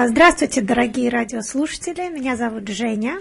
А, 0.00 0.06
здравствуйте, 0.06 0.60
дорогие 0.60 1.08
радиослушатели. 1.08 2.08
Меня 2.08 2.36
зовут 2.36 2.68
Женя. 2.68 3.18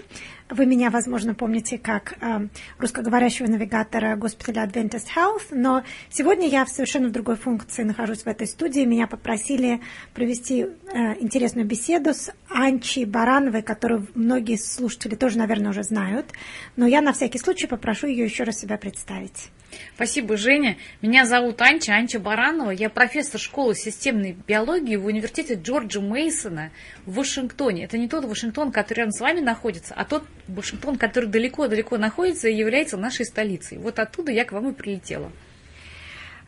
Вы 0.47 0.67
меня, 0.67 0.91
возможно, 0.91 1.33
помните 1.33 1.79
как 1.79 2.13
э, 2.21 2.49
русскоговорящего 2.77 3.47
навигатора 3.47 4.15
госпиталя 4.15 4.67
Adventist 4.67 5.07
Health, 5.15 5.47
но 5.49 5.81
сегодня 6.11 6.47
я 6.47 6.65
в 6.65 6.69
совершенно 6.69 7.09
другой 7.09 7.35
функции 7.35 7.81
нахожусь 7.81 8.21
в 8.21 8.27
этой 8.27 8.45
студии. 8.45 8.85
Меня 8.85 9.07
попросили 9.07 9.81
провести 10.13 10.67
э, 10.67 11.19
интересную 11.19 11.65
беседу 11.65 12.13
с 12.13 12.31
Анчи 12.47 13.05
Барановой, 13.05 13.63
которую 13.63 14.07
многие 14.13 14.57
слушатели 14.57 15.15
тоже, 15.15 15.39
наверное, 15.39 15.71
уже 15.71 15.81
знают. 15.81 16.27
Но 16.75 16.85
я 16.85 17.01
на 17.01 17.11
всякий 17.11 17.39
случай 17.39 17.65
попрошу 17.65 18.05
ее 18.05 18.23
еще 18.23 18.43
раз 18.43 18.59
себя 18.59 18.77
представить. 18.77 19.49
Спасибо, 19.95 20.37
Женя. 20.37 20.77
Меня 21.01 21.25
зовут 21.25 21.61
Анча, 21.61 21.95
Анча 21.95 22.19
Баранова. 22.19 22.71
Я 22.71 22.89
профессор 22.89 23.39
школы 23.39 23.75
системной 23.75 24.35
биологии 24.47 24.95
в 24.95 25.05
университете 25.05 25.55
Джорджа 25.55 26.01
Мейсона 26.01 26.71
в 27.05 27.15
Вашингтоне. 27.15 27.85
Это 27.85 27.97
не 27.97 28.07
тот 28.07 28.25
Вашингтон, 28.25 28.71
который 28.71 28.99
рядом 28.99 29.11
с 29.11 29.19
вами 29.19 29.39
находится, 29.39 29.93
а 29.95 30.05
тот 30.05 30.23
Вашингтон, 30.47 30.97
который 30.97 31.29
далеко-далеко 31.29 31.97
находится 31.97 32.47
и 32.47 32.55
является 32.55 32.97
нашей 32.97 33.25
столицей. 33.25 33.77
Вот 33.77 33.99
оттуда 33.99 34.31
я 34.31 34.45
к 34.45 34.51
вам 34.51 34.69
и 34.69 34.73
прилетела. 34.73 35.31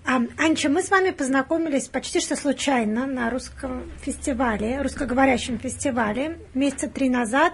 Анча, 0.09 0.70
мы 0.70 0.81
с 0.81 0.90
вами 0.90 1.12
познакомились 1.12 1.88
почти 1.88 2.20
что 2.20 2.36
случайно 2.36 3.05
на 3.05 3.30
русском 3.30 3.84
фестивале, 4.02 4.81
русскоговорящем 4.81 5.59
фестивале 5.59 6.40
месяца 6.55 6.90
три 6.90 7.09
назад, 7.09 7.54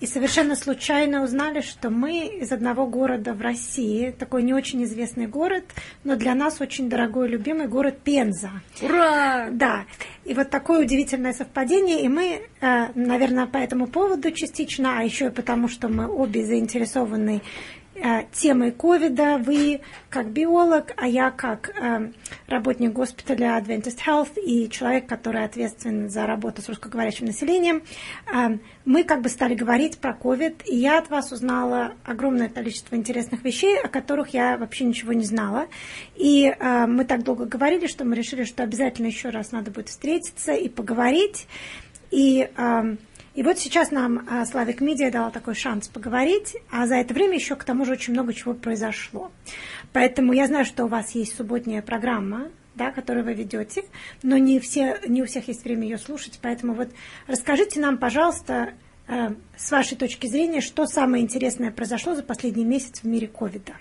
и 0.00 0.06
совершенно 0.06 0.54
случайно 0.54 1.22
узнали, 1.22 1.62
что 1.62 1.88
мы 1.88 2.26
из 2.26 2.52
одного 2.52 2.86
города 2.86 3.32
в 3.32 3.40
России, 3.40 4.10
такой 4.10 4.42
не 4.42 4.52
очень 4.52 4.84
известный 4.84 5.26
город, 5.26 5.64
но 6.02 6.16
для 6.16 6.34
нас 6.34 6.60
очень 6.60 6.90
дорогой 6.90 7.28
и 7.28 7.30
любимый 7.30 7.68
город 7.68 8.00
Пенза. 8.04 8.50
Ура! 8.82 9.48
Да. 9.50 9.86
И 10.26 10.34
вот 10.34 10.50
такое 10.50 10.82
удивительное 10.82 11.32
совпадение, 11.32 12.02
и 12.02 12.08
мы, 12.08 12.42
э, 12.60 12.86
наверное, 12.94 13.46
по 13.46 13.56
этому 13.56 13.86
поводу 13.86 14.30
частично, 14.30 14.98
а 14.98 15.02
еще 15.02 15.28
и 15.28 15.30
потому, 15.30 15.68
что 15.68 15.88
мы 15.88 16.06
обе 16.06 16.44
заинтересованы 16.44 17.40
темой 18.32 18.72
ковида. 18.72 19.38
Вы 19.38 19.80
как 20.10 20.30
биолог, 20.30 20.92
а 20.96 21.06
я 21.06 21.30
как 21.30 21.70
э, 21.70 22.10
работник 22.46 22.92
госпиталя 22.92 23.58
Adventist 23.58 23.98
Health 24.06 24.38
и 24.40 24.68
человек, 24.68 25.06
который 25.06 25.44
ответственен 25.44 26.10
за 26.10 26.26
работу 26.26 26.62
с 26.62 26.68
русскоговорящим 26.68 27.26
населением. 27.26 27.82
Э, 28.32 28.58
мы 28.84 29.04
как 29.04 29.22
бы 29.22 29.28
стали 29.28 29.54
говорить 29.54 29.98
про 29.98 30.12
ковид, 30.12 30.62
и 30.66 30.76
я 30.76 30.98
от 30.98 31.10
вас 31.10 31.32
узнала 31.32 31.94
огромное 32.04 32.48
количество 32.48 32.96
интересных 32.96 33.44
вещей, 33.44 33.78
о 33.78 33.88
которых 33.88 34.34
я 34.34 34.56
вообще 34.56 34.84
ничего 34.84 35.12
не 35.12 35.24
знала. 35.24 35.66
И 36.16 36.46
э, 36.46 36.86
мы 36.86 37.04
так 37.04 37.22
долго 37.22 37.46
говорили, 37.46 37.86
что 37.86 38.04
мы 38.04 38.16
решили, 38.16 38.44
что 38.44 38.62
обязательно 38.62 39.06
еще 39.06 39.30
раз 39.30 39.52
надо 39.52 39.70
будет 39.70 39.88
встретиться 39.88 40.52
и 40.52 40.68
поговорить. 40.68 41.46
И 42.10 42.48
э, 42.56 42.96
и 43.34 43.42
вот 43.42 43.58
сейчас 43.58 43.90
нам 43.90 44.26
а, 44.30 44.46
Славик 44.46 44.80
Медиа 44.80 45.10
дала 45.10 45.30
такой 45.30 45.54
шанс 45.54 45.88
поговорить, 45.88 46.56
а 46.70 46.86
за 46.86 46.94
это 46.96 47.14
время 47.14 47.34
еще 47.34 47.56
к 47.56 47.64
тому 47.64 47.84
же 47.84 47.92
очень 47.92 48.12
много 48.12 48.32
чего 48.32 48.54
произошло. 48.54 49.32
Поэтому 49.92 50.32
я 50.32 50.46
знаю, 50.46 50.64
что 50.64 50.84
у 50.84 50.88
вас 50.88 51.16
есть 51.16 51.36
субботняя 51.36 51.82
программа, 51.82 52.48
да, 52.76 52.92
которую 52.92 53.24
вы 53.24 53.34
ведете, 53.34 53.84
но 54.22 54.36
не, 54.36 54.60
все, 54.60 55.00
не 55.06 55.22
у 55.22 55.26
всех 55.26 55.48
есть 55.48 55.64
время 55.64 55.82
ее 55.82 55.98
слушать, 55.98 56.38
поэтому 56.40 56.74
вот 56.74 56.90
расскажите 57.26 57.80
нам, 57.80 57.98
пожалуйста, 57.98 58.74
э, 59.08 59.34
с 59.56 59.70
вашей 59.70 59.96
точки 59.96 60.28
зрения, 60.28 60.60
что 60.60 60.86
самое 60.86 61.22
интересное 61.22 61.72
произошло 61.72 62.14
за 62.14 62.22
последний 62.22 62.64
месяц 62.64 63.00
в 63.00 63.04
мире 63.04 63.26
ковида. 63.26 63.72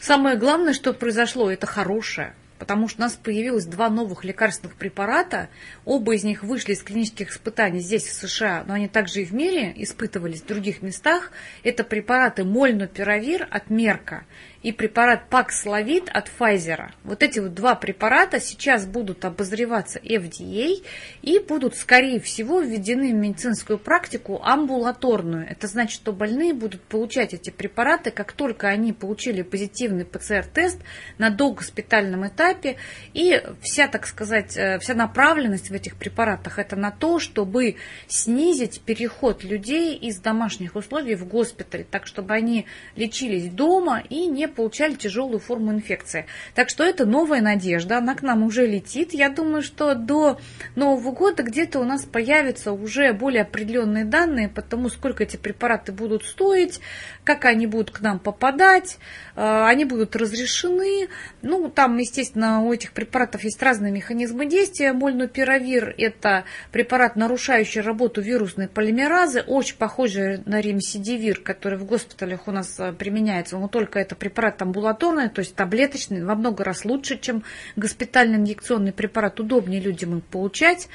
Самое 0.00 0.36
главное, 0.36 0.72
что 0.72 0.92
произошло, 0.92 1.50
это 1.50 1.66
хорошее 1.66 2.34
потому 2.58 2.88
что 2.88 3.00
у 3.00 3.02
нас 3.02 3.14
появилось 3.14 3.66
два 3.66 3.90
новых 3.90 4.24
лекарственных 4.24 4.76
препарата. 4.76 5.48
Оба 5.84 6.14
из 6.14 6.24
них 6.24 6.42
вышли 6.42 6.72
из 6.72 6.82
клинических 6.82 7.30
испытаний 7.30 7.80
здесь, 7.80 8.06
в 8.06 8.12
США, 8.12 8.64
но 8.66 8.74
они 8.74 8.88
также 8.88 9.22
и 9.22 9.24
в 9.24 9.32
мире 9.32 9.72
испытывались 9.76 10.42
в 10.42 10.46
других 10.46 10.82
местах. 10.82 11.32
Это 11.62 11.84
препараты 11.84 12.44
Мольнупиравир 12.44 13.46
от 13.50 13.70
Мерка 13.70 14.24
и 14.64 14.72
препарат 14.72 15.24
Paxlovid 15.30 16.08
от 16.10 16.30
Pfizer. 16.30 16.88
Вот 17.04 17.22
эти 17.22 17.38
вот 17.38 17.52
два 17.52 17.74
препарата 17.74 18.40
сейчас 18.40 18.86
будут 18.86 19.26
обозреваться 19.26 19.98
FDA 19.98 20.82
и 21.20 21.38
будут, 21.38 21.76
скорее 21.76 22.18
всего, 22.18 22.60
введены 22.60 23.12
в 23.12 23.14
медицинскую 23.14 23.78
практику 23.78 24.40
амбулаторную. 24.42 25.46
Это 25.46 25.66
значит, 25.66 25.96
что 25.96 26.14
больные 26.14 26.54
будут 26.54 26.80
получать 26.80 27.34
эти 27.34 27.50
препараты, 27.50 28.10
как 28.10 28.32
только 28.32 28.68
они 28.68 28.94
получили 28.94 29.42
позитивный 29.42 30.06
ПЦР-тест 30.06 30.78
на 31.18 31.28
догоспитальном 31.28 32.26
этапе. 32.26 32.76
И 33.12 33.42
вся, 33.60 33.86
так 33.86 34.06
сказать, 34.06 34.56
э, 34.56 34.78
вся 34.78 34.94
направленность 34.94 35.68
в 35.68 35.74
этих 35.74 35.96
препаратах 35.96 36.58
это 36.58 36.74
на 36.74 36.90
то, 36.90 37.18
чтобы 37.18 37.76
снизить 38.08 38.80
переход 38.80 39.44
людей 39.44 39.94
из 39.94 40.20
домашних 40.20 40.74
условий 40.74 41.16
в 41.16 41.28
госпиталь, 41.28 41.84
так 41.84 42.06
чтобы 42.06 42.32
они 42.32 42.64
лечились 42.96 43.50
дома 43.50 44.02
и 44.08 44.26
не 44.26 44.53
получали 44.54 44.94
тяжелую 44.94 45.40
форму 45.40 45.72
инфекции. 45.72 46.26
Так 46.54 46.68
что 46.68 46.84
это 46.84 47.04
новая 47.04 47.40
надежда, 47.40 47.98
она 47.98 48.14
к 48.14 48.22
нам 48.22 48.42
уже 48.42 48.66
летит. 48.66 49.12
Я 49.12 49.28
думаю, 49.28 49.62
что 49.62 49.94
до 49.94 50.38
Нового 50.76 51.12
года 51.12 51.42
где-то 51.42 51.80
у 51.80 51.84
нас 51.84 52.04
появятся 52.04 52.72
уже 52.72 53.12
более 53.12 53.42
определенные 53.42 54.04
данные 54.04 54.48
по 54.48 54.62
тому, 54.62 54.88
сколько 54.88 55.24
эти 55.24 55.36
препараты 55.36 55.92
будут 55.92 56.24
стоить, 56.24 56.80
как 57.24 57.44
они 57.44 57.66
будут 57.66 57.90
к 57.90 58.00
нам 58.00 58.18
попадать, 58.18 58.98
э, 59.36 59.64
они 59.66 59.84
будут 59.84 60.16
разрешены. 60.16 61.08
Ну, 61.42 61.68
там, 61.68 61.96
естественно, 61.98 62.62
у 62.62 62.72
этих 62.72 62.92
препаратов 62.92 63.44
есть 63.44 63.62
разные 63.62 63.92
механизмы 63.92 64.46
действия. 64.46 64.92
Мольнупиравир– 64.92 65.94
это 65.98 66.44
препарат, 66.70 67.16
нарушающий 67.16 67.80
работу 67.80 68.20
вирусной 68.20 68.68
полимеразы, 68.68 69.42
очень 69.42 69.76
похожий 69.76 70.42
на 70.46 70.60
ремсидивир, 70.60 71.40
который 71.40 71.78
в 71.78 71.84
госпиталях 71.84 72.46
у 72.46 72.52
нас 72.52 72.78
э, 72.78 72.92
применяется, 72.92 73.58
но 73.58 73.68
только 73.68 73.98
это 73.98 74.14
препарат 74.14 74.43
препарат 74.44 74.62
амбулаторный, 74.62 75.28
то 75.28 75.40
есть 75.40 75.54
таблеточный, 75.54 76.24
во 76.24 76.34
много 76.34 76.64
раз 76.64 76.84
лучше, 76.84 77.18
чем 77.18 77.42
госпитальный 77.76 78.36
инъекционный 78.36 78.92
препарат, 78.92 79.40
удобнее 79.40 79.80
людям 79.80 80.18
их 80.18 80.24
получать. 80.24 80.88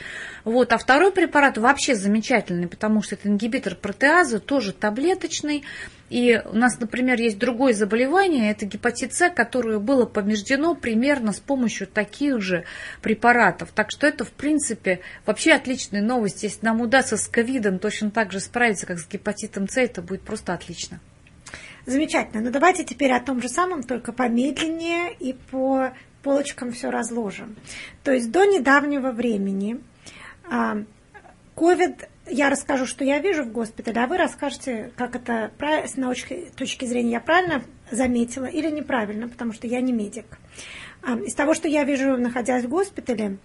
Вот. 0.43 0.71
А 0.71 0.77
второй 0.77 1.11
препарат 1.11 1.57
вообще 1.57 1.95
замечательный, 1.95 2.67
потому 2.67 3.01
что 3.01 3.15
это 3.15 3.27
ингибитор 3.27 3.75
протеазы, 3.75 4.39
тоже 4.39 4.73
таблеточный. 4.73 5.63
И 6.09 6.41
у 6.45 6.55
нас, 6.55 6.79
например, 6.79 7.19
есть 7.19 7.37
другое 7.37 7.73
заболевание, 7.73 8.51
это 8.51 8.65
гепатит 8.65 9.13
С, 9.13 9.29
которое 9.29 9.79
было 9.79 10.05
побеждено 10.05 10.75
примерно 10.75 11.33
с 11.33 11.39
помощью 11.39 11.87
таких 11.87 12.41
же 12.41 12.66
препаратов. 13.01 13.69
Так 13.73 13.91
что 13.91 14.07
это, 14.07 14.25
в 14.25 14.31
принципе, 14.31 15.01
вообще 15.25 15.53
отличная 15.53 16.01
новость. 16.01 16.43
Если 16.43 16.66
нам 16.66 16.81
удастся 16.81 17.17
с 17.17 17.27
ковидом 17.27 17.79
точно 17.79 18.11
так 18.11 18.31
же 18.31 18.39
справиться, 18.39 18.85
как 18.85 18.99
с 18.99 19.07
гепатитом 19.07 19.67
С, 19.67 19.77
это 19.77 20.01
будет 20.01 20.21
просто 20.21 20.53
отлично. 20.53 20.99
Замечательно. 21.89 22.44
Но 22.44 22.51
давайте 22.51 22.83
теперь 22.83 23.11
о 23.11 23.19
том 23.19 23.41
же 23.41 23.50
самом, 23.50 23.81
только 23.81 24.13
помедленнее 24.13 25.11
и 25.11 25.33
по 25.33 25.91
полочкам 26.22 26.72
все 26.72 26.91
разложим. 26.91 27.55
То 28.03 28.11
есть 28.11 28.29
до 28.31 28.45
недавнего 28.45 29.11
времени 29.11 29.79
COVID, 30.47 32.07
я 32.28 32.51
расскажу, 32.51 32.85
что 32.85 33.03
я 33.03 33.17
вижу 33.17 33.44
в 33.44 33.51
госпитале, 33.51 34.01
а 34.01 34.05
вы 34.05 34.17
расскажете, 34.17 34.91
как 34.97 35.16
это 35.16 35.51
с 35.59 35.97
научной 35.97 36.51
точки 36.55 36.85
зрения 36.85 37.13
я 37.13 37.19
правильно 37.22 37.63
заметила 37.89 38.45
или 38.45 38.69
неправильно, 38.69 39.28
потому 39.28 39.51
что 39.51 39.66
я 39.66 39.81
не 39.81 39.91
медик. 39.91 40.38
Из 41.25 41.33
того, 41.33 41.55
что 41.55 41.67
я 41.67 41.85
вижу, 41.85 42.17
находясь 42.17 42.66
в 42.66 42.69
госпитале, 42.69 43.38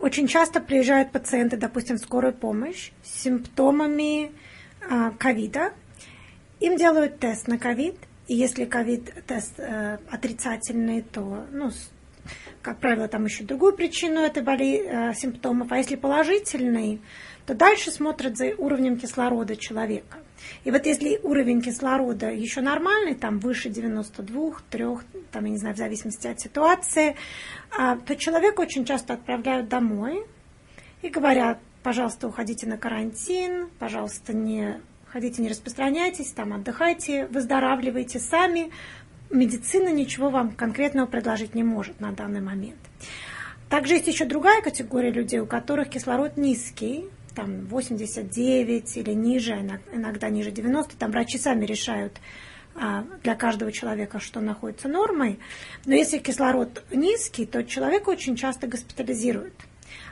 очень 0.00 0.26
часто 0.26 0.60
приезжают 0.60 1.12
пациенты, 1.12 1.56
допустим, 1.56 1.98
в 1.98 2.00
скорую 2.00 2.32
помощь 2.32 2.90
с 3.04 3.22
симптомами 3.22 4.32
ковида, 5.18 5.72
им 6.60 6.76
делают 6.76 7.18
тест 7.18 7.48
на 7.48 7.58
ковид, 7.58 7.96
и 8.26 8.34
если 8.34 8.64
ковид-тест 8.64 9.58
э, 9.58 9.98
отрицательный, 10.10 11.02
то, 11.02 11.46
ну, 11.50 11.70
как 12.62 12.78
правило, 12.78 13.08
там 13.08 13.24
еще 13.24 13.44
другую 13.44 13.72
причину 13.72 14.20
этой 14.20 14.42
боли, 14.42 14.82
э, 14.84 15.14
симптомов. 15.14 15.72
А 15.72 15.78
если 15.78 15.96
положительный, 15.96 17.00
то 17.46 17.54
дальше 17.54 17.90
смотрят 17.90 18.36
за 18.36 18.54
уровнем 18.58 18.98
кислорода 18.98 19.56
человека. 19.56 20.18
И 20.64 20.70
вот 20.70 20.84
если 20.86 21.18
уровень 21.22 21.62
кислорода 21.62 22.30
еще 22.30 22.60
нормальный, 22.60 23.14
там 23.14 23.38
выше 23.38 23.70
92, 23.70 24.52
3, 24.70 24.84
там, 25.32 25.44
я 25.44 25.50
не 25.50 25.58
знаю, 25.58 25.74
в 25.74 25.78
зависимости 25.78 26.26
от 26.26 26.40
ситуации, 26.40 27.16
э, 27.78 27.96
то 28.04 28.16
человека 28.16 28.60
очень 28.60 28.84
часто 28.84 29.14
отправляют 29.14 29.68
домой 29.68 30.24
и 31.00 31.08
говорят, 31.08 31.58
пожалуйста, 31.82 32.28
уходите 32.28 32.66
на 32.66 32.76
карантин, 32.76 33.70
пожалуйста, 33.78 34.34
не 34.34 34.80
ходите, 35.12 35.42
не 35.42 35.48
распространяйтесь, 35.48 36.32
там 36.32 36.52
отдыхайте, 36.52 37.26
выздоравливайте 37.26 38.18
сами. 38.18 38.70
Медицина 39.30 39.88
ничего 39.88 40.30
вам 40.30 40.52
конкретного 40.52 41.06
предложить 41.06 41.54
не 41.54 41.62
может 41.62 42.00
на 42.00 42.12
данный 42.12 42.40
момент. 42.40 42.78
Также 43.68 43.94
есть 43.94 44.08
еще 44.08 44.24
другая 44.24 44.62
категория 44.62 45.10
людей, 45.10 45.40
у 45.40 45.46
которых 45.46 45.90
кислород 45.90 46.36
низкий, 46.36 47.04
там 47.34 47.66
89 47.66 48.96
или 48.96 49.12
ниже, 49.12 49.52
иногда 49.92 50.30
ниже 50.30 50.50
90, 50.50 50.96
там 50.96 51.10
врачи 51.10 51.38
сами 51.38 51.66
решают 51.66 52.18
а, 52.74 53.04
для 53.22 53.34
каждого 53.34 53.70
человека, 53.70 54.20
что 54.20 54.40
находится 54.40 54.88
нормой. 54.88 55.38
Но 55.84 55.94
если 55.94 56.18
кислород 56.18 56.82
низкий, 56.90 57.44
то 57.44 57.62
человека 57.62 58.08
очень 58.10 58.36
часто 58.36 58.66
госпитализируют. 58.66 59.54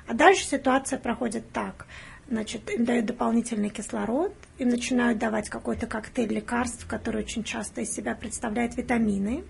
А 0.06 0.14
дальше 0.14 0.44
ситуация 0.44 0.98
проходит 0.98 1.50
так. 1.52 1.86
Значит, 2.28 2.68
им 2.70 2.84
дают 2.84 3.06
дополнительный 3.06 3.68
кислород, 3.70 4.34
им 4.58 4.68
начинают 4.68 5.18
давать 5.18 5.48
какой-то 5.48 5.86
коктейль 5.86 6.32
лекарств, 6.32 6.86
который 6.86 7.22
очень 7.22 7.44
часто 7.44 7.82
из 7.82 7.92
себя 7.92 8.16
представляет 8.16 8.76
витамины. 8.76 9.44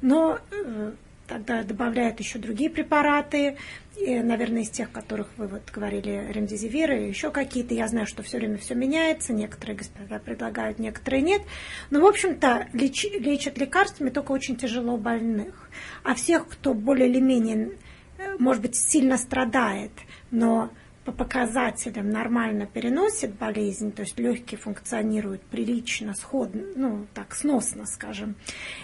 Но 0.00 0.38
э, 0.50 0.92
Тогда 1.26 1.62
добавляют 1.62 2.20
еще 2.20 2.38
другие 2.38 2.68
препараты, 2.68 3.56
и, 3.96 4.18
наверное, 4.20 4.60
из 4.60 4.68
тех, 4.68 4.92
которых 4.92 5.28
вы 5.38 5.46
вот 5.46 5.70
говорили, 5.70 6.26
ремдизивир 6.30 6.92
еще 6.92 7.30
какие-то. 7.30 7.72
Я 7.72 7.88
знаю, 7.88 8.06
что 8.06 8.22
все 8.22 8.36
время 8.36 8.58
все 8.58 8.74
меняется, 8.74 9.32
некоторые 9.32 9.76
господа 9.76 10.18
предлагают, 10.18 10.78
некоторые 10.78 11.22
нет. 11.22 11.42
Но, 11.88 12.00
в 12.00 12.06
общем-то, 12.06 12.68
леч, 12.74 13.04
лечат 13.04 13.56
лекарствами 13.56 14.10
только 14.10 14.32
очень 14.32 14.56
тяжело 14.56 14.98
больных. 14.98 15.70
А 16.02 16.14
всех, 16.14 16.46
кто 16.46 16.74
более 16.74 17.08
или 17.08 17.20
менее, 17.20 17.78
э, 18.18 18.36
может 18.38 18.60
быть, 18.60 18.76
сильно 18.76 19.16
страдает, 19.16 19.92
но 20.30 20.70
по 21.04 21.12
показателям 21.12 22.10
нормально 22.10 22.66
переносит 22.66 23.34
болезнь, 23.34 23.92
то 23.92 24.02
есть 24.02 24.18
легкие 24.18 24.58
функционируют 24.58 25.42
прилично, 25.42 26.14
сходно, 26.14 26.64
ну 26.76 27.06
так, 27.14 27.34
сносно, 27.34 27.86
скажем, 27.86 28.36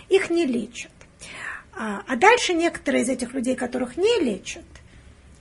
их 0.08 0.30
не 0.30 0.44
лечат. 0.44 0.92
А, 1.72 2.02
а 2.06 2.16
дальше 2.16 2.52
некоторые 2.52 3.04
из 3.04 3.08
этих 3.08 3.32
людей, 3.32 3.56
которых 3.56 3.96
не 3.96 4.20
лечат, 4.20 4.64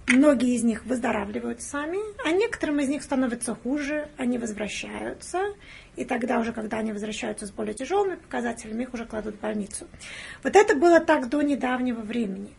многие 0.07 0.55
из 0.55 0.63
них 0.63 0.85
выздоравливают 0.85 1.61
сами, 1.61 1.99
а 2.25 2.31
некоторым 2.31 2.79
из 2.79 2.87
них 2.87 3.03
становится 3.03 3.55
хуже, 3.55 4.07
они 4.17 4.37
возвращаются, 4.37 5.53
и 5.95 6.05
тогда 6.05 6.39
уже, 6.39 6.53
когда 6.53 6.77
они 6.77 6.93
возвращаются 6.93 7.45
с 7.45 7.51
более 7.51 7.73
тяжелыми 7.73 8.15
показателями, 8.15 8.83
их 8.83 8.93
уже 8.93 9.05
кладут 9.05 9.35
в 9.35 9.39
больницу. 9.39 9.87
Вот 10.43 10.55
это 10.55 10.75
было 10.75 10.99
так 10.99 11.29
до 11.29 11.41
недавнего 11.41 12.01
времени. 12.01 12.53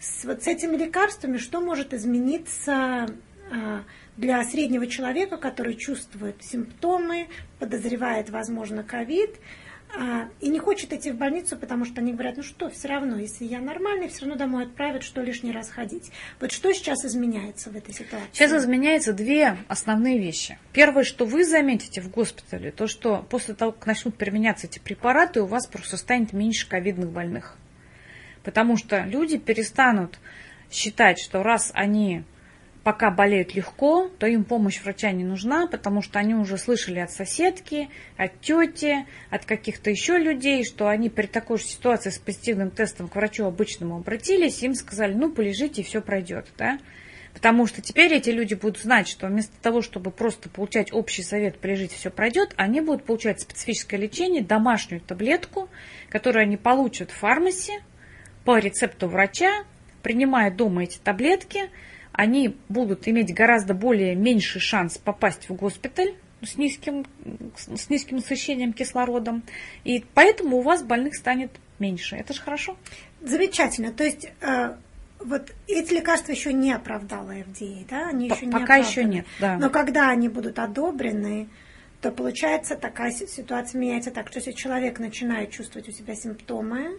С, 0.00 0.24
вот 0.24 0.42
с 0.42 0.46
этими 0.46 0.76
лекарствами 0.76 1.36
что 1.36 1.60
может 1.60 1.92
измениться 1.92 3.06
для 4.16 4.44
среднего 4.44 4.86
человека, 4.86 5.36
который 5.36 5.74
чувствует 5.74 6.36
симптомы, 6.42 7.28
подозревает, 7.58 8.30
возможно, 8.30 8.82
ковид, 8.82 9.36
а, 9.92 10.28
и 10.40 10.48
не 10.48 10.60
хочет 10.60 10.92
идти 10.92 11.10
в 11.10 11.16
больницу, 11.16 11.56
потому 11.56 11.84
что 11.84 12.00
они 12.00 12.12
говорят, 12.12 12.36
ну 12.36 12.42
что, 12.42 12.70
все 12.70 12.88
равно, 12.88 13.18
если 13.18 13.44
я 13.44 13.60
нормальный, 13.60 14.08
все 14.08 14.20
равно 14.20 14.36
домой 14.36 14.64
отправят, 14.64 15.02
что 15.02 15.20
лишний 15.20 15.50
раз 15.50 15.68
ходить. 15.68 16.12
Вот 16.38 16.52
что 16.52 16.72
сейчас 16.72 17.04
изменяется 17.04 17.70
в 17.70 17.76
этой 17.76 17.92
ситуации? 17.92 18.28
Сейчас 18.32 18.52
изменяются 18.52 19.12
две 19.12 19.56
основные 19.66 20.18
вещи. 20.18 20.58
Первое, 20.72 21.02
что 21.02 21.24
вы 21.24 21.44
заметите 21.44 22.00
в 22.00 22.10
госпитале, 22.10 22.70
то 22.70 22.86
что 22.86 23.26
после 23.28 23.54
того, 23.54 23.72
как 23.72 23.86
начнут 23.86 24.14
применяться 24.14 24.68
эти 24.68 24.78
препараты, 24.78 25.42
у 25.42 25.46
вас 25.46 25.66
просто 25.66 25.96
станет 25.96 26.32
меньше 26.32 26.68
ковидных 26.68 27.10
больных. 27.10 27.56
Потому 28.44 28.76
что 28.76 29.00
люди 29.00 29.38
перестанут 29.38 30.18
считать, 30.70 31.18
что 31.18 31.42
раз 31.42 31.72
они 31.74 32.22
пока 32.90 33.12
болеют 33.12 33.54
легко, 33.54 34.10
то 34.18 34.26
им 34.26 34.42
помощь 34.42 34.82
врача 34.82 35.12
не 35.12 35.22
нужна, 35.22 35.68
потому 35.68 36.02
что 36.02 36.18
они 36.18 36.34
уже 36.34 36.58
слышали 36.58 36.98
от 36.98 37.12
соседки, 37.12 37.88
от 38.16 38.40
тети, 38.40 39.06
от 39.30 39.44
каких-то 39.44 39.90
еще 39.90 40.18
людей, 40.18 40.64
что 40.64 40.88
они 40.88 41.08
при 41.08 41.28
такой 41.28 41.58
же 41.58 41.66
ситуации 41.66 42.10
с 42.10 42.18
позитивным 42.18 42.72
тестом 42.72 43.06
к 43.06 43.14
врачу 43.14 43.44
обычному 43.44 43.98
обратились, 43.98 44.60
им 44.64 44.74
сказали, 44.74 45.14
ну, 45.14 45.30
полежите 45.30 45.82
и 45.82 45.84
все 45.84 46.00
пройдет, 46.00 46.48
да. 46.58 46.80
Потому 47.32 47.68
что 47.68 47.80
теперь 47.80 48.12
эти 48.12 48.30
люди 48.30 48.54
будут 48.54 48.78
знать, 48.78 49.06
что 49.06 49.28
вместо 49.28 49.56
того, 49.62 49.82
чтобы 49.82 50.10
просто 50.10 50.48
получать 50.48 50.92
общий 50.92 51.22
совет, 51.22 51.60
полежите, 51.60 51.94
все 51.94 52.10
пройдет, 52.10 52.54
они 52.56 52.80
будут 52.80 53.04
получать 53.04 53.40
специфическое 53.40 54.00
лечение, 54.00 54.42
домашнюю 54.42 55.00
таблетку, 55.00 55.68
которую 56.08 56.42
они 56.42 56.56
получат 56.56 57.12
в 57.12 57.14
фармасе 57.14 57.84
по 58.44 58.58
рецепту 58.58 59.06
врача, 59.06 59.62
принимая 60.02 60.50
дома 60.50 60.82
эти 60.82 60.98
таблетки, 60.98 61.70
они 62.20 62.54
будут 62.68 63.08
иметь 63.08 63.32
гораздо 63.32 63.72
более 63.72 64.14
меньший 64.14 64.60
шанс 64.60 64.98
попасть 64.98 65.48
в 65.48 65.54
госпиталь 65.54 66.16
с 66.42 66.58
низким, 66.58 67.06
с 67.56 67.88
низким 67.88 68.16
насыщением 68.16 68.74
кислородом. 68.74 69.42
И 69.84 70.04
поэтому 70.12 70.58
у 70.58 70.60
вас 70.60 70.82
больных 70.82 71.14
станет 71.14 71.50
меньше. 71.78 72.16
Это 72.16 72.34
же 72.34 72.42
хорошо. 72.42 72.76
Замечательно. 73.22 73.90
То 73.90 74.04
есть 74.04 74.30
э, 74.42 74.74
вот 75.18 75.50
эти 75.66 75.94
лекарства 75.94 76.32
еще 76.32 76.52
не 76.52 76.74
оправдала 76.74 77.30
FDA, 77.30 77.86
да? 77.88 78.08
Они 78.08 78.28
еще 78.28 78.44
не 78.44 78.52
Пока 78.52 78.76
еще 78.76 79.02
нет, 79.02 79.24
да. 79.40 79.56
Но 79.56 79.70
когда 79.70 80.10
они 80.10 80.28
будут 80.28 80.58
одобрены, 80.58 81.48
то 82.02 82.10
получается 82.10 82.76
такая 82.76 83.12
ситуация 83.12 83.78
меняется 83.78 84.10
так, 84.10 84.28
что 84.28 84.40
если 84.40 84.52
человек 84.52 84.98
начинает 84.98 85.52
чувствовать 85.52 85.88
у 85.88 85.92
себя 85.92 86.14
симптомы, 86.14 86.98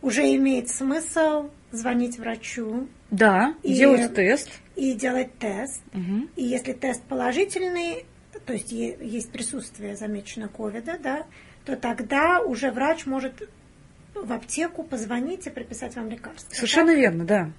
уже 0.00 0.22
имеет 0.34 0.70
смысл 0.70 1.50
звонить 1.74 2.18
врачу. 2.18 2.88
Да, 3.10 3.54
и, 3.62 3.74
делать 3.74 4.14
тест. 4.14 4.50
И 4.76 4.94
делать 4.94 5.36
тест. 5.38 5.82
Угу. 5.92 6.28
И 6.36 6.44
если 6.44 6.72
тест 6.72 7.02
положительный, 7.02 8.06
то 8.46 8.52
есть 8.52 8.72
есть 8.72 9.30
присутствие 9.30 9.96
замечено 9.96 10.48
ковида, 10.48 10.98
да, 11.02 11.26
то 11.64 11.76
тогда 11.76 12.40
уже 12.40 12.70
врач 12.70 13.06
может 13.06 13.48
в 14.14 14.32
аптеку 14.32 14.84
позвонить 14.84 15.46
и 15.46 15.50
прописать 15.50 15.96
вам 15.96 16.08
лекарство. 16.08 16.54
Совершенно 16.54 16.92
так? 16.92 16.96
верно, 16.96 17.24
да. 17.24 17.50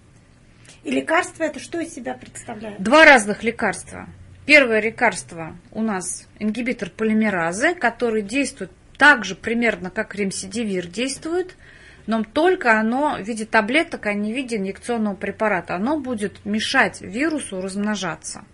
И 0.84 0.92
лекарство 0.92 1.44
это 1.44 1.60
что 1.60 1.80
из 1.80 1.94
себя 1.94 2.14
представляет? 2.14 2.82
Два 2.82 3.06
разных 3.06 3.44
лекарства. 3.44 4.08
Первое 4.46 4.82
лекарство 4.82 5.58
у 5.72 5.82
нас 5.82 6.28
ингибитор 6.40 6.92
полимеразы, 6.92 7.74
который 7.74 8.22
действует 8.22 8.72
так 8.98 9.26
же 9.26 9.36
примерно, 9.36 9.90
как 9.90 10.16
ремсидивир 10.16 10.88
действует– 10.88 11.56
но 12.08 12.24
только 12.24 12.80
оно 12.80 13.18
в 13.18 13.22
виде 13.22 13.46
таблеток, 13.46 14.06
а 14.06 14.14
не 14.14 14.32
в 14.32 14.36
виде 14.36 14.58
инъекционного 14.58 15.16
препарата. 15.16 15.76
Оно 15.76 16.00
будет 16.00 16.46
мешать 16.46 17.02
вирусу 17.02 17.62
размножаться. 17.62 18.46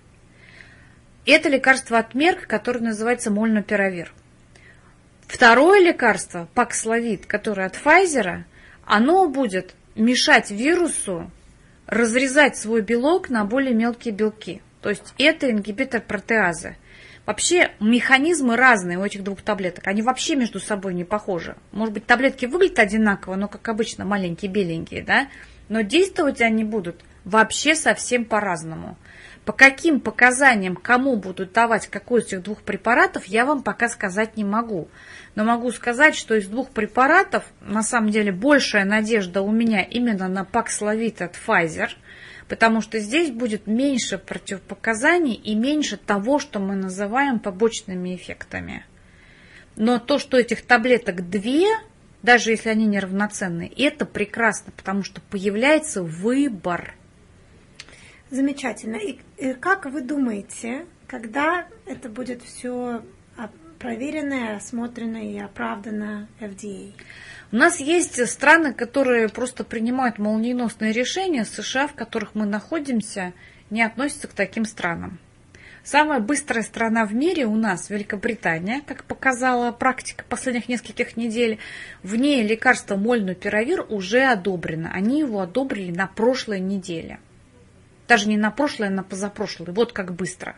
Это 1.25 1.49
лекарство 1.49 1.99
от 1.99 2.15
Мерк, 2.15 2.47
которое 2.47 2.79
называется 2.79 3.29
мольнопиравир. 3.29 4.13
Второе 5.27 5.79
лекарство, 5.79 6.49
паксловид, 6.53 7.25
которое 7.25 7.67
от 7.67 7.75
Pfizer, 7.75 8.43
оно 8.85 9.27
будет 9.27 9.75
мешать 9.95 10.51
вирусу 10.51 11.29
разрезать 11.85 12.57
свой 12.57 12.81
белок 12.81 13.29
на 13.29 13.45
более 13.45 13.73
мелкие 13.73 14.13
белки. 14.13 14.61
То 14.81 14.89
есть 14.89 15.13
это 15.17 15.51
ингибитор 15.51 16.01
протеазы. 16.01 16.77
Вообще 17.25 17.71
механизмы 17.79 18.55
разные 18.55 18.97
у 18.97 19.03
этих 19.03 19.23
двух 19.23 19.41
таблеток. 19.41 19.87
Они 19.87 20.01
вообще 20.01 20.35
между 20.35 20.59
собой 20.59 20.93
не 20.93 21.03
похожи. 21.03 21.55
Может 21.71 21.93
быть, 21.93 22.05
таблетки 22.05 22.45
выглядят 22.45 22.79
одинаково, 22.79 23.35
но, 23.35 23.47
как 23.47 23.67
обычно, 23.69 24.05
маленькие, 24.05 24.51
беленькие, 24.51 25.03
да? 25.03 25.27
Но 25.69 25.81
действовать 25.81 26.41
они 26.41 26.63
будут 26.63 27.01
вообще 27.23 27.75
совсем 27.75 28.25
по-разному. 28.25 28.97
По 29.45 29.53
каким 29.53 29.99
показаниям, 29.99 30.75
кому 30.75 31.15
будут 31.15 31.53
давать 31.53 31.87
какой 31.87 32.21
из 32.21 32.27
этих 32.27 32.43
двух 32.43 32.61
препаратов, 32.63 33.25
я 33.25 33.45
вам 33.45 33.63
пока 33.63 33.87
сказать 33.89 34.35
не 34.35 34.43
могу. 34.43 34.87
Но 35.35 35.43
могу 35.43 35.71
сказать, 35.71 36.15
что 36.15 36.35
из 36.35 36.47
двух 36.47 36.71
препаратов, 36.71 37.43
на 37.61 37.83
самом 37.83 38.09
деле, 38.09 38.31
большая 38.31 38.85
надежда 38.85 39.41
у 39.41 39.51
меня 39.51 39.83
именно 39.83 40.27
на 40.27 40.41
Paxlovid 40.41 41.23
от 41.23 41.35
Pfizer– 41.35 41.89
потому 42.51 42.81
что 42.81 42.99
здесь 42.99 43.31
будет 43.31 43.65
меньше 43.65 44.17
противопоказаний 44.17 45.35
и 45.35 45.55
меньше 45.55 45.95
того, 45.95 46.37
что 46.37 46.59
мы 46.59 46.75
называем 46.75 47.39
побочными 47.39 48.13
эффектами. 48.13 48.85
Но 49.77 49.99
то, 49.99 50.19
что 50.19 50.37
этих 50.37 50.63
таблеток 50.63 51.29
две, 51.29 51.69
даже 52.23 52.51
если 52.51 52.67
они 52.67 52.87
неравноценны, 52.87 53.71
это 53.77 54.05
прекрасно, 54.05 54.73
потому 54.75 55.03
что 55.03 55.21
появляется 55.21 56.03
выбор. 56.03 56.95
Замечательно. 58.31 58.97
И, 58.97 59.19
и 59.37 59.53
как 59.53 59.85
вы 59.85 60.01
думаете, 60.01 60.87
когда 61.07 61.67
это 61.85 62.09
будет 62.09 62.43
все 62.43 63.01
проверено, 63.79 64.57
осмотрено 64.57 65.25
и 65.25 65.39
оправдано 65.39 66.27
FDA? 66.41 66.91
У 67.51 67.57
нас 67.57 67.81
есть 67.81 68.25
страны, 68.29 68.73
которые 68.73 69.27
просто 69.27 69.65
принимают 69.65 70.19
молниеносные 70.19 70.93
решения. 70.93 71.43
США, 71.43 71.87
в 71.87 71.93
которых 71.93 72.33
мы 72.33 72.45
находимся, 72.45 73.33
не 73.69 73.83
относятся 73.83 74.29
к 74.29 74.33
таким 74.33 74.63
странам. 74.63 75.19
Самая 75.83 76.21
быстрая 76.21 76.63
страна 76.63 77.05
в 77.05 77.13
мире 77.13 77.45
у 77.45 77.55
нас 77.57 77.89
Великобритания, 77.89 78.81
как 78.87 79.03
показала 79.03 79.73
практика 79.73 80.23
последних 80.29 80.69
нескольких 80.69 81.17
недель. 81.17 81.59
В 82.03 82.15
ней 82.15 82.41
лекарство 82.41 82.95
мольнупиравир 82.95 83.85
уже 83.89 84.23
одобрено. 84.23 84.89
Они 84.93 85.19
его 85.19 85.41
одобрили 85.41 85.91
на 85.91 86.07
прошлой 86.07 86.61
неделе. 86.61 87.19
Даже 88.07 88.29
не 88.29 88.37
на 88.37 88.51
прошлой, 88.51 88.87
а 88.87 88.91
на 88.91 89.03
позапрошлой. 89.03 89.73
Вот 89.73 89.91
как 89.91 90.13
быстро. 90.13 90.55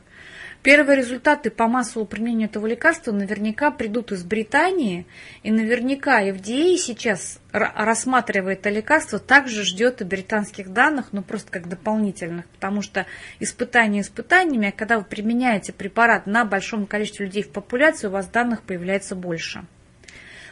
Первые 0.64 0.98
результаты 1.00 1.52
по 1.52 1.68
массовому 1.68 2.08
применению 2.08 2.48
этого 2.48 2.66
лекарства 2.68 3.12
наверняка 3.12 3.70
придут 3.70 4.14
из 4.14 4.24
Британии, 4.24 5.06
и 5.44 5.52
наверняка 5.52 6.24
FDA 6.24 6.78
сейчас, 6.78 7.42
рассматривая 7.52 8.54
это 8.54 8.70
лекарство, 8.70 9.20
также 9.20 9.66
ждет 9.66 10.00
и 10.00 10.06
британских 10.06 10.72
данных, 10.72 11.08
но 11.12 11.22
просто 11.22 11.52
как 11.52 11.68
дополнительных, 11.68 12.48
потому 12.48 12.82
что 12.82 13.06
испытания 13.42 14.00
испытаниями, 14.00 14.70
а 14.70 14.72
когда 14.72 15.00
вы 15.00 15.04
применяете 15.04 15.74
препарат 15.74 16.28
на 16.28 16.46
большом 16.46 16.88
количестве 16.88 17.26
людей 17.26 17.44
в 17.44 17.50
популяции, 17.50 18.08
у 18.08 18.12
вас 18.12 18.28
данных 18.28 18.62
появляется 18.64 19.18
больше. 19.18 19.66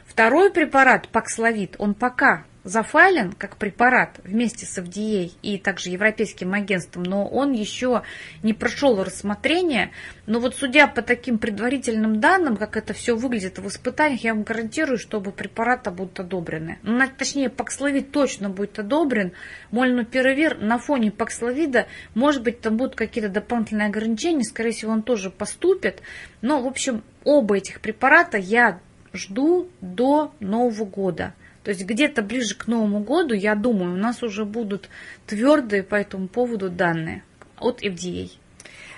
Второй 0.05 0.51
препарат, 0.51 1.07
Паксловид, 1.07 1.77
он 1.77 1.93
пока 1.93 2.43
зафайлен 2.63 3.33
как 3.33 3.57
препарат 3.57 4.19
вместе 4.23 4.65
с 4.65 4.77
FDA 4.77 5.31
и 5.41 5.57
также 5.57 5.89
Европейским 5.89 6.53
агентством, 6.53 7.03
но 7.03 7.27
он 7.27 7.53
еще 7.53 8.03
не 8.43 8.53
прошел 8.53 9.03
рассмотрение. 9.03 9.91
Но 10.27 10.39
вот 10.39 10.55
судя 10.55 10.87
по 10.87 11.01
таким 11.01 11.37
предварительным 11.37 12.19
данным, 12.19 12.57
как 12.57 12.77
это 12.77 12.93
все 12.93 13.15
выглядит 13.15 13.57
в 13.57 13.67
испытаниях, 13.67 14.23
я 14.23 14.33
вам 14.33 14.43
гарантирую, 14.43 14.97
что 14.97 15.17
оба 15.17 15.31
препарата 15.31 15.91
будут 15.91 16.19
одобрены. 16.19 16.79
Ну, 16.83 17.01
точнее, 17.17 17.49
Паксловид 17.49 18.11
точно 18.11 18.49
будет 18.49 18.77
одобрен. 18.77 19.33
Мольнупиравир 19.71 20.57
на 20.59 20.77
фоне 20.77 21.11
Паксловида, 21.11 21.87
может 22.13 22.43
быть, 22.43 22.61
там 22.61 22.77
будут 22.77 22.95
какие-то 22.95 23.29
дополнительные 23.29 23.87
ограничения, 23.87 24.43
скорее 24.43 24.71
всего, 24.71 24.91
он 24.91 25.03
тоже 25.03 25.29
поступит. 25.29 26.01
Но, 26.41 26.61
в 26.61 26.67
общем, 26.67 27.03
оба 27.23 27.57
этих 27.57 27.81
препарата 27.81 28.37
я 28.37 28.79
жду 29.13 29.69
до 29.81 30.33
Нового 30.39 30.85
года. 30.85 31.33
То 31.63 31.71
есть 31.71 31.83
где-то 31.85 32.23
ближе 32.23 32.55
к 32.55 32.67
Новому 32.67 33.01
году, 33.01 33.33
я 33.35 33.55
думаю, 33.55 33.93
у 33.93 33.97
нас 33.97 34.23
уже 34.23 34.45
будут 34.45 34.89
твердые 35.27 35.83
по 35.83 35.95
этому 35.95 36.27
поводу 36.27 36.69
данные 36.69 37.23
от 37.59 37.83
FDA. 37.83 38.31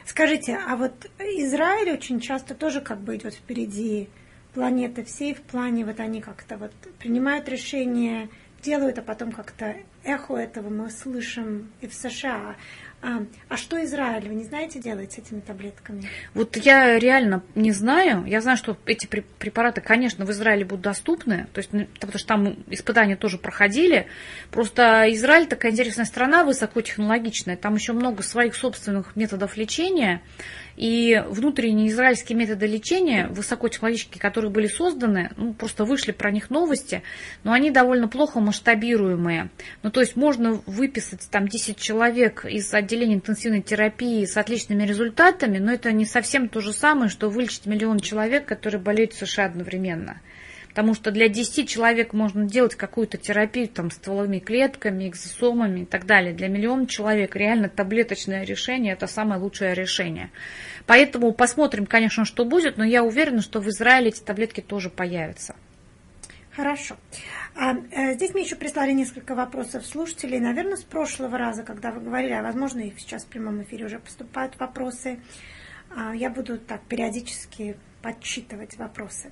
Скажите, 0.06 0.58
а 0.68 0.76
вот 0.76 1.10
Израиль 1.20 1.92
очень 1.92 2.20
часто 2.20 2.56
тоже 2.56 2.82
как 2.82 3.02
бы 3.02 3.16
идет 3.16 3.34
впереди 3.34 4.10
планеты 4.54 5.04
всей 5.04 5.34
в 5.34 5.42
плане, 5.42 5.86
вот 5.86 6.00
они 6.00 6.22
как-то 6.22 6.58
вот 6.58 6.72
принимают 7.00 7.50
решения, 7.50 8.30
делают, 8.62 9.00
а 9.00 9.02
потом 9.02 9.32
как-то 9.32 9.76
эхо 10.04 10.38
этого 10.38 10.70
мы 10.70 10.90
слышим 10.90 11.72
и 11.82 11.88
в 11.88 11.94
США. 11.94 12.56
А, 13.06 13.22
а 13.50 13.58
что 13.58 13.84
Израиль, 13.84 14.30
вы 14.30 14.36
не 14.36 14.46
знаете, 14.46 14.80
делает 14.80 15.12
с 15.12 15.18
этими 15.18 15.42
таблетками? 15.42 16.08
Вот 16.34 16.56
я 16.56 16.98
реально 16.98 17.44
не 17.54 17.74
знаю. 17.74 18.24
Я 18.26 18.40
знаю, 18.40 18.58
что 18.58 18.78
эти 18.86 19.08
препараты, 19.08 19.82
конечно, 19.82 20.26
в 20.26 20.32
Израиле 20.32 20.64
будут 20.64 20.86
доступны, 20.86 21.48
то 21.52 21.60
есть, 21.60 21.70
потому 22.00 22.18
что 22.18 22.28
там 22.28 22.64
испытания 22.70 23.18
тоже 23.18 23.38
проходили. 23.38 24.08
Просто 24.52 25.08
Израиль 25.10 25.48
такая 25.48 25.74
интересная 25.74 26.06
страна, 26.06 26.46
высокотехнологичная. 26.46 27.58
Там 27.58 27.76
еще 27.76 27.92
много 27.92 28.24
своих 28.24 28.56
собственных 28.56 29.18
методов 29.18 29.58
лечения. 29.58 30.22
И 30.76 31.24
внутренние 31.28 31.90
израильские 31.90 32.38
методы 32.38 32.66
лечения, 32.66 33.28
высокотехнологические, 33.28 34.20
которые 34.20 34.50
были 34.50 34.68
созданы, 34.68 35.32
ну, 35.38 35.54
просто 35.54 35.86
вышли 35.86 36.12
про 36.12 36.32
них 36.32 36.50
новости, 36.50 37.04
но 37.44 37.52
они 37.52 37.70
довольно 37.70 38.08
плохо 38.08 38.40
масштабируемые. 38.40 39.50
Ну, 39.84 39.92
то 39.94 40.00
есть 40.00 40.16
можно 40.16 40.54
выписать 40.66 41.30
там 41.30 41.48
10 41.48 41.78
человек 41.78 42.46
из 42.46 42.74
отделения 42.74 43.14
интенсивной 43.14 43.62
терапии 43.62 44.26
с 44.26 44.38
отличными 44.38 44.84
результатами, 44.84 45.60
но 45.60 45.72
это 45.72 45.92
не 45.92 46.06
совсем 46.06 46.50
то 46.50 46.62
же 46.62 46.74
самое, 46.74 47.10
что 47.10 47.30
вылечить 47.30 47.68
миллион 47.68 48.00
человек, 48.00 48.46
которые 48.46 48.82
болеют 48.82 49.14
в 49.14 49.20
США 49.20 49.46
одновременно. 49.46 50.20
Потому 50.70 50.96
что 50.96 51.12
для 51.12 51.30
10 51.30 51.70
человек 51.70 52.14
можно 52.14 52.46
делать 52.46 52.74
какую-то 52.74 53.20
терапию 53.20 53.68
там, 53.68 53.92
стволовыми 53.92 54.40
клетками, 54.40 55.08
экзосомами 55.08 55.82
и 55.82 55.86
так 55.86 56.08
далее. 56.08 56.34
Для 56.34 56.48
миллиона 56.48 56.88
человек 56.88 57.36
реально 57.36 57.70
таблеточное 57.70 58.44
решение– 58.44 58.94
это 58.94 59.06
самое 59.06 59.40
лучшее 59.40 59.76
решение. 59.76 60.32
Поэтому 60.88 61.32
посмотрим, 61.34 61.86
конечно, 61.86 62.26
что 62.26 62.46
будет, 62.46 62.78
но 62.78 62.84
я 62.84 63.04
уверена, 63.04 63.44
что 63.44 63.62
в 63.62 63.70
Израиле 63.70 64.08
эти 64.08 64.22
таблетки 64.22 64.62
тоже 64.62 64.90
появятся. 64.90 65.54
Хорошо. 66.56 66.98
А, 67.56 67.76
э, 67.92 68.14
здесь 68.14 68.34
мне 68.34 68.44
еще 68.44 68.56
прислали 68.56 68.92
несколько 68.92 69.36
вопросов 69.36 69.86
слушателей. 69.86 70.40
Наверное, 70.40 70.78
с 70.78 70.84
прошлого 70.84 71.38
раза, 71.38 71.64
когда 71.64 71.92
вы 71.92 72.02
говорили, 72.02 72.34
а 72.34 72.42
возможно, 72.42 72.80
и 72.80 72.94
сейчас 72.98 73.24
в 73.24 73.28
прямом 73.28 73.62
эфире 73.64 73.86
уже 73.86 74.00
поступают 74.00 74.60
вопросы. 74.60 75.20
А, 75.96 76.16
я 76.16 76.30
буду 76.30 76.58
так 76.58 76.82
периодически 76.84 77.78
подсчитывать 78.02 78.78
вопросы. 78.78 79.32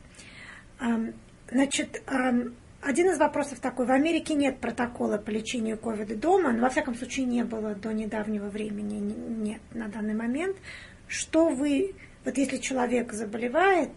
А, 0.80 1.00
Значит, 1.52 2.02
один 2.82 3.12
из 3.12 3.18
вопросов 3.18 3.60
такой. 3.60 3.86
В 3.86 3.92
Америке 3.92 4.36
нет 4.36 4.60
протокола 4.60 5.18
по 5.18 5.30
лечению 5.32 5.78
ковида 5.78 6.16
дома, 6.16 6.54
но 6.54 6.62
во 6.62 6.70
всяком 6.70 6.96
случае 6.96 7.26
не 7.26 7.44
было 7.44 7.76
до 7.76 7.92
недавнего 7.94 8.48
времени, 8.48 9.00
нет 9.00 9.62
на 9.74 9.90
данный 9.90 10.14
момент. 10.14 10.56
Что 11.10 11.50
вы, 11.50 11.94
вот 12.24 12.38
если 12.38 12.56
человек 12.56 13.12
заболевает 13.12 13.92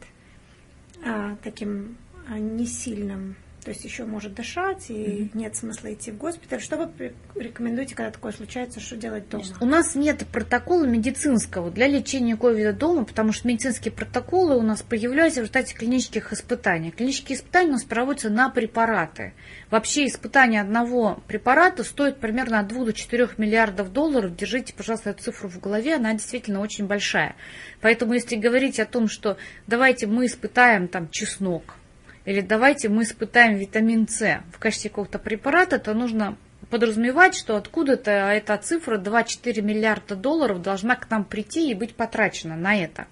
а, 1.07 1.37
таким 1.45 1.97
а, 2.29 2.41
несильным 2.41 3.37
то 3.65 3.71
есть 3.71 3.85
еще 3.85 4.05
может 4.05 4.35
дышать, 4.35 4.91
и 4.91 4.93
mm-hmm. 4.93 5.31
нет 5.35 5.57
смысла 5.57 5.93
идти 5.93 6.11
в 6.11 6.19
госпиталь. 6.19 6.61
Что 6.61 6.77
вы 6.77 7.13
рекомендуете, 7.35 7.95
когда 7.95 8.11
такое 8.11 8.33
случается, 8.33 8.81
что 8.81 8.97
делать 8.97 9.29
дома? 9.29 9.45
у 9.61 9.67
нас 9.67 9.95
нет 9.95 10.27
протокола 10.31 10.85
медицинского 10.85 11.71
для 11.71 11.87
лечения 11.87 12.37
ковида 12.37 12.73
дома, 12.73 13.05
потому 13.05 13.33
что 13.33 13.49
медицинские 13.49 13.93
протоколы 13.93 14.57
у 14.57 14.63
нас 14.63 14.83
появляются 14.83 15.41
в 15.41 15.45
результате 15.45 15.75
клинических 15.75 16.33
испытаний. 16.33 16.91
Клинические 16.91 17.39
испытания 17.39 17.71
у 17.71 17.73
нас 17.73 17.85
проводятся 17.85 18.31
на 18.31 18.51
препараты. 18.51 19.33
Вообще 19.71 20.07
испытание 20.07 20.61
одного 20.61 21.23
препарата 21.27 21.85
стоит 21.85 22.19
примерно 22.19 22.61
от 22.61 22.69
2 22.69 22.85
до 22.85 22.93
4 22.93 23.31
миллиардов 23.39 23.93
долларов. 23.93 24.37
Держите, 24.37 24.75
пожалуйста, 24.75 25.11
эту 25.11 25.25
цифру 25.25 25.49
в 25.49 25.59
голове, 25.61 25.95
она 25.95 26.13
действительно 26.13 26.61
очень 26.61 26.87
большая. 26.87 27.35
Поэтому 27.81 28.13
если 28.13 28.37
говорить 28.37 28.79
о 28.79 28.87
том, 28.87 29.09
что 29.09 29.39
давайте 29.67 30.07
мы 30.07 30.27
испытаем 30.27 30.89
там 30.89 31.09
чеснок, 31.11 31.77
или 32.25 32.41
давайте 32.41 32.89
мы 32.89 33.03
испытаем 33.03 33.57
витамин 33.57 34.09
С 34.09 34.43
в 34.53 34.59
качестве 34.59 34.91
какого-то 34.91 35.19
препарата, 35.19 35.79
то 35.79 35.93
нужно 35.93 36.37
подразумевать, 36.71 37.35
что 37.35 37.57
откуда-то 37.57 38.11
эта 38.11 38.57
цифра 38.57 38.99
2-4 38.99 39.61
миллиарда 39.61 40.17
долларов 40.17 40.63
должна 40.63 40.97
к 40.97 41.11
нам 41.11 41.25
прийти 41.25 41.71
и 41.71 41.75
быть 41.75 41.95
потрачена 41.95 42.57
на 42.57 42.77
это. 42.77 43.07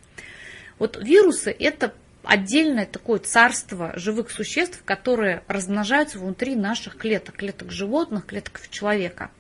Вот 0.79 0.99
вирусы– 1.01 1.55
это 1.59 1.93
отдельное 2.25 2.87
такое 2.87 3.19
царство 3.19 3.93
живых 3.97 4.31
существ, 4.31 4.83
которые 4.85 5.43
размножаются 5.47 6.19
внутри 6.19 6.57
наших 6.57 6.97
клеток, 6.97 7.37
клеток 7.37 7.71
животных, 7.71 8.27
клеток 8.27 8.63
человека. 8.71 9.31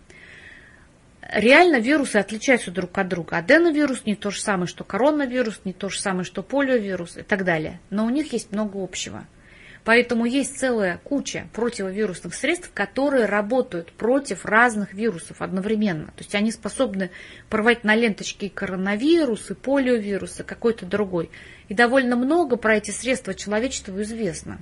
Реально 1.32 1.76
вирусы 1.76 2.16
отличаются 2.16 2.70
друг 2.70 2.98
от 2.98 3.08
друга. 3.08 3.38
Аденовирус 3.38 4.04
не 4.04 4.16
то 4.16 4.30
же 4.30 4.40
самое, 4.42 4.66
что 4.66 4.84
коронавирус, 4.84 5.62
не 5.64 5.72
то 5.72 5.88
же 5.88 5.98
самое, 5.98 6.24
что 6.24 6.42
полиовирус 6.42 7.16
и 7.16 7.22
так 7.22 7.44
далее. 7.44 7.80
Но 7.88 8.04
у 8.04 8.10
них 8.10 8.34
есть 8.34 8.52
много 8.52 8.82
общего– 8.82 9.26
Поэтому 9.84 10.26
есть 10.26 10.58
целая 10.58 10.98
куча 10.98 11.48
противовирусных 11.52 12.34
средств, 12.34 12.70
которые 12.72 13.26
работают 13.26 13.92
против 13.92 14.44
разных 14.44 14.94
вирусов 14.94 15.42
одновременно. 15.42 16.06
То 16.06 16.18
есть 16.18 16.34
они 16.34 16.52
способны 16.52 17.10
порвать 17.48 17.82
на 17.82 17.96
ленточке 17.96 18.48
коронавирус, 18.48 19.50
и 19.50 19.54
полиовирус, 19.54 20.40
и 20.40 20.44
какой-то 20.44 20.86
другой. 20.86 21.30
И 21.68 21.74
довольно 21.74 22.14
много 22.14 22.56
про 22.56 22.76
эти 22.76 22.92
средства 22.92 23.34
человечеству 23.34 24.00
известно. 24.02 24.60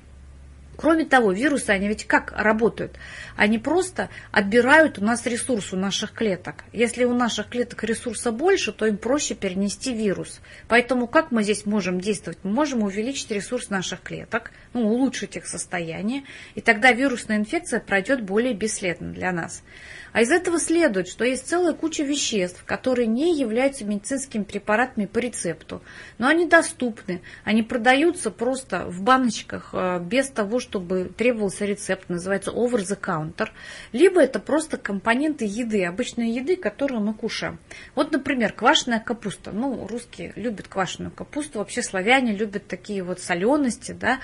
Кроме 0.81 1.05
того, 1.05 1.33
вирусы, 1.33 1.69
они 1.69 1.89
ведь 1.89 2.07
как 2.07 2.33
работают? 2.35 2.97
Они 3.37 3.59
просто 3.59 4.09
отбирают 4.33 4.99
у 4.99 5.05
нас 5.05 5.27
ресурс 5.27 5.75
у 5.75 5.77
наших 5.77 6.13
клеток. 6.13 6.65
Если 6.73 7.05
у 7.05 7.13
наших 7.13 7.51
клеток 7.51 7.85
ресурса 7.85 8.33
больше, 8.33 8.73
то 8.73 8.87
им 8.87 8.97
проще 8.97 9.35
перенести 9.35 9.93
вирус. 9.93 10.41
Поэтому 10.69 11.07
как 11.07 11.33
мы 11.33 11.43
здесь 11.43 11.67
можем 11.67 12.01
действовать? 12.01 12.39
Мы 12.45 12.53
можем 12.53 12.83
увеличить 12.83 13.31
ресурс 13.31 13.69
наших 13.69 14.01
клеток, 14.01 14.53
ну, 14.73 14.89
улучшить 14.89 15.37
их 15.37 15.47
состояние, 15.47 16.25
и 16.55 16.63
тогда 16.63 16.93
вирусная 16.93 17.37
инфекция 17.37 17.81
пройдет 17.81 18.23
более 18.23 18.55
бесследно 18.55 19.13
для 19.13 19.33
нас. 19.33 19.63
А 20.13 20.23
из 20.23 20.31
этого 20.31 20.59
следует, 20.59 21.09
что 21.09 21.25
есть 21.25 21.47
целая 21.47 21.73
куча 21.73 22.03
веществ, 22.03 22.65
которые 22.65 23.07
не 23.07 23.39
являются 23.39 23.85
медицинскими 23.85 24.43
препаратами 24.43 25.07
по 25.07 25.19
рецепту, 25.19 25.83
но 26.19 26.27
они 26.27 26.47
доступны, 26.47 27.23
они 27.45 27.63
продаются 27.63 28.31
просто 28.31 28.87
в 28.87 29.03
баночках 29.03 29.71
э, 29.73 30.01
без 30.01 30.29
того, 30.29 30.59
чтобы 30.59 31.13
требовался 31.17 31.65
рецепт, 31.65 32.09
называется 32.09 32.51
over 32.51 32.79
the 32.79 32.99
counter, 33.01 33.49
либо 33.93 34.21
это 34.21 34.41
просто 34.41 34.77
компоненты 34.77 35.45
еды, 35.45 35.85
обычной 35.85 36.31
еды, 36.31 36.57
которую 36.57 37.01
мы 37.01 37.15
кушаем. 37.15 37.59
Вот, 37.95 38.13
например, 38.13 38.53
квашеная 38.53 39.01
капуста. 39.01 39.53
Ну, 39.53 39.87
русские 39.87 40.33
любят 40.37 40.69
квашеную 40.69 41.13
капусту, 41.13 41.59
вообще 41.59 41.83
славяне 41.83 42.35
любят 42.35 42.67
такие 42.67 43.03
вот 43.03 43.21
солености, 43.21 43.93
да, 43.93 44.21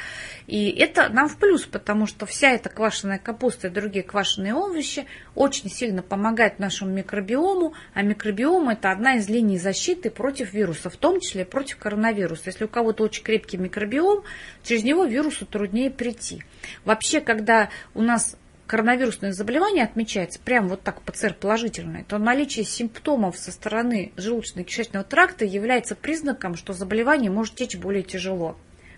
и 0.47 0.71
это 0.71 1.09
нам 1.09 1.29
в 1.29 1.37
плюс, 1.39 1.65
потому 1.65 2.07
что 2.07 2.27
вся 2.27 2.51
эта 2.51 2.69
квашеная 2.69 3.19
капуста 3.19 3.69
и 3.69 3.71
другие 3.71 4.03
квашеные 4.03 4.55
овощи 4.55 5.07
очень 5.35 5.71
сильно 5.77 6.03
помогает 6.03 6.59
нашему 6.59 6.91
микробиому, 6.93 7.75
а 7.95 8.03
микробиом 8.03 8.69
это 8.69 8.91
одна 8.91 9.17
из 9.17 9.29
линий 9.29 9.59
защиты 9.59 10.11
против 10.11 10.53
вируса, 10.55 10.91
в 10.91 10.97
том 10.97 11.21
числе 11.21 11.45
против 11.45 11.77
коронавируса. 11.77 12.45
Если 12.47 12.65
у 12.65 12.69
кого-то 12.69 13.05
очень 13.05 13.23
крепкий 13.23 13.59
микробиом, 13.59 14.25
через 14.63 14.83
него 14.85 15.05
вирусу 15.05 15.47
труднее 15.47 15.91
прийти. 15.91 16.43
Вообще, 16.85 17.21
когда 17.21 17.69
у 17.95 18.03
нас 18.03 18.37
коронавирусное 18.67 19.33
заболевание 19.33 19.85
отмечается 19.85 20.41
прям 20.41 20.69
вот 20.69 20.83
так 20.83 21.01
ПЦР 21.03 21.35
положительное, 21.35 22.05
то 22.05 22.19
наличие 22.19 22.65
симптомов 22.65 23.37
со 23.37 23.53
стороны 23.53 24.13
желудочно-кишечного 24.17 25.05
тракта 25.05 25.45
является 25.45 25.95
признаком, 25.95 26.57
что 26.57 26.73
заболевание 26.73 27.31
может 27.31 27.55
течь 27.55 27.77
более 27.77 28.03
тяжело. 28.03 28.57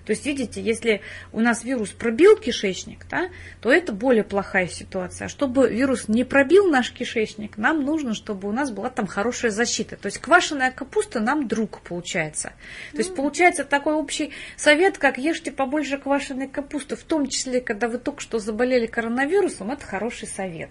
То 0.09 0.13
есть, 0.13 0.25
видите, 0.25 0.63
если 0.63 1.03
у 1.33 1.41
нас 1.41 1.65
вирус 1.65 1.91
пробил 1.91 2.35
кишечник, 2.35 3.07
да, 3.11 3.29
то 3.61 3.71
это 3.71 3.93
более 3.93 4.25
плохая 4.25 4.67
ситуация. 4.67 5.27
А 5.27 5.29
чтобы 5.29 5.69
вирус 5.69 6.09
не 6.09 6.25
пробил 6.25 6.71
наш 6.71 6.93
кишечник, 6.93 7.59
нам 7.59 7.85
нужно, 7.85 8.15
чтобы 8.15 8.49
у 8.49 8.53
нас 8.53 8.71
была 8.71 8.89
там 8.89 9.07
хорошая 9.07 9.51
защита. 9.51 9.99
То 9.99 10.07
есть 10.07 10.17
квашеная 10.17 10.73
капуста 10.73 11.21
нам 11.21 11.47
друг 11.47 11.83
получается. 11.83 12.55
То 12.93 12.99
есть 13.01 13.15
получается 13.15 13.65
такой 13.65 13.93
общий 13.93 14.33
совет, 14.57 14.97
как 14.97 15.19
ешьте 15.19 15.53
побольше 15.53 15.99
квашеной 15.99 16.49
капусты, 16.49 16.97
в 16.97 17.03
том 17.03 17.27
числе, 17.27 17.61
когда 17.61 17.87
вы 17.87 17.99
только 17.99 18.23
что 18.23 18.39
заболели 18.39 18.87
коронавирусом, 18.87 19.73
это 19.73 19.85
хороший 19.85 20.27
совет. 20.27 20.71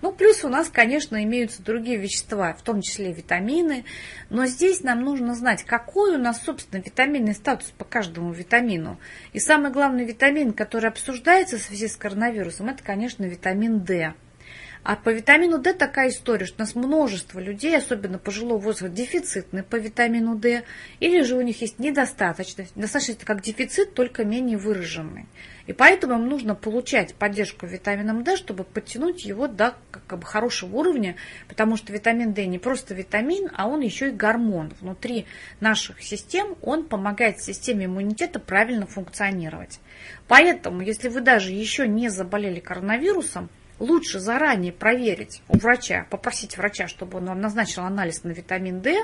Ну, 0.00 0.12
плюс 0.12 0.44
у 0.44 0.48
нас, 0.48 0.68
конечно, 0.68 1.22
имеются 1.24 1.62
другие 1.62 1.96
вещества, 1.96 2.52
в 2.54 2.62
том 2.62 2.82
числе 2.82 3.12
витамины. 3.12 3.84
Но 4.30 4.46
здесь 4.46 4.82
нам 4.82 5.02
нужно 5.02 5.34
знать, 5.34 5.64
какой 5.64 6.14
у 6.14 6.18
нас, 6.18 6.42
собственно, 6.42 6.80
витаминный 6.80 7.34
статус 7.34 7.72
по 7.76 7.84
каждому 7.84 8.32
витамину. 8.32 8.98
И 9.32 9.40
самый 9.40 9.72
главный 9.72 10.04
витамин, 10.04 10.52
который 10.52 10.88
обсуждается 10.88 11.58
в 11.58 11.62
связи 11.62 11.88
с 11.88 11.96
коронавирусом, 11.96 12.68
это, 12.68 12.82
конечно, 12.82 13.24
витамин 13.24 13.80
D. 13.80 14.14
А 14.84 14.96
по 14.96 15.10
витамину 15.10 15.58
D 15.58 15.74
такая 15.74 16.08
история, 16.08 16.46
что 16.46 16.58
у 16.58 16.60
нас 16.60 16.74
множество 16.74 17.40
людей, 17.40 17.76
особенно 17.76 18.18
пожилого 18.18 18.58
возраста, 18.58 18.88
дефицитны 18.88 19.62
по 19.62 19.76
витамину 19.76 20.36
D, 20.36 20.62
или 21.00 21.22
же 21.22 21.36
у 21.36 21.40
них 21.40 21.60
есть 21.60 21.78
недостаточность. 21.78 22.74
Недостаточность 22.76 23.24
как 23.24 23.42
дефицит, 23.42 23.94
только 23.94 24.24
менее 24.24 24.56
выраженный. 24.56 25.26
И 25.68 25.74
поэтому 25.74 26.14
им 26.14 26.28
нужно 26.28 26.54
получать 26.54 27.14
поддержку 27.14 27.66
витамином 27.66 28.24
D, 28.24 28.36
чтобы 28.36 28.64
подтянуть 28.64 29.26
его 29.26 29.48
до 29.48 29.74
как 29.90 30.18
бы, 30.18 30.24
хорошего 30.24 30.76
уровня, 30.76 31.16
потому 31.46 31.76
что 31.76 31.92
витамин 31.92 32.32
D 32.32 32.46
не 32.46 32.58
просто 32.58 32.94
витамин, 32.94 33.50
а 33.54 33.68
он 33.68 33.82
еще 33.82 34.08
и 34.08 34.12
гормон. 34.12 34.72
Внутри 34.80 35.26
наших 35.60 36.02
систем 36.02 36.56
он 36.62 36.86
помогает 36.86 37.42
системе 37.42 37.84
иммунитета 37.84 38.40
правильно 38.40 38.86
функционировать. 38.86 39.78
Поэтому, 40.26 40.80
если 40.80 41.08
вы 41.08 41.20
даже 41.20 41.52
еще 41.52 41.86
не 41.86 42.08
заболели 42.08 42.60
коронавирусом, 42.60 43.50
лучше 43.78 44.20
заранее 44.20 44.72
проверить 44.72 45.42
у 45.48 45.58
врача, 45.58 46.06
попросить 46.08 46.56
врача, 46.56 46.88
чтобы 46.88 47.18
он 47.18 47.26
назначил 47.26 47.82
анализ 47.82 48.24
на 48.24 48.30
витамин 48.30 48.80
D. 48.80 48.96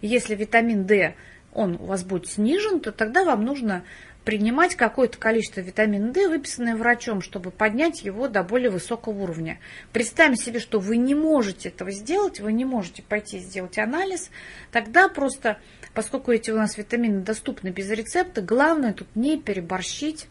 Если 0.00 0.34
витамин 0.34 0.86
D 0.86 1.14
он 1.52 1.76
у 1.76 1.84
вас 1.84 2.04
будет 2.04 2.28
снижен, 2.28 2.80
то 2.80 2.90
тогда 2.90 3.24
вам 3.24 3.44
нужно 3.44 3.84
принимать 4.26 4.74
какое-то 4.74 5.18
количество 5.18 5.60
витамина 5.60 6.10
D, 6.10 6.28
выписанное 6.28 6.74
врачом, 6.74 7.22
чтобы 7.22 7.52
поднять 7.52 8.02
его 8.02 8.26
до 8.26 8.42
более 8.42 8.70
высокого 8.70 9.22
уровня. 9.22 9.60
Представим 9.92 10.34
себе, 10.34 10.58
что 10.58 10.80
вы 10.80 10.96
не 10.96 11.14
можете 11.14 11.68
этого 11.68 11.92
сделать, 11.92 12.40
вы 12.40 12.52
не 12.52 12.64
можете 12.64 13.04
пойти 13.04 13.38
сделать 13.38 13.78
анализ, 13.78 14.30
тогда 14.72 15.08
просто, 15.08 15.58
поскольку 15.94 16.32
эти 16.32 16.50
у 16.50 16.56
нас 16.56 16.76
витамины 16.76 17.20
доступны 17.20 17.68
без 17.68 17.88
рецепта, 17.88 18.42
главное 18.42 18.92
тут 18.92 19.06
не 19.14 19.40
переборщить, 19.40 20.26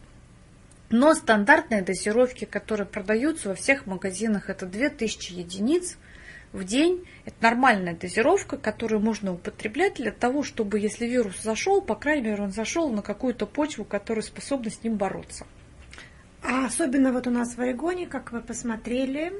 но 0.90 1.14
стандартные 1.14 1.80
дозировки, 1.80 2.44
которые 2.44 2.86
продаются 2.86 3.48
во 3.48 3.54
всех 3.54 3.86
магазинах, 3.86 4.50
это 4.50 4.66
2000 4.66 5.32
единиц 5.32 5.96
в 6.56 6.64
день. 6.64 7.06
Это 7.24 7.36
нормальная 7.40 7.94
дозировка, 7.94 8.56
которую 8.56 9.00
можно 9.00 9.32
употреблять 9.32 9.94
для 9.94 10.10
того, 10.10 10.42
чтобы, 10.42 10.80
если 10.80 11.06
вирус 11.06 11.42
зашел, 11.42 11.80
по 11.80 11.94
крайней 11.94 12.30
мере, 12.30 12.42
он 12.42 12.52
зашел 12.52 12.90
на 12.90 13.02
какую-то 13.02 13.46
почву, 13.46 13.84
которая 13.84 14.22
способна 14.22 14.70
с 14.70 14.82
ним 14.82 14.96
бороться. 14.96 15.46
А 16.42 16.66
особенно 16.66 17.12
вот 17.12 17.26
у 17.26 17.30
нас 17.30 17.56
в 17.56 17.60
Орегоне, 17.60 18.06
как 18.06 18.32
вы 18.32 18.40
посмотрели, 18.40 19.32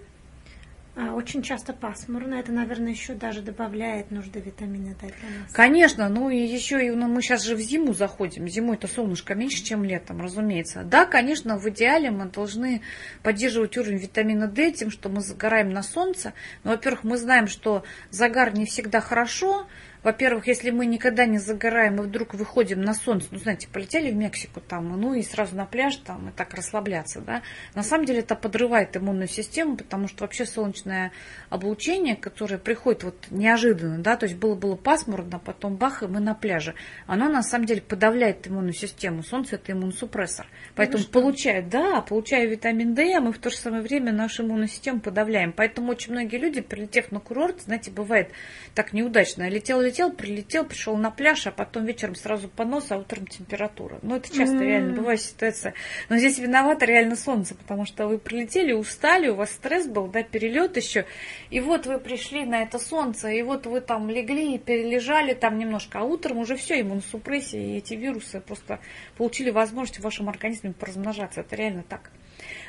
очень 0.96 1.42
часто 1.42 1.74
пасмурно. 1.74 2.36
Это, 2.36 2.52
наверное, 2.52 2.90
еще 2.90 3.14
даже 3.14 3.42
добавляет 3.42 4.10
нужды 4.10 4.40
витамина 4.40 4.94
D 4.94 5.00
для 5.00 5.40
нас. 5.40 5.52
Конечно, 5.52 6.08
ну 6.08 6.30
и 6.30 6.38
еще 6.38 6.86
и 6.86 6.90
ну, 6.90 7.06
мы 7.06 7.20
сейчас 7.20 7.44
же 7.44 7.54
в 7.54 7.60
зиму 7.60 7.92
заходим. 7.92 8.48
Зимой-то 8.48 8.88
солнышко 8.88 9.34
меньше, 9.34 9.62
чем 9.62 9.84
летом, 9.84 10.22
разумеется. 10.22 10.84
Да, 10.84 11.04
конечно, 11.04 11.58
в 11.58 11.68
идеале 11.68 12.10
мы 12.10 12.26
должны 12.26 12.80
поддерживать 13.22 13.76
уровень 13.76 13.98
витамина 13.98 14.46
D 14.46 14.72
тем, 14.72 14.90
что 14.90 15.10
мы 15.10 15.20
загораем 15.20 15.68
на 15.68 15.82
солнце. 15.82 16.32
Но, 16.64 16.70
во-первых, 16.70 17.04
мы 17.04 17.18
знаем, 17.18 17.46
что 17.46 17.84
загар 18.10 18.54
не 18.56 18.64
всегда 18.64 19.00
хорошо. 19.00 19.66
Во-первых, 20.06 20.46
если 20.46 20.70
мы 20.70 20.86
никогда 20.86 21.26
не 21.26 21.38
загораем 21.38 22.00
и 22.00 22.04
вдруг 22.04 22.34
выходим 22.34 22.80
на 22.80 22.94
солнце, 22.94 23.26
ну, 23.32 23.38
знаете, 23.40 23.66
полетели 23.66 24.12
в 24.12 24.14
Мексику 24.14 24.60
там, 24.60 24.88
ну, 25.00 25.14
и 25.14 25.22
сразу 25.24 25.56
на 25.56 25.66
пляж 25.66 25.96
там, 25.96 26.28
и 26.28 26.30
так 26.30 26.54
расслабляться, 26.54 27.20
да, 27.20 27.42
на 27.74 27.82
самом 27.82 28.04
деле 28.04 28.20
это 28.20 28.36
подрывает 28.36 28.96
иммунную 28.96 29.26
систему, 29.26 29.76
потому 29.76 30.06
что 30.06 30.22
вообще 30.22 30.46
солнечное 30.46 31.10
облучение, 31.50 32.14
которое 32.14 32.58
приходит 32.58 33.02
вот 33.02 33.16
неожиданно, 33.30 33.98
да, 33.98 34.16
то 34.16 34.26
есть 34.26 34.36
было-было 34.36 34.76
пасмурно, 34.76 35.40
потом 35.40 35.74
бах, 35.74 36.04
и 36.04 36.06
мы 36.06 36.20
на 36.20 36.34
пляже, 36.34 36.76
оно 37.08 37.28
на 37.28 37.42
самом 37.42 37.64
деле 37.64 37.80
подавляет 37.80 38.46
иммунную 38.46 38.74
систему. 38.74 39.24
Солнце 39.24 39.56
это 39.56 39.72
иммуносупрессор. 39.72 40.46
Поэтому 40.76 41.02
ну, 41.02 41.10
получая, 41.10 41.62
да, 41.62 42.00
получая 42.00 42.46
витамин 42.46 42.94
D, 42.94 43.18
мы 43.18 43.32
в 43.32 43.38
то 43.38 43.50
же 43.50 43.56
самое 43.56 43.82
время 43.82 44.12
нашу 44.12 44.44
иммунную 44.44 44.68
систему 44.68 45.00
подавляем. 45.00 45.52
Поэтому 45.52 45.90
очень 45.90 46.12
многие 46.12 46.36
люди, 46.36 46.60
прилетев 46.60 47.10
на 47.10 47.18
курорт, 47.18 47.62
знаете, 47.62 47.90
бывает 47.90 48.30
так 48.72 48.92
неудачно, 48.92 49.48
летел, 49.48 49.80
летел, 49.80 49.95
прилетел, 49.96 50.12
прилетел, 50.12 50.64
пришел 50.64 50.96
на 50.96 51.10
пляж, 51.10 51.46
а 51.46 51.50
потом 51.50 51.86
вечером 51.86 52.14
сразу 52.14 52.48
понос, 52.48 52.90
а 52.90 52.98
утром 52.98 53.26
температура. 53.26 53.98
Ну, 54.02 54.16
это 54.16 54.28
часто 54.28 54.56
mm-hmm. 54.56 54.66
реально 54.66 54.92
бывает 54.94 55.20
ситуация. 55.20 55.74
Но 56.08 56.18
здесь 56.18 56.38
виновато 56.38 56.84
реально 56.84 57.16
солнце, 57.16 57.54
потому 57.54 57.86
что 57.86 58.06
вы 58.06 58.18
прилетели, 58.18 58.72
устали, 58.72 59.28
у 59.28 59.34
вас 59.34 59.50
стресс 59.50 59.86
был, 59.86 60.06
да, 60.08 60.22
перелет 60.22 60.76
еще. 60.76 61.06
И 61.50 61.60
вот 61.60 61.86
вы 61.86 61.98
пришли 61.98 62.44
на 62.44 62.62
это 62.62 62.78
солнце, 62.78 63.30
и 63.30 63.42
вот 63.42 63.66
вы 63.66 63.80
там 63.80 64.10
легли, 64.10 64.58
перележали 64.58 65.34
там 65.34 65.58
немножко, 65.58 66.00
а 66.00 66.02
утром 66.02 66.38
уже 66.38 66.56
все, 66.56 66.80
иммуносупрессия, 66.80 67.60
и 67.60 67.78
эти 67.78 67.94
вирусы 67.94 68.40
просто 68.40 68.80
получили 69.16 69.50
возможность 69.50 70.00
в 70.00 70.02
вашем 70.02 70.28
организме 70.28 70.72
поразмножаться. 70.72 71.40
Это 71.40 71.56
реально 71.56 71.84
так. 71.88 72.10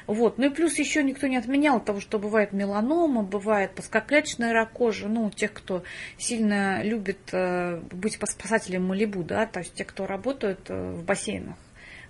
Вот. 0.08 0.38
Ну 0.38 0.46
и 0.46 0.50
плюс 0.50 0.80
еще 0.80 1.04
никто 1.04 1.28
не 1.28 1.38
отменял 1.38 1.82
того, 1.82 2.00
что 2.00 2.18
бывает 2.18 2.54
меланома, 2.54 3.24
бывает 3.24 3.72
плоскоклеточная 3.72 4.54
рак 4.54 4.72
ну, 4.80 5.30
тех, 5.32 5.54
кто 5.54 5.84
сильно 6.18 6.82
любит 6.84 7.20
э, 7.34 7.82
быть 7.92 8.14
спасателем 8.14 8.86
Малибу, 8.86 9.24
да, 9.24 9.46
то 9.46 9.60
есть 9.60 9.74
те, 9.74 9.84
кто 9.84 10.08
работают 10.08 10.70
э, 10.70 10.92
в 10.94 11.04
бассейнах. 11.04 11.56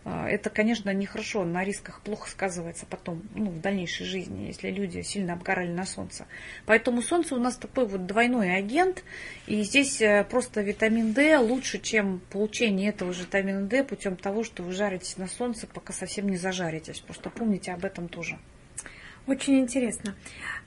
А, 0.10 0.26
это, 0.30 0.50
конечно, 0.50 0.94
нехорошо, 0.94 1.44
на 1.44 1.66
рисках 1.66 2.00
плохо 2.00 2.30
сказывается 2.30 2.86
потом, 2.86 3.24
ну, 3.36 3.50
в 3.50 3.60
дальнейшей 3.60 4.06
жизни, 4.06 4.46
если 4.46 4.70
люди 4.70 5.02
сильно 5.02 5.34
обгорали 5.34 5.70
на 5.70 5.86
солнце. 5.86 6.28
Поэтому 6.66 7.02
солнце 7.02 7.36
у 7.36 7.40
нас 7.40 7.58
такой 7.58 7.86
вот 7.86 8.06
двойной 8.06 8.56
агент, 8.56 9.04
и 9.48 9.62
здесь 9.64 10.02
э, 10.02 10.24
просто 10.24 10.62
витамин 10.62 11.12
D 11.12 11.38
лучше, 11.38 11.80
чем 11.80 12.22
получение 12.30 12.90
этого 12.92 13.12
же 13.12 13.24
витамина 13.24 13.64
D 13.64 13.84
путем 13.84 14.16
того, 14.16 14.46
что 14.46 14.64
вы 14.64 14.72
жаритесь 14.72 15.18
на 15.18 15.28
солнце, 15.28 15.68
пока 15.68 15.92
совсем 15.92 16.30
не 16.30 16.38
зажаритесь. 16.38 17.02
Просто 17.02 17.30
помните 17.30 17.74
об 17.74 17.84
этом 17.84 18.08
тоже. 18.08 18.40
Очень 19.26 19.60
интересно. 19.60 20.16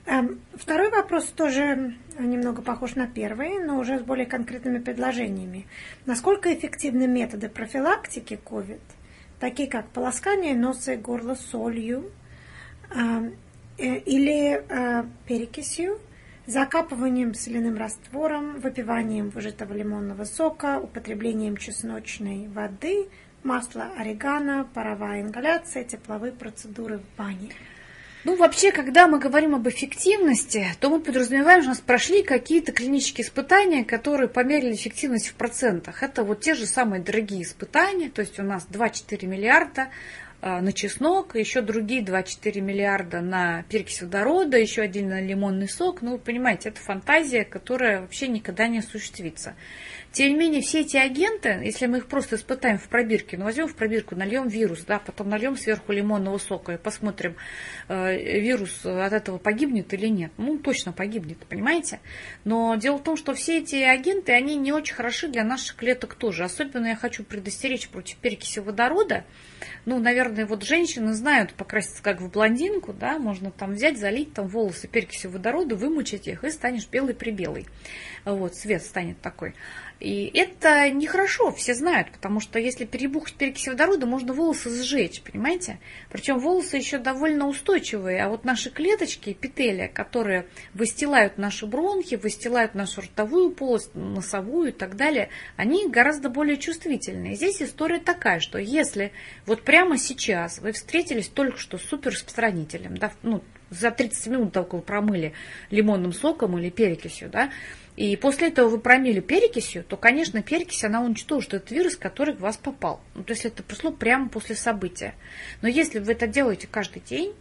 Эм, 0.05 0.39
второй 0.53 0.91
вопрос 0.91 1.25
тоже 1.25 1.95
немного 2.19 2.61
похож 2.61 2.93
на 2.93 3.07
первый, 3.07 3.57
но 3.57 3.79
уже 3.79 3.97
с 3.97 4.03
более 4.03 4.27
конкретными 4.27 4.77
предложениями. 4.77 5.65
Насколько 6.05 6.53
эффективны 6.53 7.07
методы 7.07 7.49
профилактики 7.49 8.39
COVID– 8.45 8.79
такие 9.41 9.67
как 9.67 9.89
полоскание 9.89 10.55
носа 10.55 10.93
и 10.93 10.97
горла 10.97 11.35
солью 11.35 12.11
а, 12.91 13.23
э, 13.77 13.97
или 13.97 14.63
э, 14.69 15.03
перекисью, 15.27 15.99
закапыванием 16.45 17.33
соляным 17.33 17.75
раствором, 17.75 18.59
выпиванием 18.59 19.29
выжатого 19.29 19.73
лимонного 19.73 20.25
сока, 20.25 20.79
употреблением 20.79 21.57
чесночной 21.57 22.47
воды, 22.49 23.09
масла 23.43 23.91
орегано, 23.97 24.67
паровая 24.75 25.21
ингаляция, 25.21 25.85
тепловые 25.85 26.33
процедуры 26.33 26.99
в 26.99 27.17
бане. 27.17 27.49
Ну, 28.23 28.35
вообще, 28.35 28.71
когда 28.71 29.07
мы 29.07 29.17
говорим 29.17 29.55
об 29.55 29.67
эффективности, 29.67 30.67
то 30.79 30.91
мы 30.91 30.99
подразумеваем, 30.99 31.61
что 31.61 31.71
у 31.71 31.73
нас 31.73 31.81
прошли 31.81 32.21
какие-то 32.21 32.71
клинические 32.71 33.25
испытания, 33.25 33.83
которые 33.83 34.29
померили 34.29 34.75
эффективность 34.75 35.29
в 35.29 35.33
процентах. 35.33 36.03
Это 36.03 36.23
вот 36.23 36.39
те 36.39 36.53
же 36.53 36.67
самые 36.67 37.01
дорогие 37.01 37.41
испытания, 37.41 38.09
то 38.09 38.21
есть 38.21 38.39
у 38.39 38.43
нас 38.43 38.67
2-4 38.69 39.25
миллиарда 39.25 39.87
а, 40.39 40.61
на 40.61 40.71
чеснок, 40.71 41.35
еще 41.35 41.61
другие 41.61 42.03
2-4 42.03 42.61
миллиарда 42.61 43.21
на 43.21 43.63
перекись 43.69 44.03
водорода, 44.03 44.55
еще 44.55 44.83
отдельно 44.83 45.19
лимонный 45.19 45.67
сок. 45.67 46.03
Ну, 46.03 46.11
вы 46.11 46.17
понимаете, 46.19 46.69
это 46.69 46.79
фантазия, 46.79 47.43
которая 47.43 48.01
вообще 48.01 48.27
никогда 48.27 48.67
не 48.67 48.79
осуществится. 48.79 49.55
Тем 50.11 50.33
не 50.33 50.35
менее, 50.35 50.61
все 50.61 50.81
эти 50.81 50.97
агенты, 50.97 51.61
если 51.63 51.85
мы 51.85 51.99
их 51.99 52.07
просто 52.07 52.35
испытаем 52.35 52.77
в 52.77 52.89
пробирке, 52.89 53.37
ну 53.37 53.45
возьмем 53.45 53.67
в 53.67 53.75
пробирку, 53.75 54.15
нальем 54.15 54.49
вирус, 54.49 54.83
да, 54.83 54.99
потом 54.99 55.29
нальем 55.29 55.55
сверху 55.55 55.93
лимонного 55.93 56.37
сока 56.37 56.73
и 56.73 56.77
посмотрим, 56.77 57.37
э, 57.87 58.39
вирус 58.41 58.85
от 58.85 59.13
этого 59.13 59.37
погибнет 59.37 59.93
или 59.93 60.07
нет. 60.07 60.33
Ну, 60.37 60.57
точно 60.57 60.91
погибнет, 60.91 61.37
понимаете? 61.47 62.01
Но 62.43 62.75
дело 62.75 62.97
в 62.97 63.03
том, 63.03 63.15
что 63.15 63.33
все 63.33 63.59
эти 63.59 63.75
агенты, 63.75 64.33
они 64.33 64.57
не 64.57 64.73
очень 64.73 64.95
хороши 64.95 65.29
для 65.29 65.45
наших 65.45 65.77
клеток 65.77 66.15
тоже. 66.15 66.43
Особенно 66.43 66.87
я 66.87 66.95
хочу 66.97 67.23
предостеречь 67.23 67.87
против 67.87 68.17
перекиси 68.17 68.59
водорода. 68.59 69.23
Ну, 69.85 69.99
наверное, 69.99 70.45
вот 70.45 70.63
женщины 70.63 71.13
знают 71.13 71.53
покраситься 71.53 72.03
как 72.03 72.19
в 72.19 72.29
блондинку, 72.29 72.91
да, 72.91 73.17
можно 73.17 73.49
там 73.51 73.73
взять, 73.73 73.97
залить 73.97 74.33
там 74.33 74.47
волосы 74.47 74.89
перекисью 74.89 75.31
водорода, 75.31 75.75
вымучить 75.75 76.27
их, 76.27 76.43
и 76.43 76.51
станешь 76.51 76.87
белый-прибелый. 76.87 77.65
Вот, 78.25 78.55
цвет 78.55 78.83
станет 78.83 79.21
такой. 79.21 79.53
И 80.01 80.31
это 80.33 80.89
нехорошо, 80.89 81.51
все 81.51 81.75
знают, 81.75 82.11
потому 82.11 82.39
что 82.39 82.57
если 82.57 82.85
перебухать 82.85 83.35
перекись 83.35 83.67
водорода, 83.67 84.07
можно 84.07 84.33
волосы 84.33 84.71
сжечь, 84.83 85.21
понимаете? 85.21 85.79
Причем 86.09 86.39
волосы 86.39 86.77
еще 86.77 86.97
довольно 86.97 87.47
устойчивые, 87.47 88.23
а 88.23 88.29
вот 88.29 88.43
наши 88.43 88.71
клеточки, 88.71 89.29
эпителия, 89.29 89.87
которые 89.87 90.47
выстилают 90.73 91.37
наши 91.37 91.67
бронхи, 91.67 92.15
выстилают 92.15 92.73
нашу 92.73 93.01
ротовую 93.01 93.51
полость, 93.51 93.93
носовую 93.93 94.69
и 94.69 94.71
так 94.71 94.95
далее, 94.95 95.29
они 95.55 95.87
гораздо 95.87 96.29
более 96.29 96.57
чувствительные. 96.57 97.35
Здесь 97.35 97.61
история 97.61 97.99
такая, 97.99 98.39
что 98.39 98.57
если 98.57 99.11
вот 99.45 99.61
прямо 99.61 99.99
сейчас 99.99 100.57
вы 100.57 100.71
встретились 100.71 101.27
только 101.27 101.59
что 101.59 101.77
с 101.77 101.83
суперраспространителем, 101.83 102.97
да, 102.97 103.11
ну, 103.21 103.43
за 103.71 103.89
30 103.89 104.27
минут 104.27 104.53
только 104.53 104.75
вы 104.75 104.81
промыли 104.81 105.33
лимонным 105.71 106.13
соком 106.13 106.59
или 106.59 106.69
перекисью, 106.69 107.29
да, 107.29 107.51
и 107.95 108.15
после 108.15 108.49
этого 108.49 108.69
вы 108.69 108.79
промили 108.79 109.19
перекисью, 109.19 109.83
то, 109.83 109.97
конечно, 109.97 110.41
перекись, 110.43 110.83
она 110.83 111.01
уничтожит 111.01 111.53
этот 111.53 111.71
вирус, 111.71 111.95
который 111.95 112.35
в 112.35 112.39
вас 112.39 112.57
попал. 112.57 113.01
Ну, 113.15 113.23
то 113.23 113.33
есть 113.33 113.45
это 113.45 113.63
пришло 113.63 113.91
прямо 113.91 114.29
после 114.29 114.55
события. 114.55 115.15
Но 115.61 115.67
если 115.67 115.99
вы 115.99 116.11
это 116.11 116.27
делаете 116.27 116.67
каждый 116.69 117.01
день, 117.01 117.33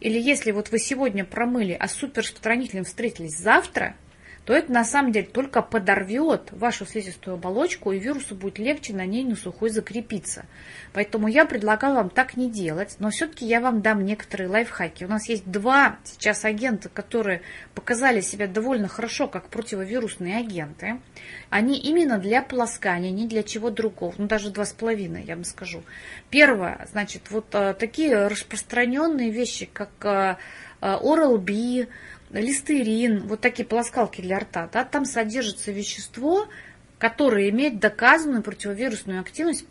или 0.00 0.18
если 0.18 0.50
вот 0.50 0.70
вы 0.70 0.78
сегодня 0.78 1.24
промыли, 1.24 1.76
а 1.78 1.88
с 1.88 1.92
суперраспространителем 1.92 2.84
встретились 2.84 3.38
завтра– 3.38 3.94
то 4.48 4.54
это 4.54 4.72
на 4.72 4.82
самом 4.82 5.12
деле 5.12 5.26
только 5.26 5.60
подорвет 5.60 6.48
вашу 6.52 6.86
слизистую 6.86 7.34
оболочку, 7.34 7.92
и 7.92 7.98
вирусу 7.98 8.34
будет 8.34 8.58
легче 8.58 8.94
на 8.94 9.04
ней 9.04 9.22
на 9.22 9.36
сухой 9.36 9.68
закрепиться. 9.68 10.46
Поэтому 10.94 11.28
я 11.28 11.44
предлагаю 11.44 11.96
вам 11.96 12.08
так 12.08 12.34
не 12.34 12.50
делать, 12.50 12.96
но 12.98 13.10
все-таки 13.10 13.44
я 13.44 13.60
вам 13.60 13.82
дам 13.82 14.06
некоторые 14.06 14.48
лайфхаки. 14.48 15.04
У 15.04 15.08
нас 15.08 15.28
есть 15.28 15.44
два 15.44 15.98
сейчас 16.02 16.46
агента, 16.46 16.88
которые 16.88 17.42
показали 17.74 18.22
себя 18.22 18.46
довольно 18.46 18.88
хорошо 18.88 19.28
как 19.28 19.50
противовирусные 19.50 20.38
агенты. 20.38 20.98
Они 21.50 21.78
именно 21.78 22.16
для 22.16 22.40
полоскания, 22.40 23.10
не 23.10 23.28
для 23.28 23.42
чего 23.42 23.68
другого. 23.68 24.14
Ну, 24.16 24.28
даже 24.28 24.48
два 24.48 24.64
с 24.64 24.72
половиной, 24.72 25.24
я 25.24 25.34
вам 25.34 25.44
скажу. 25.44 25.82
Первое, 26.30 26.88
значит, 26.90 27.30
вот 27.30 27.54
а, 27.54 27.74
такие 27.74 28.28
распространенные 28.28 29.30
вещи, 29.30 29.68
как 29.70 29.90
а, 30.06 30.38
Oral-B, 30.80 31.88
листерин, 32.30 33.26
вот 33.26 33.40
такие 33.40 33.66
полоскалки 33.66 34.20
для 34.20 34.38
рта, 34.38 34.68
да, 34.72 34.84
там 34.84 35.04
содержится 35.04 35.72
вещество, 35.72 36.48
которое 36.98 37.48
имеет 37.50 37.78
доказанную 37.78 38.42
противовирусную 38.42 39.20
активность, 39.20 39.64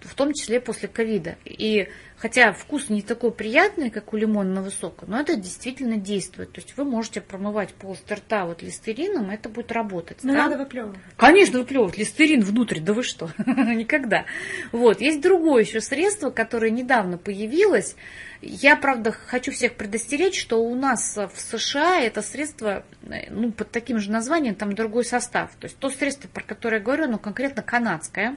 в 0.00 0.14
том 0.14 0.32
числе 0.32 0.60
после 0.60 0.88
ковида. 0.88 1.36
И 1.44 1.88
хотя 2.16 2.52
вкус 2.52 2.88
не 2.88 3.02
такой 3.02 3.32
приятный, 3.32 3.90
как 3.90 4.12
у 4.12 4.16
лимонного 4.16 4.70
сока, 4.70 5.04
но 5.06 5.20
это 5.20 5.36
действительно 5.36 5.96
действует. 5.96 6.52
То 6.52 6.60
есть 6.60 6.76
вы 6.76 6.84
можете 6.84 7.20
промывать 7.20 7.74
полость 7.74 8.10
рта 8.10 8.46
вот 8.46 8.62
листерином, 8.62 9.30
и 9.30 9.34
это 9.34 9.48
будет 9.48 9.72
работать. 9.72 10.18
Но 10.22 10.32
да? 10.32 10.48
надо 10.48 10.58
выплевывать. 10.58 10.98
Конечно, 11.16 11.58
выплевывать. 11.58 11.98
Листерин 11.98 12.42
внутрь, 12.42 12.80
да 12.80 12.92
вы 12.92 13.02
что? 13.02 13.30
Никогда. 13.46 14.24
Вот. 14.72 15.00
Есть 15.00 15.20
другое 15.20 15.64
еще 15.64 15.80
средство, 15.80 16.30
которое 16.30 16.70
недавно 16.70 17.18
появилось, 17.18 17.96
я, 18.42 18.76
правда, 18.76 19.12
хочу 19.12 19.52
всех 19.52 19.74
предостеречь, 19.74 20.40
что 20.40 20.62
у 20.62 20.74
нас 20.74 21.16
в 21.16 21.38
США 21.38 22.00
это 22.00 22.22
средство, 22.22 22.84
ну, 23.30 23.52
под 23.52 23.70
таким 23.70 23.98
же 23.98 24.10
названием, 24.10 24.54
там 24.54 24.74
другой 24.74 25.04
состав. 25.04 25.50
То 25.58 25.66
есть 25.66 25.78
то 25.78 25.90
средство, 25.90 26.28
про 26.28 26.42
которое 26.42 26.78
я 26.78 26.82
говорю, 26.82 27.04
оно 27.04 27.18
конкретно 27.18 27.62
канадское. 27.62 28.36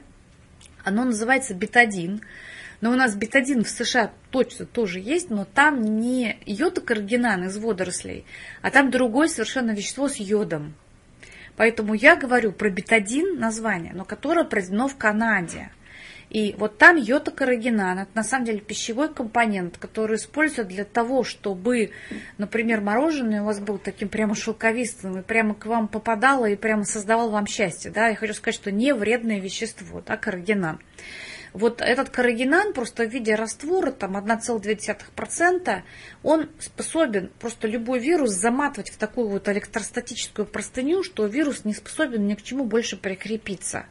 Оно 0.84 1.06
называется 1.06 1.54
бетадин. 1.54 2.22
Но 2.82 2.92
у 2.92 2.96
нас 2.96 3.16
бетадин 3.16 3.64
в 3.64 3.70
США 3.70 4.12
точно 4.30 4.66
тоже 4.66 5.00
есть, 5.00 5.30
но 5.30 5.46
там 5.46 5.82
не 5.82 6.38
йодокаргинан 6.46 7.46
из 7.46 7.56
водорослей, 7.58 8.26
а 8.62 8.72
там 8.72 8.92
другое 8.92 9.30
совершенно 9.30 9.72
вещество 9.72 10.10
с 10.10 10.18
йодом. 10.18 10.74
Поэтому 11.56 11.94
я 11.94 12.18
говорю 12.18 12.52
про 12.52 12.70
бетадин 12.70 13.40
название, 13.40 13.94
но 13.94 14.04
которое 14.04 14.44
произведено 14.44 14.90
в 14.90 14.98
Канаде. 14.98 15.72
И 16.34 16.56
вот 16.58 16.80
там 16.80 16.96
йота-карагинан, 16.98 18.00
это 18.00 18.12
на 18.16 18.24
самом 18.24 18.46
деле 18.46 18.60
пищевой 18.60 19.14
компонент, 19.14 19.78
который 19.78 20.18
используется 20.18 20.64
для 20.64 20.84
того, 20.84 21.24
чтобы, 21.24 21.92
например, 22.40 22.82
мороженое 22.82 23.44
у 23.44 23.46
вас 23.46 23.60
был 23.60 23.78
таким 23.78 24.10
прямо 24.10 24.34
шелковистым, 24.34 25.20
и 25.20 25.22
прямо 25.22 25.54
к 25.54 25.68
вам 25.68 25.88
попадало, 25.88 26.48
и 26.48 26.56
прямо 26.56 26.86
создавал 26.86 27.30
вам 27.30 27.46
счастье. 27.46 27.92
Да? 27.92 28.08
Я 28.08 28.16
хочу 28.16 28.34
сказать, 28.34 28.56
что 28.56 28.72
не 28.72 28.96
вредное 28.96 29.40
вещество, 29.40 30.02
да, 30.06 30.18
карагинан. 30.18 30.80
Вот 31.54 31.82
этот 31.82 32.10
карагинан 32.10 32.74
просто 32.74 33.06
в 33.06 33.12
виде 33.12 33.36
раствора, 33.36 33.92
там 33.92 34.18
1,2%, 34.18 35.82
он 36.24 36.50
способен 36.58 37.30
просто 37.40 37.68
любой 37.68 38.00
вирус 38.00 38.32
заматывать 38.32 38.90
в 38.90 38.98
такую 38.98 39.28
вот 39.28 39.48
электростатическую 39.48 40.48
простыню, 40.48 41.04
что 41.04 41.28
вирус 41.28 41.64
не 41.64 41.76
способен 41.76 42.26
ни 42.26 42.34
к 42.34 42.42
чему 42.42 42.66
больше 42.66 42.98
прикрепиться. 42.98 43.86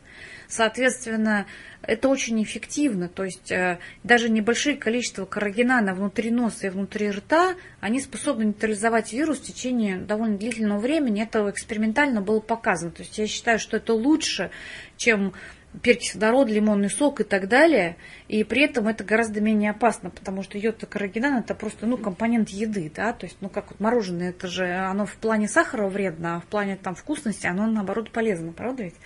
Соответственно, 0.53 1.47
это 1.81 2.11
очень 2.11 2.43
эффективно. 2.43 3.09
То 3.09 3.25
есть 3.25 3.51
э, 3.51 3.79
даже 4.05 4.29
небольшие 4.29 4.77
количества 4.77 5.25
карагинана 5.25 5.95
внутри 5.95 6.31
носа 6.31 6.67
и 6.67 6.71
внутри 6.71 7.11
рта, 7.11 7.55
они 7.81 8.03
способны 8.03 8.45
нейтрализовать 8.45 9.15
вирус 9.15 9.39
в 9.39 9.45
течение 9.45 9.97
довольно 9.97 10.37
длительного 10.37 10.79
времени. 10.79 11.23
Это 11.23 11.49
экспериментально 11.49 12.21
было 12.21 12.41
показано. 12.41 12.91
То 12.91 13.01
есть 13.01 13.17
я 13.17 13.27
считаю, 13.27 13.59
что 13.59 13.79
это 13.79 13.95
лучше, 13.95 14.51
чем 14.99 15.33
перекись 15.81 16.15
водорода, 16.15 16.53
лимонный 16.53 16.91
сок 16.91 17.21
и 17.21 17.25
так 17.25 17.49
далее. 17.49 17.97
И 18.29 18.45
при 18.45 18.63
этом 18.65 18.89
это 18.89 19.05
гораздо 19.05 19.41
менее 19.41 19.71
опасно, 19.71 20.11
потому 20.11 20.43
что 20.43 20.59
йода-каррагинан 20.59 21.39
это 21.39 21.55
просто 21.55 21.87
ну, 21.87 21.97
компонент 21.97 22.51
еды, 22.51 22.91
да, 22.95 23.13
то 23.13 23.27
есть, 23.27 23.39
ну 23.41 23.49
как 23.49 23.71
вот 23.71 23.81
мороженое, 23.81 24.31
это 24.31 24.49
же 24.49 24.71
оно 24.71 25.07
в 25.07 25.15
плане 25.17 25.49
сахара 25.49 25.89
вредно, 25.89 26.37
а 26.37 26.41
в 26.41 26.45
плане 26.45 26.77
там 26.77 26.95
вкусности 26.95 27.47
оно 27.47 27.67
наоборот 27.67 28.11
полезно, 28.11 28.53
правда 28.53 28.85
ведь? 28.85 28.97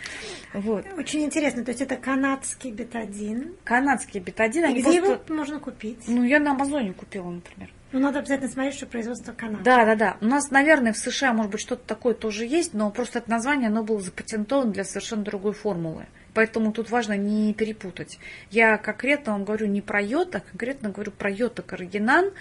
Вот. 0.53 0.85
Очень 0.97 1.25
интересно, 1.25 1.65
то 1.65 1.71
есть 1.71 1.83
это 1.83 1.97
канадский 1.97 2.73
бетадин. 2.73 3.55
Канадский 3.65 4.21
бетадин. 4.21 4.67
И 4.71 4.81
где 4.81 5.01
просто... 5.01 5.13
его 5.13 5.21
можно 5.29 5.61
купить? 5.61 6.05
Ну 6.09 6.25
я 6.25 6.41
на 6.41 6.53
Амазоне 6.53 6.93
купила, 6.93 7.31
например. 7.31 7.71
Ну, 7.97 8.03
надо 8.03 8.19
обязательно 8.19 8.51
смотреть, 8.51 8.75
что 8.75 8.85
производство 8.85 9.33
Канады. 9.33 9.65
Да, 9.65 9.87
да, 9.87 9.95
да. 9.95 10.17
У 10.21 10.27
нас, 10.27 10.51
наверное, 10.51 10.93
в 10.93 10.99
США, 10.99 11.33
может 11.33 11.51
быть, 11.51 11.63
что-то 11.63 11.83
такое 11.87 12.13
тоже 12.13 12.45
есть, 12.45 12.75
но 12.75 12.91
просто 12.91 13.21
это 13.21 13.31
название, 13.31 13.69
оно 13.69 13.83
было 13.83 14.01
запатентовано 14.01 14.71
для 14.71 14.85
совершенно 14.85 15.25
другой 15.25 15.55
формулы. 15.55 16.05
Поэтому 16.35 16.73
тут 16.73 16.91
важно 16.91 17.17
не 17.17 17.55
перепутать. 17.55 18.19
Я 18.51 18.77
конкретно 18.77 19.33
вам 19.33 19.45
говорю 19.45 19.69
не 19.69 19.81
про 19.81 20.03
йод, 20.03 20.37
а 20.37 20.41
конкретно 20.41 20.91
говорю 20.91 21.11
про 21.11 21.31
йод-карагинан, 21.31 22.33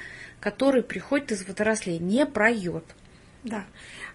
который 0.41 0.83
приходит 0.83 1.31
из 1.31 1.47
водорослей, 1.47 1.99
не 1.99 2.25
про 2.25 2.49
йод. 2.49 2.83
Да. 3.45 3.63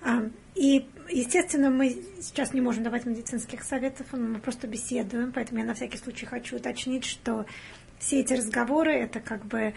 А, 0.03 0.29
и, 0.55 0.87
естественно, 1.09 1.71
мы 1.71 2.03
сейчас 2.21 2.53
не 2.53 2.61
можем 2.61 2.85
давать 2.85 3.07
медицинских 3.07 3.63
советов, 3.63 4.09
мы 4.13 4.41
просто 4.41 4.67
беседуем, 4.67 5.33
поэтому 5.33 5.61
я 5.61 5.65
на 5.65 5.73
всякий 5.73 5.97
случай 5.97 6.27
хочу 6.27 6.57
уточнить, 6.57 7.07
что 7.07 7.47
все 7.99 8.21
эти 8.21 8.35
разговоры 8.35 8.93
это 8.93 9.21
как 9.21 9.47
бы 9.47 9.73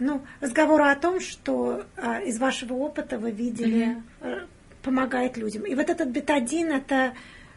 ну, 0.00 0.22
разговоры 0.40 0.84
о 0.84 0.96
том, 0.96 1.20
что 1.20 1.84
а, 1.96 2.20
из 2.20 2.38
вашего 2.38 2.74
опыта 2.74 3.18
вы 3.18 3.30
видели, 3.30 4.02
mm-hmm. 4.20 4.46
помогает 4.82 5.36
людям. 5.36 5.64
И 5.64 5.74
вот 5.74 5.88
этот 5.90 6.08
бетадин, 6.08 6.72
это 6.72 7.14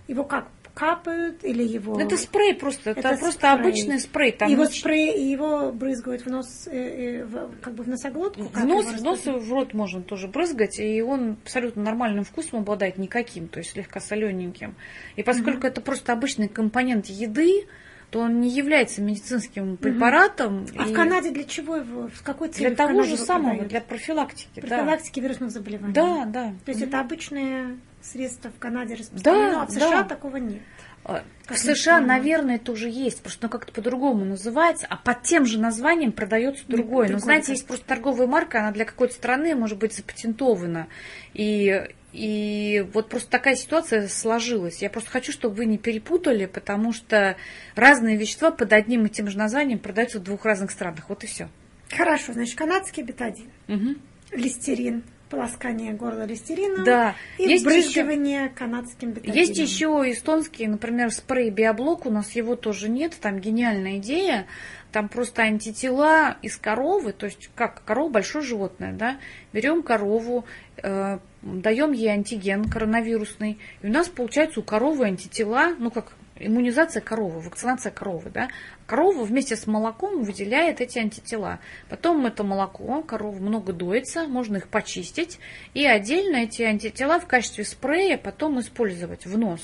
его 0.07 0.23
как 0.23 0.47
капают 0.73 1.43
или 1.43 1.63
его... 1.63 1.99
Это 1.99 2.17
спрей 2.17 2.53
просто, 2.53 2.91
это, 2.91 2.99
это 3.01 3.09
просто 3.17 3.31
спрей. 3.31 3.51
обычный 3.51 3.99
спрей. 3.99 4.31
Там 4.31 4.49
его 4.49 4.65
спрей, 4.65 5.13
и 5.13 5.29
его 5.29 5.71
брызгают 5.71 6.25
в 6.25 6.27
нос, 6.27 6.67
э, 6.67 7.21
э, 7.21 7.25
в, 7.25 7.59
как 7.61 7.73
бы 7.73 7.83
в 7.83 7.87
носоглотку? 7.87 8.43
В 8.43 8.65
нос, 8.65 8.85
в 8.85 9.03
нос 9.03 9.27
и 9.27 9.31
в 9.31 9.51
рот 9.51 9.73
можно 9.73 10.01
тоже 10.01 10.27
брызгать, 10.27 10.79
и 10.79 11.01
он 11.01 11.37
абсолютно 11.43 11.83
нормальным 11.83 12.23
вкусом 12.23 12.59
обладает 12.59 12.97
никаким, 12.97 13.47
то 13.47 13.59
есть 13.59 13.71
слегка 13.71 13.99
солененьким. 13.99 14.75
И 15.15 15.23
поскольку 15.23 15.59
угу. 15.59 15.67
это 15.67 15.81
просто 15.81 16.13
обычный 16.13 16.47
компонент 16.47 17.07
еды, 17.07 17.67
то 18.11 18.19
он 18.19 18.41
не 18.41 18.49
является 18.49 19.01
медицинским 19.01 19.77
препаратом. 19.77 20.67
А 20.77 20.85
и... 20.85 20.91
в 20.91 20.93
Канаде 20.93 21.31
для 21.31 21.45
чего 21.45 21.77
его? 21.77 22.09
В 22.09 22.21
какой 22.23 22.49
цели? 22.49 22.67
Для 22.67 22.75
того 22.75 23.03
же 23.03 23.15
самого, 23.15 23.51
продают? 23.51 23.69
для 23.69 23.81
профилактики. 23.81 24.59
Профилактики 24.59 25.19
да. 25.19 25.23
вирусных 25.23 25.51
заболеваний. 25.51 25.93
Да, 25.93 26.25
да. 26.25 26.53
То 26.65 26.71
есть 26.71 26.81
угу. 26.81 26.89
это 26.89 26.99
обычные 26.99 27.77
средства 28.01 28.51
в 28.51 28.59
Канаде 28.59 28.95
распространено, 28.95 29.51
да, 29.51 29.61
а 29.61 29.65
в 29.65 29.71
США 29.71 29.89
да. 29.89 30.03
такого 30.03 30.37
нет. 30.37 30.61
А, 31.03 31.23
в 31.47 31.57
США, 31.57 31.99
наверное, 31.99 32.59
тоже 32.59 32.89
есть, 32.89 33.21
просто 33.23 33.47
оно 33.47 33.51
как-то 33.51 33.71
по-другому 33.71 34.25
называется, 34.25 34.87
а 34.89 34.97
под 34.97 35.23
тем 35.23 35.45
же 35.45 35.59
названием 35.59 36.11
продается 36.11 36.63
другое. 36.67 37.09
Но 37.09 37.17
знаете, 37.17 37.53
есть 37.53 37.65
просто 37.65 37.85
торговая 37.85 38.27
марка, 38.27 38.59
она 38.59 38.71
для 38.71 38.85
какой-то 38.85 39.13
страны 39.13 39.55
может 39.55 39.79
быть 39.79 39.95
запатентована. 39.95 40.87
И, 41.33 41.87
и 42.13 42.85
вот 42.93 43.09
просто 43.09 43.29
такая 43.29 43.55
ситуация 43.55 44.07
сложилась. 44.07 44.81
Я 44.81 44.89
просто 44.89 45.09
хочу, 45.09 45.31
чтобы 45.31 45.55
вы 45.55 45.65
не 45.65 45.77
перепутали, 45.77 46.45
потому 46.45 46.93
что 46.93 47.37
разные 47.75 48.17
вещества 48.17 48.51
под 48.51 48.73
одним 48.73 49.05
и 49.05 49.09
тем 49.09 49.29
же 49.29 49.37
названием 49.37 49.79
продаются 49.79 50.19
в 50.19 50.23
двух 50.23 50.45
разных 50.45 50.71
странах. 50.71 51.09
Вот 51.09 51.23
и 51.23 51.27
все. 51.27 51.49
Хорошо, 51.89 52.33
значит, 52.33 52.57
канадский 52.57 53.03
бетадин, 53.03 53.49
угу. 53.67 53.95
листерин, 54.31 55.03
полоскание 55.29 55.93
горла 55.93 56.25
листерином 56.25 56.83
Да. 56.83 57.15
и 57.37 57.43
Есть 57.43 57.65
брызгивание 57.65 58.49
канадским 58.49 59.11
бетадином. 59.11 59.37
Есть 59.37 59.57
еще 59.57 59.87
эстонский, 60.05 60.67
например, 60.67 61.11
спрей 61.11 61.49
Биоблок, 61.49 62.05
у 62.05 62.09
нас 62.09 62.31
его 62.31 62.55
тоже 62.55 62.89
нет, 62.89 63.17
там 63.19 63.39
гениальная 63.39 63.97
идея, 63.97 64.45
там 64.91 65.07
просто 65.09 65.43
антитела 65.43 66.37
из 66.41 66.57
коровы, 66.57 67.13
то 67.13 67.25
есть 67.25 67.49
как 67.55 67.83
корова 67.83 68.09
большое 68.09 68.43
животное, 68.43 68.93
да, 68.93 69.17
берем 69.53 69.83
корову, 69.83 70.45
э, 70.83 71.19
даем 71.41 71.91
ей 71.91 72.09
антиген 72.09 72.69
коронавирусный, 72.69 73.59
и 73.81 73.87
у 73.87 73.91
нас 73.91 74.07
получается 74.07 74.59
у 74.59 74.63
коровы 74.63 75.05
антитела, 75.05 75.75
ну 75.77 75.91
как 75.91 76.13
иммунизация 76.39 77.01
коровы, 77.01 77.39
вакцинация 77.39 77.91
коровы, 77.91 78.29
да, 78.29 78.49
корова 78.85 79.23
вместе 79.23 79.55
с 79.55 79.67
молоком 79.67 80.23
выделяет 80.23 80.81
эти 80.81 80.99
антитела. 80.99 81.59
Потом 81.89 82.25
это 82.25 82.43
молоко, 82.43 83.01
корова 83.03 83.37
много 83.37 83.73
доится, 83.73 84.27
можно 84.27 84.57
их 84.57 84.67
почистить, 84.67 85.39
и 85.73 85.85
отдельно 85.85 86.37
эти 86.37 86.63
антитела 86.63 87.19
в 87.19 87.27
качестве 87.27 87.63
спрея 87.63 88.17
потом 88.17 88.59
использовать 88.59 89.25
в 89.25 89.37
нос. 89.37 89.61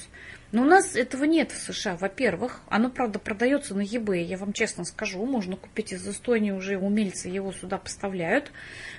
Но 0.54 0.62
у 0.62 0.66
нас 0.66 0.96
этого 0.96 1.26
нет 1.26 1.52
в 1.52 1.58
США. 1.58 1.98
Во-первых, 1.98 2.62
оно, 2.70 2.90
правда, 2.90 3.20
продается 3.20 3.76
на 3.76 3.82
eBay, 3.82 4.24
я 4.24 4.38
вам 4.38 4.54
честно 4.54 4.86
скажу. 4.86 5.26
Можно 5.26 5.58
купить 5.58 5.92
из 5.92 6.08
Эстонии, 6.08 6.52
уже 6.52 6.78
умельцы 6.78 7.28
его 7.28 7.52
сюда 7.52 7.78
поставляют. 7.78 8.54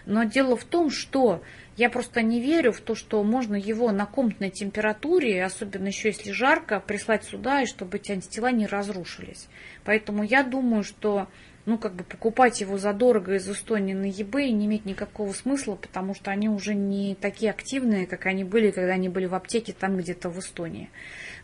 Но 0.04 0.24
дело 0.24 0.56
в 0.56 0.64
том, 0.64 0.90
что 0.90 1.42
я 1.78 1.90
просто 1.90 2.22
не 2.22 2.40
верю 2.40 2.72
в 2.72 2.80
то, 2.80 2.96
что 2.96 3.22
можно 3.22 3.54
его 3.54 3.92
на 3.92 4.04
комнатной 4.04 4.50
температуре, 4.50 5.44
особенно 5.44 5.86
еще 5.86 6.08
если 6.08 6.32
жарко, 6.32 6.80
прислать 6.80 7.22
сюда, 7.22 7.62
и 7.62 7.66
чтобы 7.66 7.98
эти 7.98 8.10
антитела 8.10 8.50
не 8.50 8.66
разрушились. 8.66 9.48
Поэтому 9.84 10.24
я 10.24 10.42
думаю, 10.42 10.82
что 10.82 11.28
ну, 11.66 11.78
как 11.78 11.94
бы 11.94 12.02
покупать 12.02 12.60
его 12.60 12.78
задорого 12.78 13.36
из 13.36 13.48
Эстонии 13.48 13.94
на 13.94 14.06
eBay 14.06 14.50
не 14.50 14.66
имеет 14.66 14.86
никакого 14.86 15.32
смысла, 15.32 15.76
потому 15.76 16.14
что 16.14 16.32
они 16.32 16.48
уже 16.48 16.74
не 16.74 17.14
такие 17.14 17.52
активные, 17.52 18.06
как 18.06 18.26
они 18.26 18.42
были, 18.42 18.72
когда 18.72 18.94
они 18.94 19.08
были 19.08 19.26
в 19.26 19.34
аптеке 19.36 19.72
там 19.78 19.98
где-то 19.98 20.30
в 20.30 20.38
Эстонии. 20.40 20.90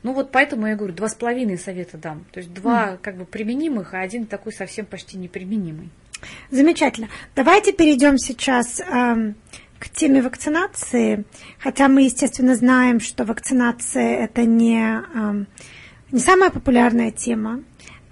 Ну 0.02 0.14
вот 0.14 0.32
поэтому 0.32 0.66
я 0.66 0.74
говорю, 0.74 0.94
два 0.94 1.08
с 1.08 1.14
половиной 1.14 1.58
совета 1.58 1.96
дам. 1.96 2.24
То 2.32 2.40
есть 2.40 2.52
два 2.52 2.94
mm. 2.94 2.98
как 3.02 3.16
бы 3.18 3.24
применимых, 3.24 3.94
а 3.94 4.00
один 4.00 4.26
такой 4.26 4.52
совсем 4.52 4.86
почти 4.86 5.16
неприменимый. 5.16 5.90
Замечательно. 6.50 7.08
Давайте 7.36 7.72
перейдем 7.72 8.18
сейчас 8.18 8.80
э, 8.80 9.34
к 9.84 9.90
теме 9.90 10.22
вакцинации. 10.22 11.24
Хотя 11.58 11.88
мы, 11.88 12.02
естественно, 12.02 12.54
знаем, 12.54 13.00
что 13.00 13.24
вакцинация 13.24 14.24
это 14.24 14.44
не, 14.44 14.80
э, 14.80 15.44
не 16.10 16.20
самая 16.20 16.50
популярная 16.50 17.10
тема 17.10 17.62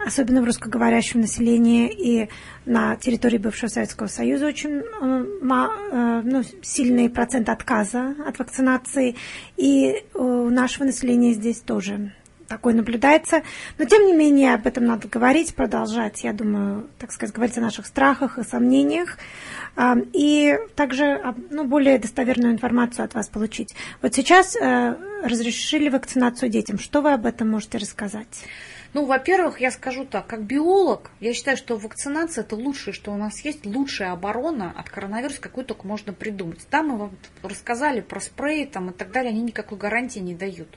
особенно 0.04 0.42
в 0.42 0.44
русскоговорящем 0.44 1.20
населении 1.20 1.88
и 1.88 2.28
на 2.66 2.96
территории 2.96 3.38
бывшего 3.38 3.68
Советского 3.68 4.08
Союза 4.08 4.48
очень 4.48 4.80
э, 4.80 4.82
э, 5.00 6.22
ну, 6.24 6.42
сильный 6.60 7.08
процент 7.08 7.48
отказа 7.48 8.16
от 8.26 8.36
вакцинации, 8.38 9.14
и 9.56 10.04
у 10.14 10.50
нашего 10.50 10.86
населения 10.86 11.34
здесь 11.34 11.60
тоже 11.60 12.12
такое 12.52 12.74
наблюдается. 12.74 13.42
Но, 13.78 13.84
тем 13.84 14.06
не 14.06 14.12
менее, 14.12 14.54
об 14.54 14.66
этом 14.66 14.84
надо 14.84 15.08
говорить, 15.08 15.54
продолжать, 15.54 16.24
я 16.24 16.32
думаю, 16.32 16.88
так 16.98 17.12
сказать, 17.12 17.34
говорить 17.34 17.58
о 17.58 17.62
наших 17.62 17.86
страхах 17.86 18.38
и 18.38 18.44
сомнениях. 18.44 19.18
Э, 19.76 19.94
и 20.12 20.58
также 20.76 21.20
ну, 21.50 21.64
более 21.64 21.98
достоверную 21.98 22.52
информацию 22.52 23.04
от 23.04 23.14
вас 23.14 23.28
получить. 23.28 23.74
Вот 24.02 24.14
сейчас 24.14 24.56
разрешили 24.56 25.88
вакцинацию 25.88 26.50
детям. 26.50 26.78
Что 26.78 27.00
вы 27.00 27.12
об 27.12 27.26
этом 27.26 27.50
можете 27.50 27.78
рассказать? 27.78 28.44
Ну, 28.94 29.06
во-первых, 29.06 29.60
я 29.60 29.70
скажу 29.70 30.04
так, 30.04 30.26
как 30.26 30.44
биолог, 30.44 31.10
я 31.18 31.32
считаю, 31.32 31.56
что 31.56 31.78
вакцинация 31.78 32.44
это 32.44 32.56
лучшее, 32.56 32.92
что 32.92 33.10
у 33.10 33.16
нас 33.16 33.42
есть, 33.42 33.64
лучшая 33.64 34.12
оборона 34.12 34.74
от 34.76 34.90
коронавируса, 34.90 35.40
какую 35.40 35.64
только 35.64 35.86
можно 35.86 36.12
придумать. 36.12 36.66
Там 36.68 36.88
мы 36.88 36.98
вам 36.98 37.16
рассказали 37.42 38.02
про 38.02 38.20
спреи 38.20 38.66
там, 38.66 38.90
и 38.90 38.92
так 38.92 39.10
далее, 39.10 39.30
они 39.30 39.40
никакой 39.40 39.78
гарантии 39.78 40.18
не 40.18 40.34
дают. 40.34 40.68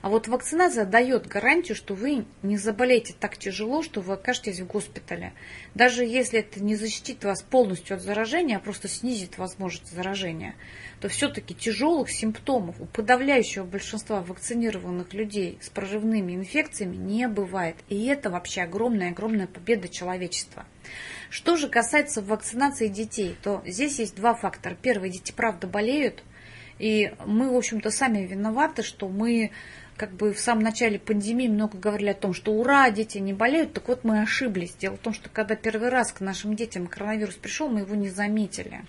А 0.00 0.10
вот 0.10 0.28
вакцинация 0.28 0.84
дает 0.84 1.26
гарантию, 1.26 1.76
что 1.76 1.94
вы 1.94 2.24
не 2.42 2.56
заболеете 2.56 3.14
так 3.18 3.36
тяжело, 3.36 3.82
что 3.82 4.00
вы 4.00 4.14
окажетесь 4.14 4.60
в 4.60 4.66
госпитале. 4.66 5.32
Даже 5.74 6.04
если 6.04 6.40
это 6.40 6.62
не 6.62 6.76
защитит 6.76 7.24
вас 7.24 7.42
полностью 7.42 7.96
от 7.96 8.02
заражения, 8.02 8.56
а 8.56 8.60
просто 8.60 8.88
снизит 8.88 9.38
возможность 9.38 9.92
заражения, 9.92 10.54
то 11.00 11.08
все-таки 11.08 11.54
тяжелых 11.54 12.10
симптомов 12.10 12.80
у 12.80 12.86
подавляющего 12.86 13.64
большинства 13.64 14.20
вакцинированных 14.22 15.12
людей 15.14 15.58
с 15.60 15.68
прорывными 15.68 16.34
инфекциями 16.34 16.96
не 16.96 17.26
бывает. 17.28 17.76
И 17.88 18.06
это 18.06 18.30
вообще 18.30 18.62
огромная-огромная 18.62 19.46
победа 19.48 19.88
человечества. 19.88 20.64
Что 21.30 21.56
же 21.56 21.68
касается 21.68 22.22
вакцинации 22.22 22.88
детей, 22.88 23.36
то 23.42 23.62
здесь 23.66 23.98
есть 23.98 24.14
два 24.14 24.34
фактора. 24.34 24.76
Первый, 24.80 25.10
дети 25.10 25.32
правда 25.32 25.66
болеют, 25.66 26.22
и 26.78 27.12
мы, 27.26 27.50
в 27.50 27.56
общем-то, 27.56 27.90
сами 27.90 28.24
виноваты, 28.24 28.82
что 28.82 29.08
мы 29.08 29.50
как 29.98 30.12
бы 30.12 30.32
в 30.32 30.38
самом 30.38 30.62
начале 30.62 30.98
пандемии 30.98 31.48
много 31.48 31.76
говорили 31.76 32.10
о 32.10 32.14
том, 32.14 32.32
что 32.32 32.52
ура, 32.52 32.88
дети 32.90 33.18
не 33.18 33.34
болеют, 33.34 33.74
так 33.74 33.88
вот 33.88 34.04
мы 34.04 34.22
ошиблись. 34.22 34.74
Дело 34.78 34.96
в 34.96 35.00
том, 35.00 35.12
что 35.12 35.28
когда 35.28 35.56
первый 35.56 35.88
раз 35.88 36.12
к 36.12 36.20
нашим 36.20 36.54
детям 36.54 36.86
коронавирус 36.86 37.34
пришел, 37.34 37.68
мы 37.68 37.80
его 37.80 37.96
не 37.96 38.08
заметили. 38.08 38.84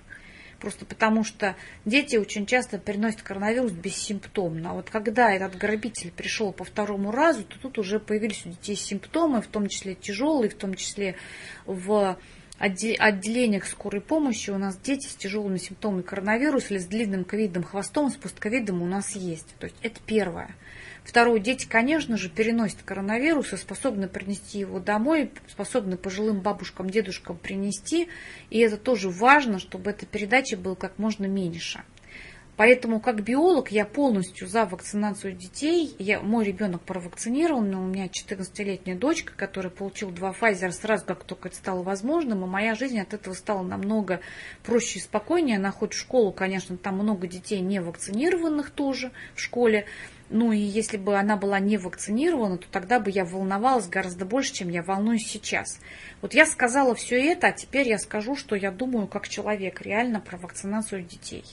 Просто 0.59 0.85
потому 0.85 1.23
что 1.23 1.55
дети 1.85 2.17
очень 2.17 2.45
часто 2.45 2.77
переносят 2.77 3.23
коронавирус 3.23 3.71
бессимптомно. 3.71 4.71
А 4.71 4.73
вот 4.73 4.89
когда 4.89 5.31
этот 5.31 5.57
грабитель 5.57 6.11
пришел 6.11 6.53
по 6.53 6.63
второму 6.63 7.11
разу, 7.11 7.43
то 7.43 7.57
тут 7.59 7.79
уже 7.79 7.99
появились 7.99 8.45
у 8.45 8.49
детей 8.49 8.75
симптомы, 8.75 9.41
в 9.41 9.47
том 9.47 9.67
числе 9.67 9.95
тяжелые, 9.95 10.49
в 10.49 10.55
том 10.55 10.75
числе 10.75 11.15
в 11.65 12.17
отделениях 12.59 13.65
скорой 13.65 14.01
помощи 14.01 14.49
у 14.49 14.57
нас 14.57 14.77
дети 14.77 15.07
с 15.07 15.15
тяжелыми 15.15 15.57
симптомами 15.57 16.01
коронавируса 16.01 16.73
или 16.73 16.79
с 16.79 16.85
длинным 16.85 17.23
ковидным 17.23 17.63
хвостом, 17.63 18.11
с 18.11 18.17
постковидом 18.17 18.81
у 18.81 18.85
нас 18.85 19.15
есть. 19.15 19.55
То 19.59 19.67
есть 19.67 19.77
это 19.81 20.01
первое. 20.05 20.53
Второе, 21.09 21.39
дети, 21.39 21.65
конечно 21.67 22.17
же, 22.17 22.29
переносят 22.29 22.83
коронавирус 22.85 23.53
и 23.53 23.57
способны 23.57 24.07
принести 24.07 24.59
его 24.59 24.79
домой, 24.79 25.31
способны 25.47 25.97
пожилым 25.97 26.41
бабушкам, 26.41 26.87
дедушкам 26.87 27.35
принести. 27.35 28.09
И 28.51 28.59
это 28.59 28.77
тоже 28.77 29.09
важно, 29.09 29.57
чтобы 29.57 29.89
эта 29.89 30.05
передача 30.05 30.55
была 30.55 30.75
как 30.75 30.99
можно 30.99 31.25
меньше. 31.25 31.81
Поэтому 32.57 32.99
как 32.99 33.23
биолог 33.23 33.71
я 33.71 33.85
полностью 33.85 34.47
за 34.47 34.65
вакцинацию 34.65 35.33
детей. 35.33 35.95
Я, 35.97 36.19
мой 36.19 36.45
ребенок 36.45 36.81
провакцинирован, 36.81 37.73
у 37.73 37.87
меня 37.87 38.05
14-летняя 38.05 38.95
дочка, 38.95 39.33
которая 39.35 39.71
получила 39.71 40.11
два 40.11 40.35
Pfizer 40.39 40.71
сразу, 40.71 41.05
как 41.05 41.23
только 41.23 41.47
это 41.47 41.57
стало 41.57 41.81
возможным, 41.81 42.43
и 42.43 42.47
моя 42.47 42.75
жизнь 42.75 42.99
от 42.99 43.15
этого 43.15 43.33
стала 43.33 43.63
намного 43.63 44.19
проще 44.61 44.99
и 44.99 45.01
спокойнее. 45.01 45.57
Она 45.57 45.71
ходит 45.71 45.95
в 45.95 45.99
школу, 45.99 46.31
конечно, 46.31 46.77
там 46.77 46.99
много 46.99 47.25
детей 47.25 47.61
не 47.61 47.81
вакцинированных 47.81 48.69
тоже 48.69 49.11
в 49.33 49.39
школе, 49.39 49.85
ну 50.29 50.51
и 50.51 50.57
если 50.57 50.97
бы 50.97 51.17
она 51.17 51.37
была 51.37 51.59
не 51.59 51.77
вакцинирована, 51.77 52.57
то 52.57 52.67
тогда 52.69 52.99
бы 52.99 53.09
я 53.09 53.25
волновалась 53.25 53.87
гораздо 53.87 54.25
больше, 54.25 54.53
чем 54.53 54.69
я 54.69 54.83
волнуюсь 54.83 55.27
сейчас. 55.27 55.79
Вот 56.21 56.33
я 56.33 56.45
сказала 56.45 56.95
все 56.95 57.19
это, 57.31 57.47
а 57.47 57.51
теперь 57.51 57.87
я 57.87 57.97
скажу, 57.97 58.35
что 58.35 58.55
я 58.55 58.71
думаю 58.71 59.07
как 59.07 59.27
человек 59.27 59.81
реально 59.81 60.19
про 60.19 60.37
вакцинацию 60.37 61.03
детей. 61.03 61.43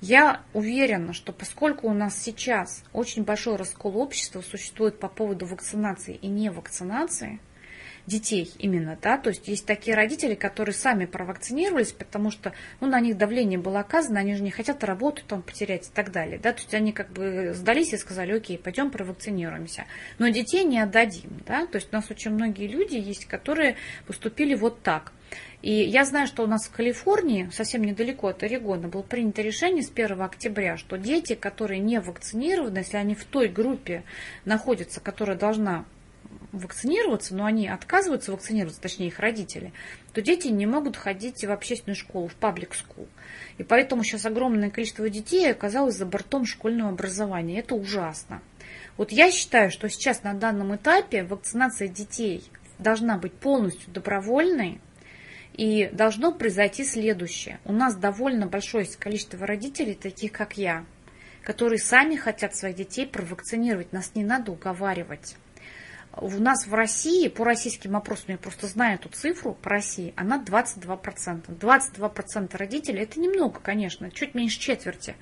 Я 0.00 0.42
уверена, 0.52 1.12
что 1.12 1.32
поскольку 1.32 1.88
у 1.88 1.92
нас 1.92 2.18
сейчас 2.18 2.84
очень 2.92 3.24
большой 3.24 3.56
раскол 3.56 3.96
общества 3.98 4.40
существует 4.40 4.98
по 4.98 5.08
поводу 5.08 5.46
вакцинации 5.46 6.14
и 6.14 6.28
невакцинации, 6.28 7.40
детей 8.06 8.52
именно, 8.58 8.98
да, 9.00 9.18
то 9.18 9.30
есть 9.30 9.48
есть 9.48 9.66
такие 9.66 9.96
родители, 9.96 10.34
которые 10.34 10.74
сами 10.74 11.06
провакцинировались, 11.06 11.92
потому 11.92 12.30
что, 12.30 12.52
ну, 12.80 12.86
на 12.86 13.00
них 13.00 13.16
давление 13.16 13.58
было 13.58 13.80
оказано, 13.80 14.20
они 14.20 14.34
же 14.34 14.42
не 14.42 14.50
хотят 14.50 14.84
работу 14.84 15.22
там 15.26 15.42
потерять 15.42 15.88
и 15.88 15.90
так 15.92 16.12
далее, 16.12 16.38
да, 16.38 16.52
то 16.52 16.60
есть 16.60 16.74
они 16.74 16.92
как 16.92 17.10
бы 17.10 17.52
сдались 17.54 17.92
и 17.92 17.96
сказали, 17.96 18.32
окей, 18.32 18.58
пойдем 18.58 18.90
провакцинируемся, 18.90 19.86
но 20.18 20.28
детей 20.28 20.64
не 20.64 20.78
отдадим, 20.78 21.30
да, 21.46 21.66
то 21.66 21.76
есть 21.76 21.88
у 21.92 21.96
нас 21.96 22.10
очень 22.10 22.30
многие 22.30 22.68
люди 22.68 22.96
есть, 22.96 23.26
которые 23.26 23.76
поступили 24.06 24.54
вот 24.54 24.82
так. 24.82 25.12
И 25.62 25.72
я 25.72 26.04
знаю, 26.04 26.28
что 26.28 26.44
у 26.44 26.46
нас 26.46 26.66
в 26.66 26.70
Калифорнии, 26.70 27.50
совсем 27.52 27.82
недалеко 27.82 28.28
от 28.28 28.44
Орегона, 28.44 28.86
было 28.86 29.02
принято 29.02 29.42
решение 29.42 29.82
с 29.82 29.90
1 29.90 30.20
октября, 30.22 30.76
что 30.76 30.96
дети, 30.96 31.34
которые 31.34 31.80
не 31.80 31.98
вакцинированы, 31.98 32.78
если 32.78 32.98
они 32.98 33.16
в 33.16 33.24
той 33.24 33.48
группе 33.48 34.04
находятся, 34.44 35.00
которая 35.00 35.36
должна 35.36 35.84
вакцинироваться, 36.52 37.34
но 37.34 37.44
они 37.44 37.68
отказываются 37.68 38.32
вакцинироваться, 38.32 38.80
точнее 38.80 39.08
их 39.08 39.18
родители, 39.18 39.72
то 40.12 40.22
дети 40.22 40.48
не 40.48 40.66
могут 40.66 40.96
ходить 40.96 41.44
в 41.44 41.50
общественную 41.50 41.96
школу, 41.96 42.28
в 42.28 42.34
паблик 42.34 42.72
school. 42.72 43.08
И 43.58 43.62
поэтому 43.62 44.04
сейчас 44.04 44.26
огромное 44.26 44.70
количество 44.70 45.08
детей 45.08 45.50
оказалось 45.50 45.96
за 45.96 46.06
бортом 46.06 46.44
школьного 46.44 46.90
образования. 46.90 47.60
Это 47.60 47.74
ужасно. 47.74 48.42
Вот 48.96 49.12
я 49.12 49.30
считаю, 49.30 49.70
что 49.70 49.88
сейчас 49.88 50.22
на 50.22 50.34
данном 50.34 50.74
этапе 50.74 51.24
вакцинация 51.24 51.88
детей 51.88 52.44
должна 52.78 53.18
быть 53.18 53.32
полностью 53.32 53.90
добровольной, 53.92 54.80
и 55.56 55.88
должно 55.92 56.32
произойти 56.32 56.84
следующее. 56.84 57.58
У 57.64 57.72
нас 57.72 57.96
довольно 57.96 58.46
большое 58.46 58.86
количество 58.98 59.46
родителей, 59.46 59.94
таких 59.94 60.32
как 60.32 60.58
я, 60.58 60.84
которые 61.42 61.78
сами 61.78 62.16
хотят 62.16 62.54
своих 62.54 62.76
детей 62.76 63.06
провакцинировать. 63.06 63.92
Нас 63.92 64.14
не 64.14 64.24
надо 64.24 64.52
уговаривать. 64.52 65.36
У 66.16 66.30
нас 66.30 66.66
в 66.66 66.74
России, 66.74 67.28
по 67.28 67.44
российским 67.44 67.94
опросам, 67.94 68.26
я 68.28 68.38
просто 68.38 68.66
знаю 68.66 68.94
эту 68.94 69.08
цифру 69.10 69.54
по 69.54 69.70
России, 69.70 70.14
она 70.16 70.42
22%. 70.42 71.58
22% 71.58 72.56
родителей, 72.56 73.02
это 73.02 73.20
немного, 73.20 73.60
конечно, 73.60 74.10
чуть 74.10 74.34
меньше 74.34 74.58
четверти, 74.58 75.14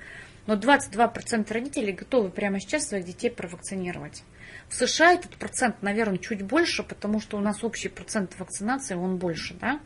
но 0.47 0.55
22% 0.55 1.51
родителей 1.51 1.91
готовы 1.91 2.29
прямо 2.29 2.59
сейчас 2.59 2.87
своих 2.87 3.05
детей 3.05 3.29
провакцинировать. 3.29 4.23
В 4.69 4.73
США 4.73 5.13
этот 5.13 5.35
процент, 5.37 5.81
наверное, 5.81 6.17
чуть 6.17 6.41
больше, 6.41 6.83
потому 6.83 7.19
что 7.19 7.37
у 7.37 7.41
нас 7.41 7.63
общий 7.63 7.89
процент 7.89 8.39
вакцинации, 8.39 8.95
он 8.95 9.17
больше, 9.17 9.53
да? 9.55 9.79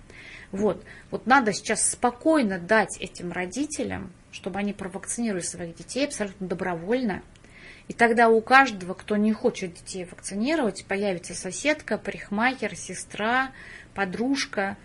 Вот. 0.52 0.84
Вот 1.12 1.26
надо 1.26 1.54
сейчас 1.54 1.90
спокойно 1.90 2.60
дать 2.60 2.98
этим 3.00 3.32
родителям, 3.32 4.12
чтобы 4.32 4.60
они 4.60 4.74
провакцинировали 4.74 5.42
своих 5.42 5.76
детей 5.76 6.06
абсолютно 6.06 6.48
добровольно, 6.48 7.24
и 7.90 7.94
тогда 7.94 8.30
у 8.30 8.40
каждого, 8.40 8.94
кто 8.94 9.18
не 9.18 9.34
хочет 9.34 9.74
детей 9.74 10.06
вакцинировать, 10.06 10.86
появится 10.86 11.34
соседка, 11.34 11.98
парикмахер, 11.98 12.76
сестра, 12.76 13.52
подружка, 13.96 14.78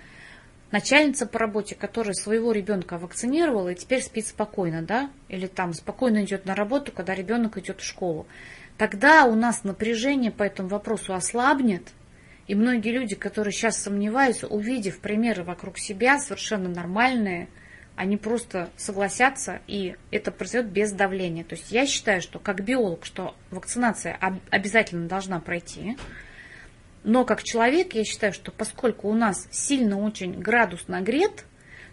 начальница 0.70 1.26
по 1.26 1.38
работе, 1.38 1.74
которая 1.74 2.14
своего 2.14 2.50
ребенка 2.50 2.96
вакцинировала 2.96 3.68
и 3.68 3.74
теперь 3.74 4.02
спит 4.02 4.26
спокойно, 4.26 4.80
да, 4.80 5.10
или 5.28 5.46
там 5.46 5.74
спокойно 5.74 6.24
идет 6.24 6.46
на 6.46 6.54
работу, 6.54 6.92
когда 6.92 7.14
ребенок 7.14 7.58
идет 7.58 7.82
в 7.82 7.84
школу. 7.84 8.26
Тогда 8.78 9.26
у 9.26 9.34
нас 9.34 9.64
напряжение 9.64 10.32
по 10.32 10.42
этому 10.42 10.70
вопросу 10.70 11.12
ослабнет, 11.12 11.82
и 12.46 12.54
многие 12.54 12.90
люди, 12.90 13.16
которые 13.16 13.52
сейчас 13.52 13.82
сомневаются, 13.82 14.46
увидев 14.46 15.00
примеры 15.00 15.44
вокруг 15.44 15.78
себя, 15.78 16.18
совершенно 16.18 16.70
нормальные, 16.70 17.48
они 17.96 18.16
просто 18.16 18.70
согласятся, 18.76 19.60
и 19.66 19.96
это 20.10 20.32
произойдет 20.32 20.70
без 20.72 20.92
давления. 20.92 21.44
То 21.44 21.54
есть 21.54 21.70
я 21.70 21.86
считаю, 21.86 22.20
что 22.20 22.38
как 22.38 22.64
биолог, 22.64 23.04
что 23.04 23.34
вакцинация 23.50 24.18
обязательно 24.50 25.06
должна 25.06 25.38
пройти, 25.40 25.96
но 27.04 27.24
как 27.24 27.42
человек 27.42 27.94
я 27.94 28.04
считаю, 28.04 28.32
что 28.32 28.50
поскольку 28.50 29.08
у 29.08 29.14
нас 29.14 29.46
сильно 29.50 30.00
очень 30.00 30.40
градус 30.40 30.88
нагрет, 30.88 31.44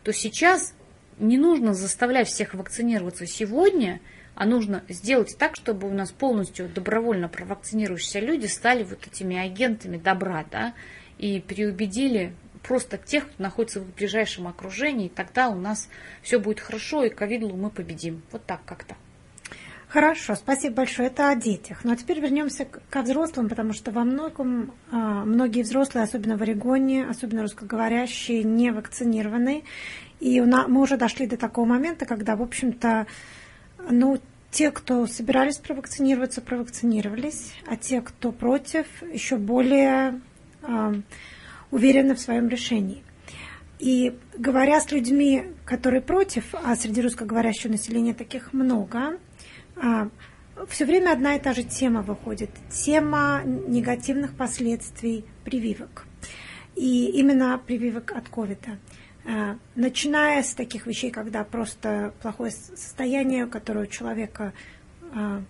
то 0.04 0.12
сейчас 0.14 0.74
не 1.20 1.38
нужно 1.38 1.74
заставлять 1.74 2.28
всех 2.28 2.56
вакцинироваться 2.56 3.28
сегодня, 3.28 4.00
а 4.34 4.46
нужно 4.46 4.84
сделать 4.90 5.36
так, 5.38 5.56
чтобы 5.56 5.88
у 5.88 5.94
нас 5.94 6.12
полностью 6.12 6.70
добровольно 6.70 7.28
провакцинирующиеся 7.28 8.20
люди 8.20 8.48
стали 8.48 8.84
вот 8.84 9.06
этими 9.06 9.38
агентами 9.38 9.98
добра, 9.98 10.46
да, 10.50 10.74
и 11.18 11.40
переубедили 11.40 12.34
просто 12.64 12.98
тех, 12.98 13.28
кто 13.28 13.44
находится 13.44 13.80
в 13.80 13.96
ближайшем 13.96 14.48
окружении, 14.48 15.10
тогда 15.10 15.50
у 15.50 15.56
нас 15.56 15.90
все 16.22 16.40
будет 16.40 16.60
хорошо, 16.60 17.04
и 17.04 17.10
ковидлу 17.10 17.56
мы 17.56 17.70
победим. 17.70 18.22
Вот 18.32 18.46
так 18.46 18.62
как-то. 18.66 18.96
Хорошо, 19.92 20.36
спасибо 20.36 20.76
большое. 20.76 21.10
Это 21.10 21.30
о 21.30 21.36
детях. 21.36 21.84
Ну 21.84 21.92
а 21.92 21.98
теперь 21.98 22.22
вернемся 22.22 22.66
к 22.66 23.02
взрослым, 23.02 23.50
потому 23.50 23.74
что 23.74 23.92
во 23.92 24.06
многом 24.06 24.74
а, 24.90 25.26
многие 25.26 25.64
взрослые, 25.64 26.06
особенно 26.06 26.38
в 26.38 26.42
Орегоне, 26.42 27.06
особенно 27.06 27.42
русскоговорящие, 27.42 28.44
не 28.44 28.72
вакцинированы. 28.72 29.66
И 30.22 30.40
мы 30.40 30.82
уже 30.82 30.96
дошли 30.96 31.28
до 31.28 31.36
такого 31.36 31.66
момента, 31.66 32.06
когда, 32.06 32.38
в 32.38 32.42
общем-то, 32.42 33.06
ну, 33.90 34.22
те, 34.50 34.72
кто 34.72 35.08
собирались 35.08 35.58
провакцинироваться, 35.58 36.40
провакцинировались, 36.42 37.54
а 37.66 37.76
те, 37.76 38.00
кто 38.02 38.32
против, 38.32 38.86
еще 39.12 39.36
более 39.36 40.22
а, 40.62 40.94
уверены 41.72 42.16
в 42.16 42.20
своем 42.20 42.48
решении. 42.50 43.04
И 43.80 44.16
говоря 44.38 44.80
с 44.80 44.92
людьми, 44.92 45.46
которые 45.66 46.02
против, 46.02 46.54
а 46.54 46.76
среди 46.76 47.02
русскоговорящего 47.02 47.72
населения 47.72 48.14
таких 48.14 48.54
много, 48.54 49.18
а, 49.76 50.10
все 50.70 50.86
время 50.86 51.12
одна 51.12 51.36
и 51.36 51.40
та 51.40 51.54
же 51.54 51.64
тема 51.64 52.04
выходит. 52.04 52.52
Тема 52.70 53.42
негативных 53.46 54.36
последствий 54.36 55.26
прививок. 55.44 56.06
И 56.76 57.08
именно 57.08 57.60
прививок 57.66 58.12
от 58.12 58.30
ковида. 58.30 58.78
А, 59.26 59.58
начиная 59.76 60.44
с 60.44 60.54
таких 60.54 60.86
вещей, 60.86 61.10
когда 61.10 61.44
просто 61.44 62.14
плохое 62.22 62.52
состояние, 62.52 63.48
которое 63.48 63.86
у 63.86 63.88
человека 63.90 64.54
а, 65.14 65.42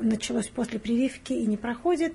началось 0.00 0.48
после 0.48 0.78
прививки 0.78 1.32
и 1.32 1.46
не 1.46 1.56
проходит, 1.56 2.14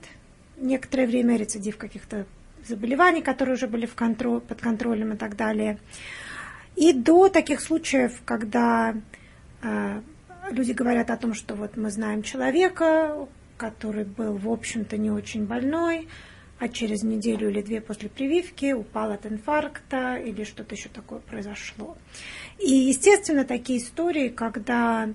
некоторое 0.58 1.08
время 1.08 1.38
рецидив 1.38 1.78
каких-то 1.78 2.26
заболеваний, 2.68 3.22
которые 3.22 3.56
уже 3.56 3.68
были 3.68 3.86
в 3.86 3.96
контроль, 3.96 4.42
под 4.42 4.62
контролем 4.62 5.14
и 5.14 5.18
так 5.18 5.36
далее. 5.36 5.80
И 6.76 6.94
до 6.94 7.30
таких 7.30 7.60
случаев, 7.62 8.22
когда 8.26 8.96
э, 9.64 10.02
люди 10.52 10.72
говорят 10.72 11.10
о 11.10 11.18
том, 11.18 11.34
что 11.34 11.56
вот 11.56 11.78
мы 11.78 11.90
знаем 11.90 12.22
человека, 12.24 13.28
который 13.58 14.06
был, 14.06 14.38
в 14.38 14.50
общем-то, 14.50 14.98
не 14.98 15.10
очень 15.10 15.46
больной, 15.46 16.08
а 16.60 16.70
через 16.70 17.04
неделю 17.04 17.50
или 17.50 17.62
две 17.62 17.82
после 17.82 18.10
прививки 18.10 18.74
упал 18.74 19.12
от 19.12 19.26
инфаркта 19.26 20.16
или 20.18 20.44
что-то 20.44 20.76
еще 20.76 20.90
такое 20.90 21.20
произошло. 21.20 21.98
И, 22.60 22.72
естественно, 22.72 23.44
такие 23.44 23.80
истории, 23.80 24.30
когда 24.30 25.10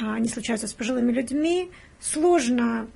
а, 0.00 0.14
они 0.14 0.28
случаются 0.28 0.68
с 0.68 0.72
пожилыми 0.72 1.12
людьми, 1.12 1.70
сложно 1.98 2.88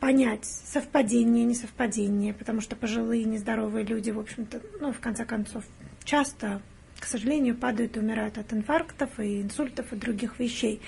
понять 0.00 0.44
совпадение, 0.44 1.44
несовпадение, 1.44 2.32
потому 2.32 2.60
что 2.60 2.74
пожилые, 2.74 3.24
нездоровые 3.24 3.84
люди, 3.84 4.10
в 4.10 4.18
общем-то, 4.18 4.62
ну, 4.80 4.92
в 4.92 5.00
конце 5.00 5.24
концов, 5.24 5.64
часто, 6.04 6.62
к 6.98 7.04
сожалению, 7.04 7.56
падают 7.56 7.96
и 7.96 8.00
умирают 8.00 8.38
от 8.38 8.52
инфарктов 8.52 9.20
и 9.20 9.42
инсультов 9.42 9.92
и 9.92 9.96
других 9.96 10.38
вещей. 10.38 10.80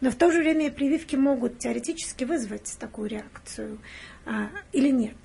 Но 0.00 0.10
в 0.10 0.14
то 0.14 0.30
же 0.30 0.38
время 0.38 0.70
прививки 0.70 1.16
могут 1.16 1.58
теоретически 1.58 2.24
вызвать 2.24 2.76
такую 2.78 3.08
реакцию 3.08 3.78
а, 4.24 4.50
или 4.72 4.90
нет. 4.90 5.16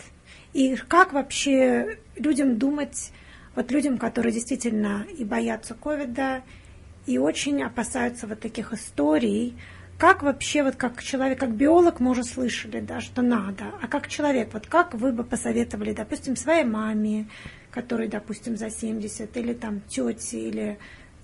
И 0.53 0.75
как 0.75 1.13
вообще 1.13 1.99
людям 2.15 2.57
думать, 2.57 3.11
вот 3.55 3.71
людям, 3.71 3.97
которые 3.97 4.33
действительно 4.33 5.05
и 5.17 5.23
боятся 5.23 5.75
ковида, 5.75 6.43
и 7.05 7.17
очень 7.17 7.61
опасаются 7.63 8.27
вот 8.27 8.39
таких 8.39 8.73
историй, 8.73 9.55
как 9.97 10.21
вообще, 10.21 10.63
вот 10.63 10.75
как 10.75 11.01
человек, 11.01 11.39
как 11.39 11.51
биолог, 11.53 11.99
мы 11.99 12.11
уже 12.11 12.23
слышали, 12.23 12.79
да, 12.79 13.01
что 13.01 13.21
надо, 13.21 13.65
а 13.81 13.87
как 13.87 14.07
человек, 14.07 14.53
вот 14.53 14.67
как 14.67 14.93
вы 14.93 15.11
бы 15.11 15.23
посоветовали, 15.23 15.93
допустим, 15.93 16.35
своей 16.35 16.63
маме, 16.63 17.27
которой, 17.71 18.07
допустим, 18.07 18.57
за 18.57 18.69
70, 18.69 19.35
или 19.37 19.53
там 19.53 19.81
тете, 19.81 20.39
или 20.39 20.77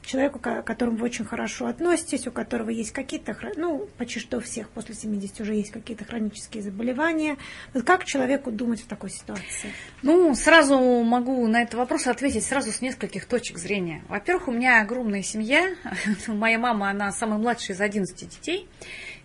человеку, 0.06 0.40
к 0.40 0.62
которому 0.64 0.98
вы 0.98 1.06
очень 1.06 1.26
хорошо 1.26 1.68
относитесь, 1.68 2.28
у 2.28 2.32
которого 2.32 2.70
есть 2.70 2.92
какие-то, 2.92 3.36
ну, 3.56 3.88
почти 3.98 4.20
что 4.20 4.38
у 4.38 4.40
всех 4.42 4.70
после 4.70 4.96
70 4.96 5.42
уже 5.42 5.56
есть 5.56 5.72
какие-то 5.72 6.06
хронические 6.06 6.64
заболевания. 6.64 7.38
Вот 7.74 7.84
как 7.84 8.06
человеку 8.06 8.52
думать 8.52 8.82
в 8.82 8.88
такой 8.88 9.10
ситуации? 9.10 9.72
Ну, 10.02 10.34
сразу 10.36 10.78
могу 10.80 11.48
на 11.48 11.62
этот 11.62 11.76
вопрос 11.76 12.08
ответить 12.08 12.44
сразу 12.44 12.72
с 12.72 12.82
нескольких 12.82 13.26
точек 13.26 13.58
зрения. 13.58 14.04
Во-первых, 14.10 14.48
у 14.48 14.52
меня 14.52 14.82
огромная 14.82 15.24
семья. 15.24 15.76
Моя 16.28 16.60
мама, 16.60 16.90
она 16.90 17.12
самая 17.12 17.40
младшая 17.40 17.76
из 17.76 17.82
11 17.82 18.30
детей. 18.30 18.68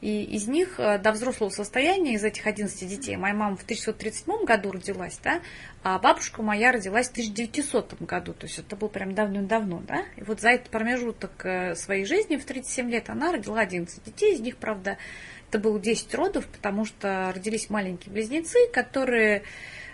И 0.00 0.22
из 0.22 0.46
них 0.46 0.78
э, 0.78 0.98
до 0.98 1.10
взрослого 1.12 1.50
состояния, 1.50 2.14
из 2.14 2.24
этих 2.24 2.46
11 2.46 2.88
детей, 2.88 3.16
моя 3.16 3.34
мама 3.34 3.56
в 3.56 3.62
1937 3.62 4.44
году 4.44 4.70
родилась, 4.70 5.18
да, 5.22 5.40
а 5.82 5.98
бабушка 5.98 6.42
моя 6.42 6.70
родилась 6.70 7.08
в 7.08 7.12
1900 7.12 8.00
году, 8.02 8.32
то 8.32 8.46
есть 8.46 8.60
это 8.60 8.76
было 8.76 8.88
прям 8.88 9.14
давно-давно, 9.14 9.82
да. 9.86 10.04
И 10.16 10.22
вот 10.22 10.40
за 10.40 10.50
этот 10.50 10.70
промежуток 10.70 11.44
э, 11.44 11.74
своей 11.74 12.04
жизни 12.04 12.36
в 12.36 12.44
37 12.44 12.90
лет 12.90 13.10
она 13.10 13.32
родила 13.32 13.58
11 13.60 14.04
детей, 14.04 14.34
из 14.34 14.40
них, 14.40 14.56
правда, 14.56 14.98
это 15.48 15.58
было 15.58 15.80
10 15.80 16.14
родов, 16.14 16.46
потому 16.46 16.84
что 16.84 17.32
родились 17.34 17.68
маленькие 17.68 18.12
близнецы, 18.12 18.68
которые 18.72 19.42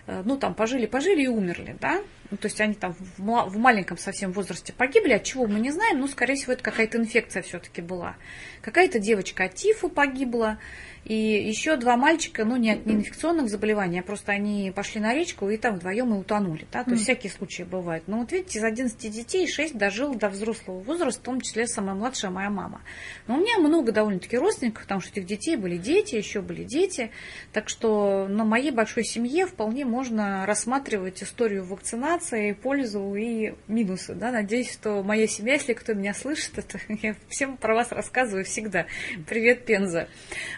Э, 0.07 0.23
ну, 0.25 0.37
там, 0.37 0.55
пожили-пожили 0.55 1.23
и 1.23 1.29
умерли, 1.29 1.77
да, 1.81 2.03
ну, 2.31 2.37
то 2.37 2.47
есть 2.47 2.61
они 2.61 2.75
там 2.75 2.95
в, 2.95 3.19
в 3.19 3.57
маленьком 3.57 3.97
совсем 3.97 4.33
возрасте 4.33 4.75
погибли, 4.75 5.15
от 5.15 5.25
чего 5.25 5.47
мы 5.47 5.61
не 5.61 5.71
знаем, 5.71 6.01
но, 6.01 6.09
скорее 6.09 6.35
всего, 6.35 6.53
это 6.53 6.63
какая-то 6.63 6.99
инфекция 6.99 7.43
все-таки 7.43 7.81
была. 7.81 8.17
Какая-то 8.65 8.99
девочка 8.99 9.45
от 9.45 9.55
тифа 9.57 9.89
погибла, 9.89 10.59
и 11.05 11.15
еще 11.15 11.77
два 11.77 11.99
мальчика, 11.99 12.45
ну, 12.47 12.57
не 12.57 12.71
от 12.71 12.87
неинфекционных 12.87 13.51
заболеваний, 13.51 14.01
а 14.01 14.03
просто 14.03 14.33
они 14.33 14.73
пошли 14.75 15.03
на 15.03 15.13
речку 15.13 15.51
и 15.51 15.59
там 15.59 15.77
вдвоем 15.77 16.15
и 16.15 16.19
утонули. 16.19 16.67
Да? 16.73 16.83
То 16.83 16.93
есть 16.93 17.03
всякие 17.03 17.31
случаи 17.31 17.63
бывают. 17.63 18.05
Но 18.07 18.21
вот 18.21 18.33
видите, 18.33 18.59
из 18.59 18.65
11 18.65 18.99
детей 19.11 19.47
6 19.47 19.77
дожил 19.77 20.15
до 20.15 20.31
взрослого 20.31 20.81
возраста, 20.81 21.21
в 21.21 21.25
том 21.25 21.41
числе 21.43 21.67
самая 21.67 21.95
младшая 21.95 22.31
моя 22.31 22.49
мама. 22.49 22.81
Но 23.27 23.37
у 23.37 23.41
меня 23.41 23.59
много 23.59 23.93
довольно-таки 23.93 24.39
родственников, 24.39 24.85
потому 24.85 25.03
что 25.03 25.11
этих 25.11 25.27
детей 25.27 25.57
были 25.57 25.77
дети, 25.77 26.15
еще 26.15 26.41
были 26.41 26.65
дети. 26.65 27.11
Так 27.53 27.69
что 27.69 28.27
на 28.27 28.45
моей 28.45 28.71
большой 28.71 29.05
семье 29.05 29.47
вполне 29.47 29.85
можно 29.85 30.47
рассматривать 30.47 31.23
историю 31.23 31.65
вакцинации, 31.65 32.53
пользу 32.53 33.15
и 33.15 33.53
минусы. 33.69 34.15
Да? 34.15 34.33
Надеюсь, 34.33 34.73
что 34.73 35.03
моя 35.03 35.27
семья, 35.27 35.55
если 35.55 35.75
кто 35.75 35.93
меня 35.93 36.15
слышит, 36.15 36.53
это 36.57 36.79
я 36.89 37.15
всем 37.29 37.59
про 37.59 37.75
вас 37.75 37.93
рассказываю 37.93 38.47
всегда. 38.55 38.87
Привет, 39.27 39.65
Пенза. 39.65 40.09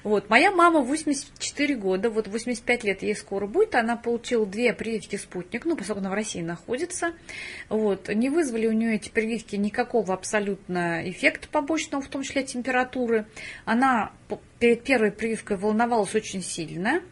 Вот, 0.04 0.28
Моя 0.28 0.50
мама 0.50 0.82
84 0.82 1.76
года, 1.76 2.10
вот 2.10 2.28
85 2.28 2.84
лет 2.84 3.02
ей 3.02 3.16
скоро 3.16 3.46
будет, 3.46 3.74
она 3.74 3.96
получила 3.96 4.44
две 4.44 4.74
прививки 4.74 5.16
«Спутник», 5.16 5.64
ну, 5.64 5.76
поскольку 5.76 6.00
она 6.00 6.10
в 6.10 6.12
России 6.12 6.42
находится. 6.42 7.12
Вот. 7.70 8.08
Не 8.08 8.28
вызвали 8.28 8.66
у 8.66 8.72
нее 8.72 8.96
эти 8.96 9.08
прививки 9.08 9.56
никакого 9.56 10.12
абсолютно 10.12 11.08
эффекта 11.08 11.48
побочного, 11.48 12.02
в 12.02 12.08
том 12.08 12.22
числе 12.22 12.42
температуры. 12.44 13.24
Она 13.64 14.12
перед 14.58 14.84
первой 14.84 15.10
прививкой 15.12 15.56
волновалась 15.56 16.14
очень 16.14 16.42
сильно. 16.42 17.02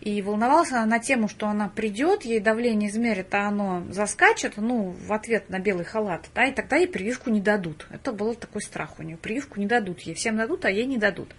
И 0.00 0.20
волновалась 0.20 0.70
она 0.70 0.84
на 0.84 0.98
тему, 0.98 1.28
что 1.28 1.46
она 1.48 1.68
придет, 1.68 2.24
ей 2.24 2.38
давление 2.38 2.90
измерит, 2.90 3.34
а 3.34 3.48
оно 3.48 3.84
заскачет, 3.90 4.58
ну, 4.58 4.90
в 4.90 5.10
ответ 5.14 5.48
на 5.48 5.58
белый 5.58 5.86
халат, 5.86 6.28
да, 6.34 6.44
и 6.44 6.52
тогда 6.52 6.76
ей 6.76 6.86
прививку 6.86 7.30
не 7.30 7.40
дадут. 7.40 7.86
Это 7.90 8.12
был 8.12 8.34
такой 8.34 8.60
страх 8.60 8.98
у 8.98 9.02
нее. 9.02 9.16
Прививку 9.16 9.58
не 9.60 9.66
дадут 9.66 10.00
ей. 10.00 10.14
Всем 10.14 10.36
дадут, 10.36 10.66
а 10.66 10.70
ей 10.70 10.84
не 10.84 10.98
дадут. 10.98 11.34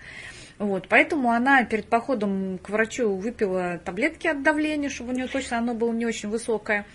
Вот, 0.58 0.88
поэтому 0.88 1.32
она 1.32 1.66
перед 1.66 1.88
походом 1.88 2.60
к 2.60 2.70
врачу 2.70 3.14
выпила 3.14 3.78
таблетки 3.84 4.28
от 4.28 4.42
давления, 4.42 4.90
чтобы 4.90 5.12
у 5.12 5.16
нее 5.16 5.28
точно 5.28 5.58
оно 5.58 5.74
было 5.74 5.92
не 5.92 6.06
очень 6.06 6.30
высокое. 6.30 6.86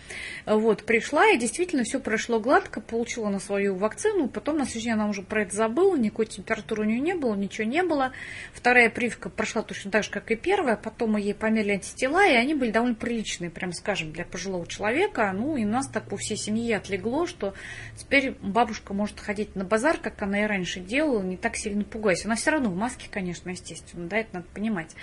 Вот, 0.47 0.85
пришла 0.85 1.29
и 1.29 1.37
действительно 1.37 1.85
все 1.85 2.01
прошло 2.01 2.41
гладко, 2.41 2.81
получила 2.81 3.29
на 3.29 3.39
свою 3.39 3.75
вакцину. 3.75 4.29
Потом 4.29 4.57
на 4.57 4.65
следующий 4.65 4.87
день 4.87 4.95
она 4.95 5.09
уже 5.09 5.21
про 5.21 5.43
это 5.43 5.55
забыла, 5.55 5.95
никакой 5.97 6.25
температуры 6.27 6.83
у 6.83 6.87
нее 6.87 7.01
не 7.01 7.15
было, 7.15 7.35
ничего 7.35 7.67
не 7.67 7.83
было. 7.83 8.13
Вторая 8.55 8.89
прививка 8.89 9.29
прошла 9.29 9.63
точно 9.63 9.91
так 9.91 10.05
же, 10.05 10.11
как 10.11 10.31
и 10.31 10.37
первая. 10.37 10.77
Потом 10.77 11.13
мы 11.13 11.21
ей 11.21 11.35
померили 11.35 11.73
антитела, 11.73 12.27
и 12.27 12.35
они 12.35 12.55
были 12.55 12.71
довольно 12.71 12.95
приличные, 12.95 13.51
прям 13.51 13.73
скажем, 13.73 14.11
для 14.13 14.25
пожилого 14.25 14.67
человека. 14.67 15.31
Ну, 15.35 15.57
и 15.57 15.67
нас 15.67 15.87
так 15.87 16.09
по 16.09 16.17
всей 16.17 16.39
семье 16.39 16.79
отлегло, 16.79 17.27
что 17.27 17.53
теперь 17.97 18.33
бабушка 18.41 18.95
может 18.95 19.21
ходить 19.21 19.55
на 19.55 19.65
базар, 19.65 19.99
как 19.99 20.23
она 20.23 20.45
и 20.45 20.47
раньше 20.47 20.81
делала, 20.81 21.23
не 21.23 21.37
так 21.37 21.57
сильно 21.57 21.85
пугаясь. 21.85 22.25
Она 22.25 22.37
все 22.37 22.53
равно 22.53 22.71
в 22.71 22.77
маске, 22.77 23.09
конечно, 23.11 23.50
естественно, 23.51 24.07
да, 24.09 24.19
это 24.19 24.37
надо 24.37 24.47
понимать. 24.55 24.95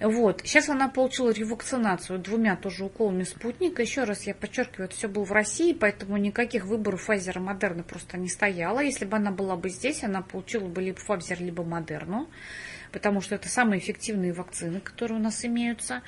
Вот. 0.00 0.42
Сейчас 0.44 0.68
она 0.68 0.88
получила 0.88 1.30
ревакцинацию 1.30 2.18
двумя 2.18 2.56
тоже 2.56 2.84
уколами 2.84 3.22
спутника. 3.22 3.82
Еще 3.82 4.04
раз 4.04 4.24
я 4.26 4.34
подчеркиваю, 4.34 4.86
это 4.86 4.96
все 4.96 5.08
было 5.08 5.24
в 5.24 5.32
России, 5.32 5.72
поэтому 5.72 6.16
никаких 6.16 6.64
выборов 6.64 7.08
Pfizer 7.08 7.36
и 7.36 7.40
Модерна 7.40 7.84
просто 7.84 8.18
не 8.18 8.28
стояло. 8.28 8.80
Если 8.80 9.04
бы 9.04 9.16
она 9.16 9.30
была 9.30 9.56
бы 9.56 9.68
здесь, 9.70 10.02
она 10.02 10.22
получила 10.22 10.66
бы 10.66 10.82
либо 10.82 10.98
Pfizer, 10.98 11.38
либо 11.38 11.62
Модерну, 11.62 12.28
потому 12.90 13.20
что 13.20 13.36
это 13.36 13.48
самые 13.48 13.78
эффективные 13.78 14.32
вакцины, 14.32 14.80
которые 14.80 15.18
у 15.18 15.22
нас 15.22 15.44
имеются. 15.44 16.02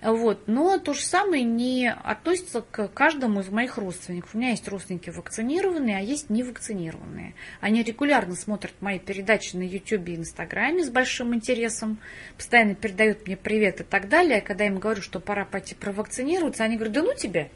Вот. 0.00 0.46
Но 0.46 0.78
то 0.78 0.94
же 0.94 1.02
самое 1.02 1.42
не 1.42 1.90
относится 1.90 2.62
к 2.62 2.88
каждому 2.88 3.40
из 3.40 3.48
моих 3.48 3.78
родственников. 3.78 4.34
У 4.34 4.38
меня 4.38 4.50
есть 4.50 4.68
родственники 4.68 5.10
вакцинированные, 5.10 5.96
а 5.96 6.00
есть 6.00 6.30
невакцинированные. 6.30 7.34
Они 7.60 7.82
регулярно 7.82 8.36
смотрят 8.36 8.74
мои 8.80 9.00
передачи 9.00 9.56
на 9.56 9.62
YouTube 9.62 10.08
и 10.08 10.16
Инстаграме 10.16 10.84
с 10.84 10.90
большим 10.90 11.34
интересом, 11.34 11.98
постоянно 12.36 12.76
передают 12.76 13.26
мне 13.26 13.36
привет 13.36 13.80
и 13.80 13.84
так 13.84 14.08
далее. 14.08 14.38
А 14.38 14.40
когда 14.40 14.64
я 14.64 14.70
им 14.70 14.78
говорю, 14.78 15.02
что 15.02 15.18
пора 15.18 15.44
пойти 15.44 15.74
провакцинироваться, 15.74 16.62
они 16.62 16.76
говорят, 16.76 16.94
да 16.94 17.02
ну 17.02 17.14
тебе. 17.14 17.50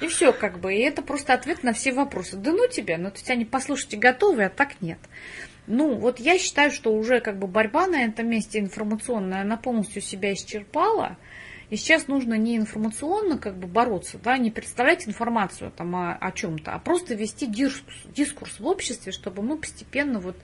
И 0.00 0.06
все 0.06 0.32
как 0.32 0.60
бы. 0.60 0.74
И 0.74 0.78
это 0.78 1.02
просто 1.02 1.34
ответ 1.34 1.64
на 1.64 1.72
все 1.72 1.92
вопросы. 1.92 2.36
Да 2.36 2.52
ну 2.52 2.68
тебя. 2.68 2.96
Ну, 2.98 3.10
то 3.10 3.16
есть 3.16 3.30
они 3.30 3.44
послушайте 3.44 3.96
готовы, 3.96 4.44
а 4.44 4.50
так 4.50 4.80
нет. 4.80 4.98
Ну, 5.66 5.94
вот 5.94 6.20
я 6.20 6.38
считаю, 6.38 6.70
что 6.70 6.92
уже 6.92 7.20
как 7.20 7.38
бы 7.38 7.48
борьба 7.48 7.88
на 7.88 8.04
этом 8.04 8.28
месте 8.28 8.60
информационная, 8.60 9.40
она 9.40 9.56
полностью 9.56 10.00
себя 10.00 10.32
исчерпала. 10.32 11.16
И 11.68 11.76
сейчас 11.76 12.06
нужно 12.06 12.34
не 12.34 12.56
информационно 12.56 13.38
как 13.38 13.56
бы 13.56 13.66
бороться, 13.66 14.18
да, 14.22 14.38
не 14.38 14.50
представлять 14.50 15.08
информацию 15.08 15.72
там 15.76 15.96
о, 15.96 16.14
о 16.14 16.30
чем-то, 16.30 16.72
а 16.72 16.78
просто 16.78 17.14
вести 17.14 17.46
дискурс, 17.46 17.96
дискурс 18.14 18.60
в 18.60 18.66
обществе, 18.66 19.10
чтобы 19.10 19.42
мы 19.42 19.58
постепенно 19.58 20.20
вот 20.20 20.36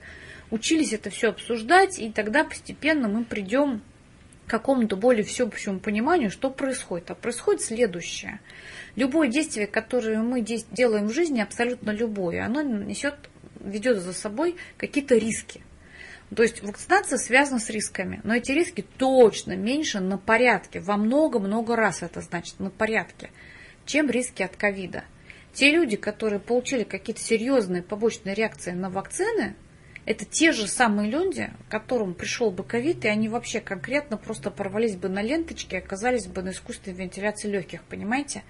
учились 0.51 0.93
это 0.93 1.09
все 1.09 1.29
обсуждать, 1.29 1.97
и 1.97 2.11
тогда 2.11 2.43
постепенно 2.43 3.07
мы 3.07 3.23
придем 3.23 3.81
к 4.45 4.49
какому-то 4.49 4.97
более 4.97 5.23
всеобщему 5.23 5.79
пониманию, 5.79 6.29
что 6.29 6.49
происходит. 6.49 7.09
А 7.11 7.15
происходит 7.15 7.61
следующее. 7.61 8.41
Любое 8.95 9.29
действие, 9.29 9.67
которое 9.67 10.19
мы 10.19 10.41
делаем 10.41 11.07
в 11.07 11.13
жизни, 11.13 11.39
абсолютно 11.39 11.91
любое, 11.91 12.45
оно 12.45 12.61
несет, 12.61 13.15
ведет 13.61 13.99
за 13.99 14.13
собой 14.13 14.57
какие-то 14.77 15.15
риски. 15.15 15.61
То 16.35 16.43
есть 16.43 16.63
вакцинация 16.63 17.17
связана 17.17 17.59
с 17.59 17.69
рисками, 17.69 18.21
но 18.23 18.35
эти 18.35 18.51
риски 18.51 18.85
точно 18.97 19.55
меньше 19.55 19.99
на 19.99 20.17
порядке, 20.17 20.79
во 20.79 20.97
много-много 20.97 21.75
раз 21.75 22.01
это 22.01 22.21
значит 22.21 22.59
на 22.59 22.69
порядке, 22.69 23.29
чем 23.85 24.09
риски 24.09 24.41
от 24.41 24.55
ковида. 24.55 25.03
Те 25.53 25.69
люди, 25.69 25.97
которые 25.97 26.39
получили 26.39 26.83
какие-то 26.83 27.21
серьезные 27.21 27.83
побочные 27.83 28.33
реакции 28.33 28.71
на 28.71 28.89
вакцины, 28.89 29.55
это 30.05 30.25
те 30.25 30.51
же 30.51 30.67
самые 30.67 31.09
люди, 31.09 31.49
которым 31.69 32.13
пришел 32.13 32.51
бы 32.51 32.63
ковид, 32.63 33.05
и 33.05 33.07
они 33.07 33.29
вообще 33.29 33.61
конкретно 33.61 34.17
просто 34.17 34.51
порвались 34.51 34.97
бы 34.97 35.07
на 35.07 35.21
ленточке 35.21 35.77
оказались 35.77 36.27
бы 36.27 36.41
на 36.41 36.49
искусственной 36.49 36.97
вентиляции 36.97 37.47
легких, 37.47 37.83
понимаете? 37.83 38.43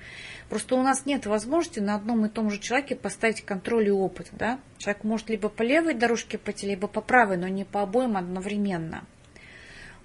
Просто 0.49 0.76
у 0.76 0.82
нас 0.82 1.06
нет 1.06 1.28
возможности 1.28 1.80
на 1.80 1.93
одном 1.93 2.26
и 2.26 2.30
том 2.30 2.49
же 2.49 2.60
человеке 2.60 2.95
поставить 2.95 3.41
контроль 3.41 3.88
и 3.88 3.91
опыт, 3.91 4.30
да? 4.32 4.60
Человек 4.80 5.04
может 5.04 5.30
либо 5.30 5.47
по 5.47 5.62
левой 5.62 5.93
дорожке 5.93 6.39
пойти, 6.39 6.68
либо 6.68 6.88
по 6.88 7.01
правой, 7.01 7.38
но 7.38 7.47
не 7.47 7.66
по 7.66 7.84
обоим 7.84 8.18
одновременно. 8.18 9.04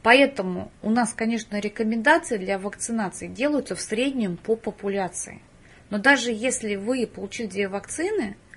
Поэтому 0.03 0.70
у 0.82 0.90
нас, 0.90 1.14
конечно, 1.14 1.59
рекомендации 1.59 2.36
для 2.36 2.59
вакцинации 2.59 3.26
делаются 3.26 3.74
в 3.74 3.80
среднем 3.80 4.36
по 4.36 4.55
популяции. 4.55 5.40
Но 5.88 5.99
даже 5.99 6.30
если 6.30 6.76
вы 6.76 7.07
получили 7.07 7.46
две 7.46 7.68
вакцины– 7.68 8.36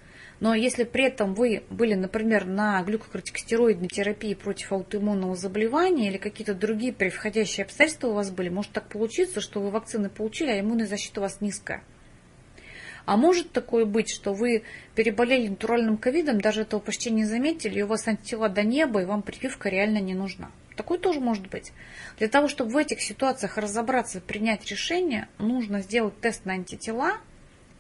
но 0.41 0.55
если 0.55 0.85
при 0.85 1.05
этом 1.05 1.35
вы 1.35 1.63
были, 1.69 1.93
например, 1.93 2.45
на 2.45 2.81
глюкокортикостероидной 2.81 3.87
терапии 3.87 4.33
против 4.33 4.71
аутоиммунного 4.73 5.35
заболевания 5.35 6.07
или 6.07 6.17
какие-то 6.17 6.55
другие 6.55 6.91
превходящие 6.91 7.63
обстоятельства 7.63 8.07
у 8.07 8.13
вас 8.13 8.31
были, 8.31 8.49
может 8.49 8.71
так 8.71 8.89
получиться, 8.89 9.39
что 9.39 9.61
вы 9.61 9.69
вакцины 9.69 10.09
получили, 10.09 10.49
а 10.49 10.59
иммунная 10.59 10.87
защита 10.87 11.19
у 11.19 11.23
вас 11.23 11.41
низкая. 11.41 11.83
А 13.05 13.17
может 13.17 13.51
такое 13.51 13.85
быть, 13.85 14.09
что 14.09 14.33
вы 14.33 14.63
переболели 14.95 15.47
натуральным 15.47 15.97
ковидом, 15.97 16.41
даже 16.41 16.61
этого 16.61 16.79
почти 16.79 17.11
не 17.11 17.23
заметили, 17.23 17.77
и 17.77 17.83
у 17.83 17.87
вас 17.87 18.07
антитела 18.07 18.49
до 18.49 18.63
неба, 18.63 19.03
и 19.03 19.05
вам 19.05 19.21
прививка 19.21 19.69
реально 19.69 19.99
не 19.99 20.15
нужна. 20.15 20.49
Такое 20.75 20.97
тоже 20.97 21.19
может 21.19 21.49
быть. 21.49 21.71
Для 22.17 22.27
того, 22.27 22.47
чтобы 22.47 22.71
в 22.71 22.77
этих 22.77 23.01
ситуациях 23.01 23.59
разобраться 23.59 24.19
принять 24.19 24.65
решение, 24.71 25.27
нужно 25.37 25.81
сделать 25.81 26.19
тест 26.19 26.45
на 26.45 26.53
антитела– 26.53 27.17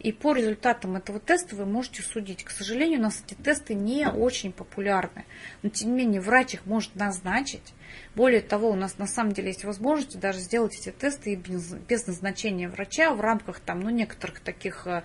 и 0.01 0.11
по 0.11 0.33
результатам 0.33 0.95
этого 0.95 1.19
теста 1.19 1.55
вы 1.55 1.65
можете 1.65 2.01
судить. 2.01 2.43
К 2.43 2.49
сожалению, 2.49 2.99
у 2.99 3.03
нас 3.03 3.23
эти 3.25 3.35
тесты 3.35 3.75
не 3.75 4.07
очень 4.07 4.51
популярны. 4.51 5.25
Но 5.61 5.69
тем 5.69 5.89
не 5.89 5.97
менее, 5.97 6.21
врач 6.21 6.55
их 6.55 6.65
может 6.65 6.95
назначить. 6.95 7.73
Более 8.13 8.41
того, 8.41 8.69
у 8.69 8.75
нас 8.75 8.97
на 8.97 9.07
самом 9.07 9.31
деле 9.31 9.49
есть 9.49 9.63
возможность 9.63 10.19
даже 10.19 10.39
сделать 10.39 10.77
эти 10.77 10.91
тесты 10.91 11.35
без, 11.35 11.73
без 11.73 12.07
назначения 12.07 12.67
врача 12.67 13.13
в 13.13 13.21
рамках 13.21 13.61
там, 13.61 13.79
ну, 13.79 13.89
некоторых 13.89 14.41
таких 14.41 14.85
э, 14.85 15.03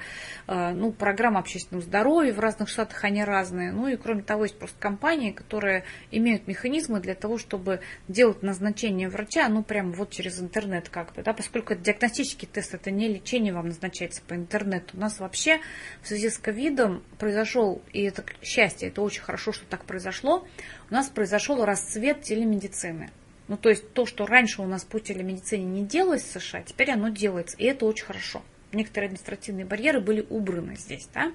э, 0.48 0.70
ну, 0.70 0.90
программ 0.90 1.36
общественного 1.36 1.84
здоровья. 1.84 2.32
В 2.32 2.40
разных 2.40 2.68
штатах 2.68 3.04
они 3.04 3.22
разные. 3.22 3.70
Ну 3.70 3.86
и 3.86 3.96
кроме 3.96 4.22
того, 4.22 4.44
есть 4.44 4.58
просто 4.58 4.76
компании, 4.80 5.30
которые 5.30 5.84
имеют 6.10 6.48
механизмы 6.48 6.98
для 7.00 7.14
того, 7.14 7.38
чтобы 7.38 7.80
делать 8.08 8.42
назначение 8.42 9.08
врача, 9.08 9.48
ну, 9.48 9.62
прямо 9.62 9.92
вот 9.92 10.10
через 10.10 10.40
интернет 10.40 10.88
как 10.88 11.12
бы, 11.14 11.22
да, 11.22 11.32
поскольку 11.32 11.74
это 11.74 11.82
диагностический 11.82 12.48
тест, 12.48 12.74
это 12.74 12.90
не 12.90 13.08
лечение 13.08 13.52
вам 13.52 13.68
назначается 13.68 14.20
по 14.26 14.34
интернету. 14.34 14.96
У 14.96 15.00
нас 15.00 15.20
вообще 15.20 15.60
в 16.02 16.08
связи 16.08 16.28
с 16.28 16.38
ковидом 16.38 17.04
произошел, 17.18 17.82
и 17.92 18.02
это 18.02 18.24
счастье, 18.42 18.88
это 18.88 19.00
очень 19.02 19.22
хорошо, 19.22 19.52
что 19.52 19.64
так 19.66 19.84
произошло, 19.84 20.46
у 20.90 20.94
нас 20.94 21.08
произошел 21.08 21.64
расцвет 21.64 22.22
телемедицины. 22.22 23.05
Ну, 23.48 23.56
то 23.56 23.68
есть 23.68 23.92
то, 23.92 24.06
что 24.06 24.26
раньше 24.26 24.62
у 24.62 24.66
нас 24.66 24.84
по 24.84 24.98
телемедицине 24.98 25.64
не 25.64 25.84
делалось 25.84 26.22
в 26.22 26.40
США, 26.40 26.62
теперь 26.62 26.90
оно 26.90 27.08
делается, 27.08 27.56
и 27.58 27.64
это 27.64 27.86
очень 27.86 28.04
хорошо. 28.04 28.42
Некоторые 28.72 29.06
административные 29.06 29.64
барьеры 29.64 30.00
были 30.00 30.26
убраны 30.28 30.74
здесь, 30.74 31.08
да. 31.14 31.32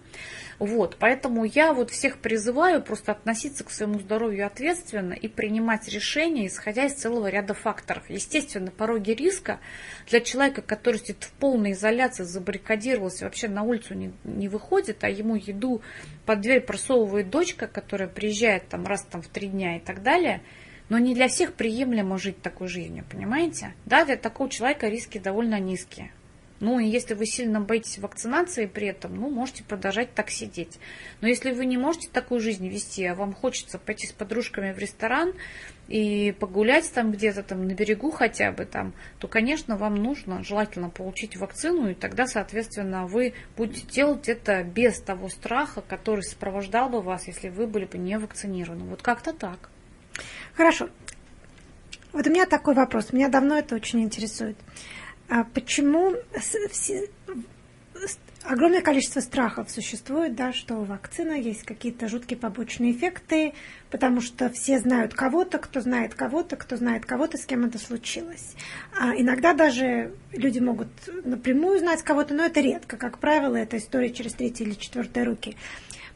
Вот, 0.59 0.97
поэтому 0.99 1.45
я 1.45 1.73
вот 1.73 1.89
всех 1.89 2.17
призываю 2.17 2.83
просто 2.83 3.13
относиться 3.13 3.63
к 3.63 3.71
своему 3.71 3.99
здоровью 3.99 4.45
ответственно 4.45 5.13
и 5.13 5.29
принимать 5.29 5.87
решения, 5.87 6.45
исходя 6.45 6.85
из 6.85 6.93
целого 6.93 7.29
ряда 7.29 7.53
факторов. 7.53 8.09
Естественно, 8.09 8.69
пороги 8.69 9.11
риска 9.11 9.61
для 10.09 10.19
человека, 10.19 10.61
который 10.61 10.97
сидит 10.97 11.23
в 11.23 11.31
полной 11.31 11.71
изоляции, 11.71 12.23
забаррикадировался, 12.23 13.23
вообще 13.23 13.47
на 13.47 13.63
улицу 13.63 13.93
не, 13.93 14.11
не 14.25 14.49
выходит, 14.49 15.03
а 15.05 15.09
ему 15.09 15.35
еду 15.35 15.81
под 16.25 16.41
дверь 16.41 16.61
просовывает 16.61 17.29
дочка, 17.29 17.65
которая 17.67 18.09
приезжает 18.09 18.67
там 18.67 18.85
раз 18.85 19.05
там 19.05 19.21
в 19.21 19.29
три 19.29 19.47
дня 19.47 19.77
и 19.77 19.79
так 19.79 20.03
далее– 20.03 20.41
но 20.91 20.99
не 20.99 21.15
для 21.15 21.29
всех 21.29 21.53
приемлемо 21.53 22.17
жить 22.17 22.41
такой 22.41 22.67
жизнью, 22.67 23.05
понимаете? 23.09 23.73
Да, 23.85 24.03
для 24.03 24.17
такого 24.17 24.49
человека 24.49 24.89
риски 24.89 25.19
довольно 25.19 25.57
низкие. 25.57 26.11
Ну, 26.59 26.79
и 26.79 26.85
если 26.85 27.13
вы 27.13 27.25
сильно 27.27 27.61
боитесь 27.61 27.97
вакцинации 27.97 28.65
при 28.65 28.87
этом, 28.87 29.15
ну, 29.15 29.29
можете 29.29 29.63
продолжать 29.63 30.13
так 30.13 30.29
сидеть. 30.29 30.79
Но 31.21 31.29
если 31.29 31.53
вы 31.53 31.65
не 31.65 31.77
можете 31.77 32.09
такую 32.09 32.41
жизнь 32.41 32.67
вести, 32.67 33.05
а 33.05 33.15
вам 33.15 33.33
хочется 33.33 33.79
пойти 33.79 34.05
с 34.05 34.11
подружками 34.11 34.73
в 34.73 34.79
ресторан 34.79 35.31
и 35.87 36.35
погулять 36.37 36.91
там 36.91 37.13
где-то 37.13 37.43
там 37.43 37.65
на 37.65 37.73
берегу 37.73 38.11
хотя 38.11 38.51
бы 38.51 38.65
там, 38.65 38.93
то, 39.17 39.29
конечно, 39.29 39.77
вам 39.77 39.95
нужно 39.95 40.43
желательно 40.43 40.89
получить 40.89 41.37
вакцину, 41.37 41.89
и 41.89 41.93
тогда, 41.93 42.27
соответственно, 42.27 43.07
вы 43.07 43.33
будете 43.55 43.87
делать 43.87 44.27
это 44.27 44.61
без 44.61 44.99
того 44.99 45.29
страха, 45.29 45.81
который 45.81 46.23
сопровождал 46.23 46.89
бы 46.89 47.01
вас, 47.01 47.27
если 47.27 47.47
вы 47.47 47.65
были 47.65 47.85
бы 47.85 47.97
не 47.97 48.19
вакцинированы. 48.19 48.83
Вот 48.83 49.01
как-то 49.01 49.31
так. 49.31 49.70
Хорошо. 50.55 50.89
Вот 52.13 52.27
у 52.27 52.29
меня 52.29 52.45
такой 52.45 52.73
вопрос. 52.73 53.13
Меня 53.13 53.29
давно 53.29 53.57
это 53.57 53.75
очень 53.75 54.01
интересует. 54.01 54.57
А 55.29 55.45
почему 55.45 56.15
огромное 58.43 58.81
количество 58.81 59.19
страхов 59.19 59.69
существует, 59.69 60.35
да, 60.35 60.51
что 60.51 60.75
у 60.75 60.83
вакцины 60.83 61.41
есть 61.41 61.63
какие-то 61.63 62.07
жуткие 62.09 62.37
побочные 62.37 62.91
эффекты, 62.91 63.53
потому 63.89 64.21
что 64.21 64.49
все 64.49 64.79
знают 64.79 65.13
кого-то, 65.13 65.57
кто 65.57 65.79
знает 65.79 66.15
кого-то, 66.15 66.55
кто 66.55 66.75
знает 66.75 67.05
кого-то, 67.05 67.37
с 67.37 67.45
кем 67.45 67.65
это 67.65 67.77
случилось. 67.77 68.55
А 68.99 69.15
иногда 69.15 69.53
даже 69.53 70.13
люди 70.31 70.59
могут 70.59 70.89
напрямую 71.23 71.79
знать 71.79 72.03
кого-то, 72.03 72.33
но 72.33 72.43
это 72.45 72.59
редко. 72.61 72.97
Как 72.97 73.19
правило, 73.19 73.55
это 73.55 73.77
история 73.77 74.11
через 74.11 74.33
третьи 74.33 74.65
или 74.65 74.73
четвертые 74.73 75.25
руки. 75.25 75.55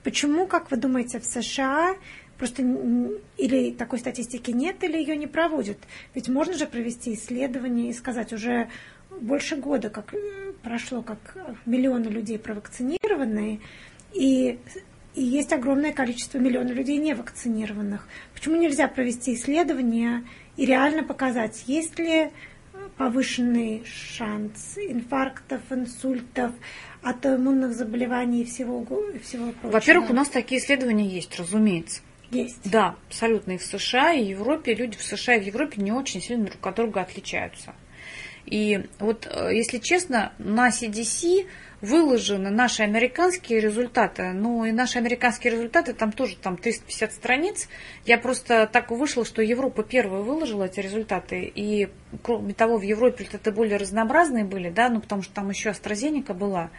Почему, 0.03 0.45
как 0.45 0.69
вы 0.69 0.77
думаете, 0.77 1.19
в 1.19 1.25
США 1.25 1.95
просто 2.37 2.61
или 3.37 3.71
такой 3.71 3.99
статистики 3.99 4.51
нет, 4.51 4.83
или 4.83 4.97
ее 4.97 5.17
не 5.17 5.27
проводят? 5.27 5.77
Ведь 6.13 6.29
можно 6.29 6.53
же 6.53 6.67
провести 6.67 7.13
исследование 7.13 7.89
и 7.89 7.93
сказать 7.93 8.33
уже 8.33 8.69
больше 9.19 9.55
года, 9.55 9.89
как 9.89 10.13
э, 10.13 10.53
прошло, 10.61 11.01
как 11.01 11.37
миллионы 11.65 12.07
людей 12.07 12.37
провакцинированные, 12.37 13.59
и, 14.13 14.59
и 15.13 15.23
есть 15.23 15.53
огромное 15.53 15.93
количество 15.93 16.37
миллионов 16.37 16.75
людей 16.75 16.97
невакцинированных. 16.97 18.07
Почему 18.33 18.55
нельзя 18.55 18.87
провести 18.87 19.33
исследование 19.33 20.23
и 20.57 20.65
реально 20.65 21.03
показать, 21.03 21.63
есть 21.67 21.97
ли 21.99 22.31
повышенный 22.97 23.83
шанс 23.85 24.77
инфарктов, 24.77 25.61
инсультов, 25.69 26.51
автоиммунных 27.01 27.73
заболеваний 27.73 28.41
и 28.41 28.45
всего, 28.45 28.85
всего 29.21 29.51
прочего? 29.51 29.71
Во-первых, 29.71 30.09
у 30.09 30.13
нас 30.13 30.29
такие 30.29 30.61
исследования 30.61 31.07
есть, 31.07 31.37
разумеется. 31.37 32.01
Есть. 32.35 32.69
Да, 32.69 32.95
абсолютно. 33.07 33.53
И 33.53 33.57
в 33.57 33.63
США, 33.63 34.13
и 34.13 34.23
в 34.23 34.29
Европе 34.29 34.73
люди 34.73 34.97
в 34.97 35.03
США 35.03 35.35
и 35.35 35.41
в 35.41 35.43
Европе 35.43 35.81
не 35.81 35.91
очень 35.91 36.21
сильно 36.21 36.45
друг 36.45 36.65
от 36.65 36.75
друга 36.75 37.01
отличаются. 37.01 37.73
И 38.45 38.85
вот, 38.99 39.27
э, 39.29 39.55
если 39.55 39.79
честно, 39.79 40.33
на 40.37 40.69
CDC 40.69 41.47
выложены 41.81 42.49
наши 42.49 42.83
американские 42.83 43.59
результаты. 43.59 44.31
Ну 44.33 44.65
и 44.65 44.71
наши 44.71 44.97
американские 44.97 45.53
результаты, 45.53 45.93
там 45.93 46.11
тоже 46.11 46.35
там 46.35 46.57
350 46.57 47.13
страниц. 47.13 47.67
Я 48.05 48.17
просто 48.17 48.67
так 48.71 48.91
вышла, 48.91 49.25
что 49.25 49.41
Европа 49.41 49.83
первая 49.83 50.21
выложила 50.21 50.63
эти 50.63 50.79
результаты. 50.79 51.51
И 51.53 51.89
кроме 52.23 52.53
того, 52.53 52.77
в 52.77 52.81
Европе 52.81 53.19
результаты 53.25 53.51
более 53.51 53.77
разнообразные 53.77 54.45
были, 54.45 54.69
да, 54.69 54.89
ну 54.89 55.01
потому 55.01 55.21
что 55.21 55.33
там 55.33 55.49
еще 55.49 55.69
AstraZeneca 55.69 56.33
была. 56.33 56.69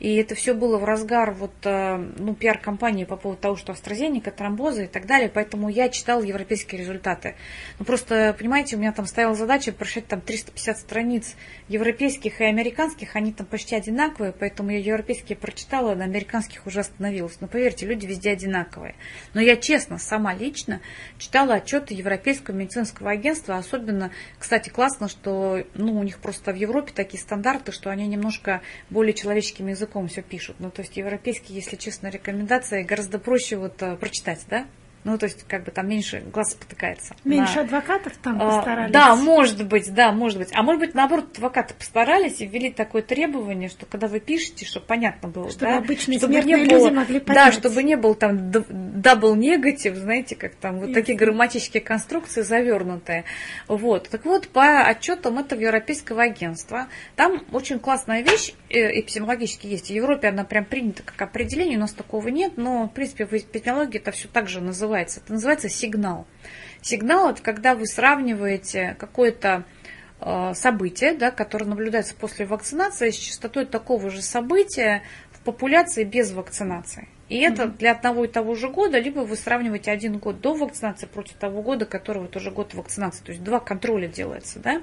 И 0.00 0.16
это 0.16 0.34
все 0.34 0.54
было 0.54 0.78
в 0.78 0.84
разгар 0.84 1.32
вот, 1.32 1.52
э, 1.64 1.96
ну, 2.18 2.34
пиар-компании 2.34 3.04
по 3.04 3.16
поводу 3.16 3.42
того, 3.42 3.56
что 3.56 3.74
AstraZeneca, 3.74 4.30
тромбозы 4.30 4.84
и 4.84 4.86
так 4.86 5.04
далее. 5.04 5.30
Поэтому 5.32 5.68
я 5.68 5.90
читала 5.90 6.22
европейские 6.22 6.80
результаты. 6.80 7.36
Ну, 7.78 7.84
просто, 7.84 8.34
понимаете, 8.36 8.76
у 8.76 8.78
меня 8.78 8.92
там 8.92 9.04
стояла 9.04 9.34
задача 9.34 9.72
прочитать 9.72 10.06
там 10.06 10.22
350 10.22 10.78
страниц 10.78 11.36
европейских 11.68 12.40
и 12.40 12.44
американских. 12.44 13.14
Они 13.14 13.30
там 13.32 13.46
почти 13.46 13.76
одинаковые, 13.76 14.32
поэтому 14.32 14.70
я 14.70 14.78
европейские 14.78 15.36
прочитала, 15.36 15.94
на 15.94 16.04
американских 16.04 16.66
уже 16.66 16.80
остановилась. 16.80 17.36
Но 17.40 17.46
поверьте, 17.46 17.84
люди 17.84 18.06
везде 18.06 18.30
одинаковые. 18.30 18.94
Но 19.34 19.42
я 19.42 19.56
честно, 19.56 19.98
сама 19.98 20.32
лично 20.32 20.80
читала 21.18 21.54
отчеты 21.54 21.92
Европейского 21.92 22.54
медицинского 22.54 23.10
агентства. 23.10 23.58
Особенно, 23.58 24.12
кстати, 24.38 24.70
классно, 24.70 25.10
что 25.10 25.62
ну, 25.74 26.00
у 26.00 26.02
них 26.02 26.20
просто 26.20 26.52
в 26.52 26.56
Европе 26.56 26.92
такие 26.94 27.22
стандарты, 27.22 27.70
что 27.70 27.90
они 27.90 28.06
немножко 28.06 28.62
более 28.88 29.12
человеческим 29.12 29.66
языком 29.66 29.89
языком 29.90 30.08
все 30.08 30.22
пишут. 30.22 30.56
Ну, 30.60 30.70
то 30.70 30.82
есть 30.82 30.96
европейские, 30.96 31.56
если 31.56 31.76
честно, 31.76 32.08
рекомендации 32.08 32.82
гораздо 32.82 33.18
проще 33.18 33.56
вот 33.56 33.82
э, 33.82 33.96
прочитать, 33.96 34.44
да? 34.48 34.66
Ну, 35.02 35.16
то 35.16 35.24
есть, 35.24 35.44
как 35.48 35.64
бы 35.64 35.70
там 35.70 35.88
меньше 35.88 36.22
глаз 36.30 36.52
потыкается. 36.52 37.16
Меньше 37.24 37.56
на... 37.56 37.60
адвокатов 37.62 38.12
там 38.18 38.36
а, 38.38 38.56
постарались? 38.56 38.92
Да, 38.92 39.16
может 39.16 39.66
быть, 39.66 39.94
да, 39.94 40.12
может 40.12 40.38
быть. 40.38 40.50
А 40.52 40.62
может 40.62 40.80
быть, 40.80 40.94
наоборот, 40.94 41.28
адвокаты 41.34 41.72
постарались 41.72 42.42
и 42.42 42.46
ввели 42.46 42.70
такое 42.70 43.00
требование, 43.00 43.70
что 43.70 43.86
когда 43.86 44.08
вы 44.08 44.20
пишете, 44.20 44.66
чтобы 44.66 44.84
понятно 44.84 45.30
было, 45.30 45.48
чтобы 45.48 45.72
да? 45.72 45.78
обычные 45.78 46.18
чтобы 46.18 46.34
не 46.34 46.54
было, 46.54 46.64
люди 46.64 46.94
могли 46.94 47.20
понять. 47.20 47.46
Да, 47.46 47.52
чтобы 47.52 47.82
не 47.82 47.96
был 47.96 48.14
там 48.14 48.50
double 48.50 49.34
negative, 49.36 49.94
знаете, 49.94 50.36
как 50.36 50.54
там 50.56 50.80
вот 50.80 50.92
такие 50.92 51.16
грамматические 51.16 51.80
конструкции 51.80 52.42
завернутые. 52.42 53.24
Вот. 53.68 54.10
Так 54.10 54.26
вот, 54.26 54.48
по 54.48 54.82
отчетам 54.82 55.38
этого 55.38 55.60
Европейского 55.60 56.24
агентства, 56.24 56.88
там 57.16 57.42
очень 57.52 57.78
классная 57.78 58.20
вещь 58.20 58.52
эпидемиологически 58.70 59.66
есть. 59.66 59.88
В 59.88 59.90
Европе 59.90 60.28
она 60.28 60.44
прям 60.44 60.64
принята 60.64 61.02
как 61.02 61.20
определение, 61.20 61.76
у 61.76 61.80
нас 61.80 61.92
такого 61.92 62.28
нет, 62.28 62.52
но, 62.56 62.84
в 62.84 62.92
принципе, 62.92 63.26
в 63.26 63.32
эпидемиологии 63.32 63.98
это 63.98 64.12
все 64.12 64.28
так 64.28 64.48
же 64.48 64.60
называется? 64.60 65.20
Это 65.20 65.32
называется 65.32 65.68
сигнал. 65.68 66.26
Сигнал– 66.80 67.30
это 67.30 67.42
когда 67.42 67.74
вы 67.74 67.86
сравниваете 67.86 68.96
какое-то 68.98 69.64
э, 70.20 70.52
событие, 70.54 71.14
да, 71.14 71.30
которое 71.30 71.66
наблюдается 71.66 72.14
после 72.14 72.46
вакцинации, 72.46 73.10
с 73.10 73.16
частотой 73.16 73.66
такого 73.66 74.08
же 74.10 74.22
события 74.22 75.02
в 75.32 75.40
популяции 75.40 76.04
без 76.04 76.30
вакцинации. 76.30 77.08
И 77.28 77.38
это 77.38 77.62
mm-hmm. 77.62 77.78
для 77.78 77.92
одного 77.92 78.24
и 78.24 78.28
того 78.28 78.54
же 78.56 78.68
года, 78.68 78.98
либо 78.98 79.20
вы 79.20 79.36
сравниваете 79.36 79.92
один 79.92 80.18
год 80.18 80.40
до 80.40 80.54
вакцинации 80.54 81.06
против 81.06 81.34
того 81.34 81.62
года, 81.62 81.86
который 81.86 82.22
вот 82.22 82.34
уже 82.36 82.50
год 82.50 82.74
вакцинации. 82.74 83.22
То 83.24 83.32
есть 83.32 83.44
два 83.44 83.60
контроля 83.60 84.08
делается, 84.08 84.58
да. 84.58 84.82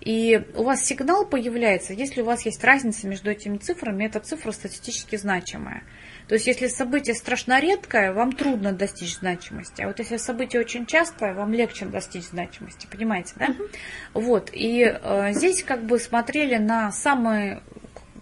И 0.00 0.42
у 0.54 0.62
вас 0.62 0.84
сигнал 0.84 1.26
появляется, 1.26 1.92
если 1.92 2.22
у 2.22 2.24
вас 2.24 2.46
есть 2.46 2.64
разница 2.64 3.06
между 3.06 3.30
этими 3.30 3.58
цифрами, 3.58 4.04
эта 4.04 4.20
цифра 4.20 4.50
статистически 4.50 5.16
значимая. 5.16 5.82
То 6.26 6.34
есть, 6.34 6.46
если 6.46 6.68
событие 6.68 7.14
страшно 7.14 7.60
редкое, 7.60 8.12
вам 8.12 8.32
трудно 8.32 8.72
достичь 8.72 9.16
значимости. 9.16 9.82
А 9.82 9.88
вот 9.88 9.98
если 9.98 10.16
событие 10.16 10.60
очень 10.60 10.86
частое, 10.86 11.34
вам 11.34 11.52
легче 11.52 11.84
достичь 11.84 12.24
значимости. 12.24 12.86
Понимаете, 12.90 13.34
да? 13.36 13.46
Uh-huh. 13.46 13.70
Вот. 14.14 14.50
И 14.52 14.82
э, 14.82 15.32
здесь 15.32 15.64
как 15.64 15.84
бы 15.84 15.98
смотрели 15.98 16.56
на 16.56 16.92
самый 16.92 17.58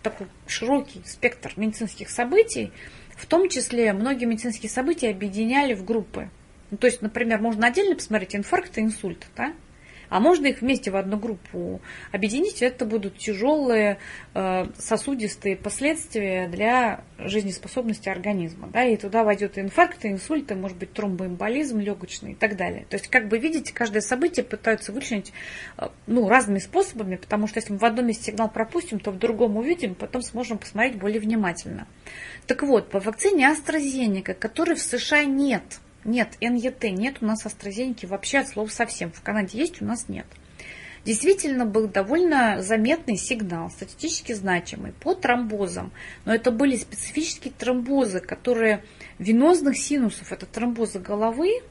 такой 0.03 0.27
широкий 0.47 1.03
спектр 1.05 1.53
медицинских 1.57 2.11
событий. 2.11 2.73
В 3.17 3.27
том 3.27 3.49
числе 3.49 3.93
многие 3.93 4.25
медицинские 4.25 4.71
события 4.71 5.11
объединяли 5.11 5.75
в 5.75 5.85
группы. 5.85 6.31
Ну, 6.71 6.77
то 6.77 6.87
есть, 6.87 7.03
например, 7.03 7.41
можно 7.41 7.67
отдельно 7.67 7.95
посмотреть 7.95 8.35
инфаркт 8.35 8.79
и 8.79 8.81
инсульт, 8.81 9.27
да? 9.37 9.53
А 10.09 10.21
можно 10.21 10.47
их 10.47 10.61
вместе 10.61 10.91
в 10.91 10.97
одну 10.97 11.19
группу 11.19 11.81
объединить, 12.13 12.63
это 12.63 12.85
будут 12.85 13.19
тяжелые 13.19 13.99
э, 14.35 14.67
сосудистые 14.79 15.57
последствия 15.57 16.49
для 16.49 17.05
жизнеспособности 17.19 18.09
организма. 18.09 18.69
Да, 18.73 18.85
и 18.85 18.97
туда 18.97 19.25
войдет 19.25 19.59
инфаркты, 19.59 20.09
инсульты, 20.09 20.55
может 20.55 20.79
быть, 20.79 20.93
тромбоэмболизм 20.93 21.79
легочный 21.79 22.33
и 22.33 22.35
так 22.35 22.57
далее. 22.57 22.87
То 22.89 22.97
есть, 22.97 23.09
как 23.09 23.29
бы 23.29 23.39
видите, 23.39 23.75
каждое 23.75 24.01
событие 24.01 24.45
пытаются 24.45 24.93
вычленить 24.93 25.33
э, 25.77 25.89
ну, 26.07 26.29
разными 26.29 26.59
способами, 26.59 27.17
потому 27.17 27.47
что 27.47 27.59
если 27.59 27.73
мы 27.73 27.79
в 27.79 27.85
одном 27.85 28.07
месте 28.07 28.25
сигнал 28.25 28.51
пропустим, 28.51 29.01
то 29.01 29.11
в 29.11 29.19
другом 29.19 29.57
увидим, 29.57 29.95
потом 29.95 30.23
сможем 30.23 30.59
посмотреть 30.59 30.99
более 30.99 31.21
внимательно. 31.21 31.87
Так 32.47 32.63
вот, 32.63 32.91
по 32.91 33.01
вакцине 33.01 33.51
AstraZeneca, 33.51 34.35
которой 34.35 34.75
в 34.75 34.81
США 34.81 35.25
нет– 35.25 35.63
нет, 36.05 36.37
НЕТ 36.41 36.83
нет 36.85 37.17
у 37.21 37.27
нас 37.27 37.45
AstraZeneca 37.45 38.07
вообще 38.07 38.39
от 38.39 38.49
слова 38.49 38.69
совсем. 38.69 39.13
В 39.13 39.23
Канаде 39.23 39.59
есть, 39.59 39.83
у 39.83 39.85
нас 39.85 40.09
нет. 40.09 40.27
Действительно 41.05 41.65
был 41.65 41.89
довольно 41.89 42.63
заметный 42.63 43.17
сигнал, 43.17 43.71
статистически 43.71 44.33
значимый, 44.33 44.93
по 44.93 45.15
тромбозам. 45.15 45.93
Но 46.25 46.35
это 46.35 46.51
были 46.51 46.77
специфические 46.77 47.53
тромбозы, 47.57 48.21
которые 48.21 48.85
венозных 49.19 49.79
синусов, 49.79 50.33
это 50.33 50.45
тромбозы 50.47 50.99
головы, 50.99 51.63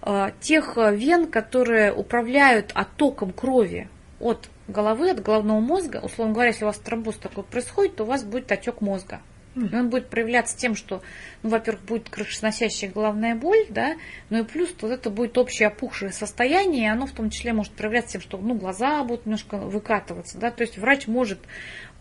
а, 0.00 0.32
тех 0.40 0.76
вен, 0.76 1.30
которые 1.30 1.92
управляют 1.92 2.72
оттоком 2.74 3.32
крови 3.32 3.88
от 4.20 4.48
головы, 4.68 5.10
от 5.10 5.22
головного 5.22 5.60
мозга. 5.60 6.00
Условно 6.02 6.34
говоря, 6.34 6.50
если 6.50 6.64
у 6.64 6.68
вас 6.68 6.78
тромбоз 6.78 7.16
такой 7.16 7.44
происходит, 7.44 7.96
то 7.96 8.04
у 8.04 8.06
вас 8.06 8.24
будет 8.24 8.50
отек 8.52 8.80
мозга. 8.80 9.20
И 9.54 9.74
он 9.74 9.90
будет 9.90 10.08
проявляться 10.08 10.56
тем, 10.56 10.74
что, 10.74 11.02
ну, 11.42 11.50
во-первых, 11.50 11.84
будет 11.84 12.08
крышесносящая 12.08 12.90
головная 12.90 13.34
боль, 13.34 13.66
да, 13.68 13.96
ну 14.30 14.40
и 14.40 14.44
плюс 14.44 14.74
вот 14.80 14.90
это 14.90 15.10
будет 15.10 15.36
общее 15.36 15.68
опухшее 15.68 16.10
состояние, 16.10 16.84
и 16.84 16.88
оно 16.88 17.06
в 17.06 17.12
том 17.12 17.28
числе 17.28 17.52
может 17.52 17.72
проявляться 17.72 18.12
тем, 18.12 18.22
что, 18.22 18.38
ну, 18.38 18.54
глаза 18.54 19.04
будут 19.04 19.26
немножко 19.26 19.58
выкатываться, 19.58 20.38
да, 20.38 20.50
то 20.50 20.62
есть 20.62 20.78
врач 20.78 21.06
может 21.06 21.38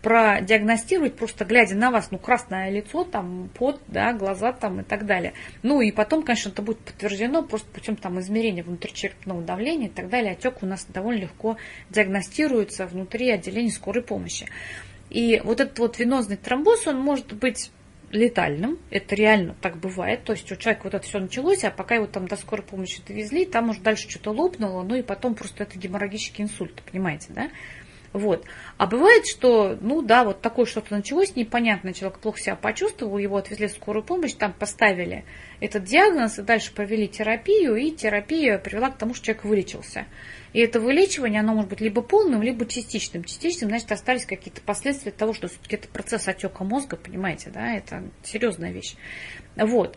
продиагностировать, 0.01 1.15
просто 1.15 1.45
глядя 1.45 1.75
на 1.75 1.91
вас, 1.91 2.09
ну, 2.11 2.17
красное 2.17 2.69
лицо, 2.71 3.03
там, 3.03 3.49
пот, 3.53 3.81
да, 3.87 4.13
глаза 4.13 4.51
там 4.51 4.81
и 4.81 4.83
так 4.83 5.05
далее. 5.05 5.33
Ну, 5.61 5.81
и 5.81 5.91
потом, 5.91 6.23
конечно, 6.23 6.49
это 6.49 6.61
будет 6.61 6.79
подтверждено 6.79 7.43
просто 7.43 7.69
путем 7.69 7.95
там 7.95 8.19
измерения 8.19 8.63
внутричерепного 8.63 9.41
давления 9.41 9.87
и 9.87 9.91
так 9.91 10.09
далее. 10.09 10.33
Отек 10.33 10.63
у 10.63 10.65
нас 10.65 10.85
довольно 10.85 11.21
легко 11.21 11.57
диагностируется 11.89 12.87
внутри 12.87 13.29
отделения 13.29 13.69
скорой 13.69 14.01
помощи. 14.01 14.47
И 15.11 15.41
вот 15.43 15.59
этот 15.59 15.77
вот 15.77 15.99
венозный 15.99 16.37
тромбоз, 16.37 16.87
он 16.87 16.97
может 16.97 17.33
быть 17.33 17.69
летальным, 18.11 18.79
это 18.89 19.13
реально 19.15 19.55
так 19.61 19.77
бывает, 19.77 20.23
то 20.23 20.33
есть 20.33 20.49
у 20.51 20.55
человека 20.55 20.81
вот 20.85 20.93
это 20.93 21.05
все 21.05 21.19
началось, 21.19 21.63
а 21.63 21.71
пока 21.71 21.95
его 21.95 22.07
там 22.07 22.27
до 22.27 22.35
скорой 22.37 22.63
помощи 22.63 23.01
довезли, 23.05 23.45
там 23.45 23.69
уже 23.69 23.81
дальше 23.81 24.09
что-то 24.09 24.31
лопнуло, 24.31 24.83
ну 24.83 24.95
и 24.95 25.01
потом 25.01 25.35
просто 25.35 25.63
это 25.63 25.77
геморрагический 25.77 26.43
инсульт, 26.43 26.81
понимаете, 26.89 27.27
да? 27.29 27.49
Вот. 28.13 28.45
А 28.77 28.87
бывает, 28.87 29.25
что, 29.25 29.77
ну 29.79 30.01
да, 30.01 30.25
вот 30.25 30.41
такое 30.41 30.65
что-то 30.65 30.93
началось, 30.93 31.35
непонятно, 31.35 31.93
человек 31.93 32.19
плохо 32.19 32.39
себя 32.39 32.55
почувствовал, 32.55 33.17
его 33.17 33.37
отвезли 33.37 33.67
в 33.67 33.71
скорую 33.71 34.03
помощь, 34.03 34.33
там 34.33 34.51
поставили 34.51 35.23
этот 35.61 35.85
диагноз, 35.85 36.37
и 36.37 36.41
дальше 36.41 36.73
провели 36.73 37.07
терапию, 37.07 37.75
и 37.75 37.91
терапия 37.91 38.57
привела 38.57 38.89
к 38.89 38.97
тому, 38.97 39.13
что 39.13 39.27
человек 39.27 39.45
вылечился. 39.45 40.07
И 40.51 40.59
это 40.59 40.81
вылечивание, 40.81 41.39
оно 41.39 41.53
может 41.53 41.69
быть 41.69 41.79
либо 41.79 42.01
полным, 42.01 42.41
либо 42.41 42.65
частичным. 42.65 43.23
Частичным, 43.23 43.69
значит, 43.69 43.91
остались 43.93 44.25
какие-то 44.25 44.59
последствия 44.61 45.11
того, 45.11 45.33
что 45.33 45.47
все-таки 45.47 45.77
это 45.77 45.87
процесс 45.87 46.27
отека 46.27 46.65
мозга, 46.65 46.97
понимаете, 46.97 47.49
да, 47.49 47.73
это 47.73 48.03
серьезная 48.23 48.71
вещь. 48.71 48.95
Вот 49.55 49.95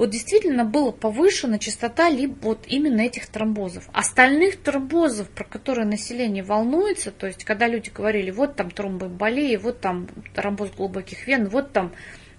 вот 0.00 0.08
действительно 0.08 0.64
была 0.64 0.92
повышена 0.92 1.58
частота 1.58 2.08
либо 2.08 2.34
вот 2.40 2.64
именно 2.66 3.02
этих 3.02 3.26
тромбозов. 3.26 3.86
Остальных 3.92 4.56
тромбозов, 4.62 5.28
про 5.28 5.44
которые 5.44 5.86
население 5.86 6.42
волнуется, 6.42 7.10
то 7.10 7.26
есть 7.26 7.44
когда 7.44 7.66
люди 7.66 7.90
говорили, 7.90 8.30
вот 8.30 8.56
там 8.56 8.70
тромбоэмболия, 8.70 9.58
вот 9.58 9.82
там 9.82 10.08
тромбоз 10.34 10.70
глубоких 10.70 11.26
вен, 11.26 11.50
вот 11.50 11.74
там 11.74 11.92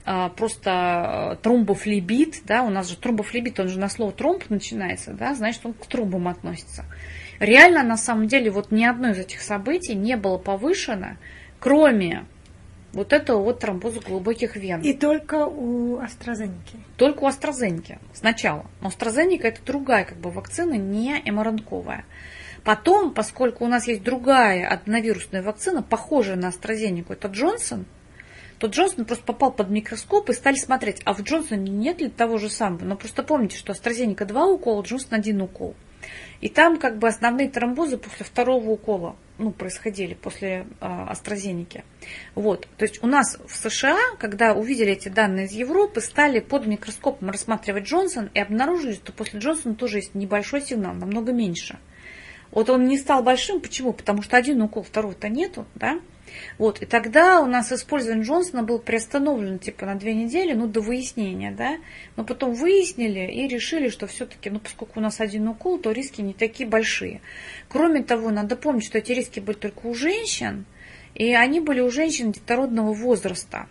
а, 0.05 0.29
просто 0.29 0.71
а, 0.71 1.35
тромбофлебит, 1.35 2.41
да, 2.45 2.63
у 2.63 2.71
нас 2.71 2.89
же 2.89 2.97
тромбофлебит, 2.97 3.59
он 3.59 3.67
же 3.67 3.77
на 3.77 3.89
слово 3.89 4.11
тромб 4.11 4.49
начинается, 4.49 5.13
да, 5.13 5.35
значит, 5.35 5.63
он 5.63 5.73
к 5.73 5.85
тромбам 5.85 6.29
относится. 6.29 6.85
Реально, 7.37 7.83
на 7.83 7.95
самом 7.95 8.25
деле, 8.25 8.49
вот 8.49 8.71
ни 8.71 8.85
одно 8.85 9.09
из 9.09 9.19
этих 9.19 9.39
событий 9.39 9.93
не 9.93 10.17
было 10.17 10.39
повышено, 10.39 11.17
кроме 11.59 12.25
вот 12.93 13.13
этого 13.13 13.41
вот 13.41 13.59
тромбоза 13.59 13.99
глубоких 14.01 14.55
вен. 14.55 14.81
И 14.81 14.93
только 14.93 15.45
у 15.45 15.97
AstraZeneca? 15.97 16.79
Только 16.97 17.23
у 17.23 17.27
AstraZeneca 17.27 17.99
сначала. 18.13 18.65
Но 18.81 18.89
AstraZeneca 18.89 19.43
это 19.43 19.61
другая 19.65 20.05
как 20.05 20.17
бы 20.17 20.29
вакцина, 20.29 20.73
не 20.73 21.21
МРНКовая. 21.25 22.05
Потом, 22.63 23.13
поскольку 23.13 23.65
у 23.65 23.67
нас 23.67 23.87
есть 23.87 24.03
другая 24.03 24.67
одновирусная 24.67 25.41
вакцина, 25.41 25.81
похожая 25.81 26.35
на 26.35 26.49
AstraZeneca, 26.49 27.13
это 27.13 27.27
Джонсон, 27.27 27.85
то 28.59 28.67
Джонсон 28.67 29.05
просто 29.05 29.25
попал 29.25 29.51
под 29.51 29.69
микроскоп 29.69 30.29
и 30.29 30.33
стали 30.33 30.55
смотреть, 30.55 31.01
а 31.05 31.13
в 31.13 31.21
Джонсоне 31.21 31.71
нет 31.71 31.99
ли 32.01 32.09
того 32.09 32.37
же 32.37 32.49
самого. 32.49 32.83
Но 32.83 32.95
просто 32.95 33.23
помните, 33.23 33.57
что 33.57 33.73
AstraZeneca 33.73 34.25
два 34.25 34.45
укола, 34.45 34.83
Джонсон 34.83 35.13
один 35.13 35.41
укол. 35.41 35.75
И 36.41 36.49
там 36.49 36.77
как 36.77 36.97
бы 36.97 37.07
основные 37.07 37.49
тромбозы 37.49 37.97
после 37.97 38.25
второго 38.25 38.69
укола 38.69 39.15
ну, 39.41 39.51
происходили 39.51 40.13
после 40.13 40.65
а, 40.79 41.11
AstraZeneca. 41.11 41.83
Вот. 42.35 42.67
То 42.77 42.85
есть 42.85 43.03
у 43.03 43.07
нас 43.07 43.37
в 43.45 43.55
США, 43.55 43.97
когда 44.19 44.53
увидели 44.53 44.91
эти 44.91 45.09
данные 45.09 45.47
из 45.47 45.51
Европы, 45.51 45.99
стали 45.99 46.39
под 46.39 46.67
микроскопом 46.67 47.29
рассматривать 47.29 47.85
Джонсон 47.85 48.29
и 48.33 48.39
обнаружили, 48.39 48.93
что 48.93 49.11
после 49.11 49.39
Джонсона 49.39 49.75
тоже 49.75 49.97
есть 49.97 50.15
небольшой 50.15 50.61
сигнал, 50.61 50.93
намного 50.93 51.31
меньше. 51.31 51.79
Вот 52.51 52.69
он 52.69 52.85
не 52.85 52.97
стал 52.97 53.23
большим, 53.23 53.61
почему? 53.61 53.93
Потому 53.93 54.21
что 54.21 54.37
один 54.37 54.61
укол, 54.61 54.83
второго-то 54.83 55.29
нету, 55.29 55.65
да? 55.75 55.99
Вот, 56.57 56.81
и 56.81 56.85
тогда 56.85 57.41
у 57.41 57.45
нас 57.45 57.71
использование 57.71 58.25
Джонсона 58.25 58.63
был 58.63 58.79
приостановлен 58.79 59.59
типа 59.59 59.85
на 59.85 59.95
две 59.95 60.13
недели, 60.13 60.53
ну, 60.53 60.67
до 60.67 60.81
выяснения, 60.81 61.51
да. 61.51 61.77
Но 62.15 62.23
потом 62.23 62.53
выяснили 62.53 63.31
и 63.31 63.47
решили, 63.47 63.89
что 63.89 64.07
все-таки, 64.07 64.49
ну, 64.49 64.59
поскольку 64.59 64.99
у 64.99 65.03
нас 65.03 65.19
один 65.19 65.47
укол, 65.47 65.79
то 65.79 65.91
риски 65.91 66.21
не 66.21 66.33
такие 66.33 66.67
большие. 66.67 67.21
Кроме 67.67 68.03
того, 68.03 68.29
надо 68.29 68.55
помнить, 68.55 68.85
что 68.85 68.97
эти 68.97 69.11
риски 69.11 69.39
были 69.39 69.57
только 69.57 69.87
у 69.87 69.93
женщин, 69.93 70.65
и 71.15 71.33
они 71.33 71.59
были 71.59 71.81
у 71.81 71.89
женщин 71.89 72.31
детородного 72.31 72.93
возраста. 72.93 73.67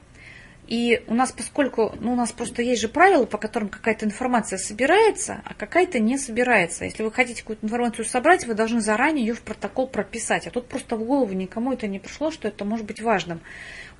И 0.71 1.03
у 1.09 1.15
нас, 1.15 1.33
поскольку, 1.33 1.97
ну, 1.99 2.13
у 2.13 2.15
нас 2.15 2.31
просто 2.31 2.63
есть 2.63 2.81
же 2.81 2.89
правила, 2.89 3.27
по 3.27 3.39
которым 3.39 3.69
какая-то 3.69 4.07
информация 4.07 4.57
собирается, 4.57 5.43
а 5.45 5.53
какая-то 5.53 5.99
не 5.99 6.17
собирается. 6.17 6.85
Если 6.85 7.03
вы 7.03 7.11
хотите 7.11 7.43
какую-то 7.43 7.67
информацию 7.67 8.05
собрать, 8.05 8.47
вы 8.47 8.55
должны 8.55 8.81
заранее 8.81 9.27
ее 9.27 9.35
в 9.35 9.43
протокол 9.43 9.89
прописать. 9.89 10.47
А 10.47 10.51
тут 10.53 10.69
просто 10.69 10.95
в 10.95 11.05
голову 11.05 11.33
никому 11.33 11.73
это 11.73 11.89
не 11.89 11.99
пришло, 11.99 12.31
что 12.31 12.47
это 12.47 12.65
может 12.65 12.87
быть 12.87 13.03
важным. 13.03 13.41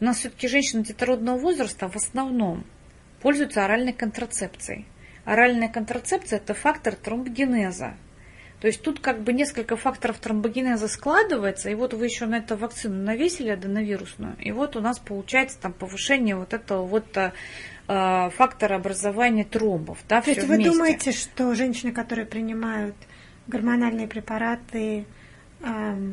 У 0.01 0.05
нас 0.05 0.19
все-таки 0.19 0.47
женщины 0.47 0.85
детородного 0.85 1.39
возраста 1.39 1.89
в 1.89 1.97
основном 1.97 2.65
пользуются 3.21 3.65
оральной 3.65 3.93
контрацепцией. 3.93 4.87
Оральная 5.25 5.69
контрацепция– 5.69 6.37
это 6.39 6.55
фактор 6.55 6.95
тромбогенеза. 6.95 7.97
То 8.61 8.67
есть 8.67 8.83
тут 8.83 9.01
как 9.01 9.23
бы 9.23 9.33
несколько 9.33 9.77
факторов 9.77 10.19
тромбогенеза 10.19 10.87
складывается, 10.87 11.71
и 11.71 11.75
вот 11.75 11.95
вы 11.95 12.05
еще 12.05 12.27
на 12.27 12.39
эту 12.39 12.57
вакцину 12.57 13.03
навесили 13.03 13.49
аденовирусную, 13.49 14.37
и 14.39 14.53
вот 14.53 14.77
у 14.77 14.81
нас 14.81 14.99
получается 14.99 15.59
там 15.59 15.73
повышение 15.73 16.37
вот 16.37 16.53
этого 16.53 16.85
вот 16.85 17.17
э, 17.17 17.33
фактора 17.87 18.77
образования 18.77 19.45
тромбов. 19.45 19.99
Да, 20.09 20.21
То 20.21 20.31
есть 20.31 20.47
вы 20.47 20.57
вместе. 20.57 20.73
думаете, 20.73 21.13
что 21.13 21.55
женщины, 21.55 21.93
которые 21.93 22.27
принимают 22.27 22.95
гормональные 23.47 24.07
препараты, 24.07 25.07
э, 25.61 26.13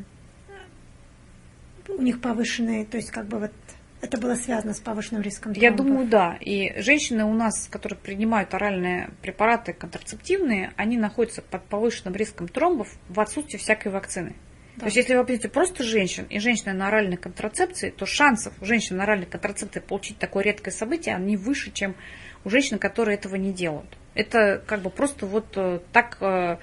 у 1.89 2.01
них 2.01 2.21
повышенные, 2.21 2.85
то 2.85 2.95
есть 2.95 3.11
как 3.11 3.27
бы 3.27 3.39
вот 3.39 3.51
это 3.99 4.17
было 4.19 4.35
связано 4.35 4.73
с 4.73 4.79
повышенным 4.79 5.23
риском 5.23 5.53
тромбов? 5.53 5.63
Я 5.63 5.71
думаю, 5.71 6.07
да. 6.07 6.37
И 6.39 6.79
женщины 6.81 7.25
у 7.25 7.33
нас, 7.33 7.67
которые 7.67 7.97
принимают 7.97 8.53
оральные 8.53 9.09
препараты 9.21 9.73
контрацептивные, 9.73 10.71
они 10.75 10.97
находятся 10.97 11.41
под 11.41 11.63
повышенным 11.65 12.15
риском 12.15 12.47
тромбов 12.47 12.89
в 13.09 13.19
отсутствии 13.19 13.57
всякой 13.57 13.91
вакцины. 13.91 14.35
Да. 14.75 14.81
То 14.81 14.85
есть, 14.85 14.97
если 14.97 15.13
вы 15.13 15.21
возьмете 15.21 15.49
просто 15.49 15.83
женщин 15.83 16.25
и 16.29 16.37
женщины 16.39 16.73
на 16.73 16.89
оральной 16.89 17.17
контрацепции, 17.17 17.89
то 17.89 18.05
шансов 18.05 18.53
у 18.61 18.65
женщин 18.65 18.97
на 18.97 19.03
оральной 19.03 19.25
контрацепции 19.25 19.79
получить 19.79 20.19
такое 20.19 20.43
редкое 20.43 20.71
событие, 20.71 21.15
они 21.15 21.35
выше, 21.35 21.71
чем 21.71 21.95
у 22.43 22.49
женщин, 22.49 22.77
которые 22.77 23.17
этого 23.17 23.35
не 23.35 23.51
делают. 23.51 23.97
Это 24.13 24.63
как 24.67 24.81
бы 24.81 24.91
просто 24.91 25.25
вот 25.25 25.47
э, 25.55 25.79
так 25.91 26.17
э, 26.21 26.57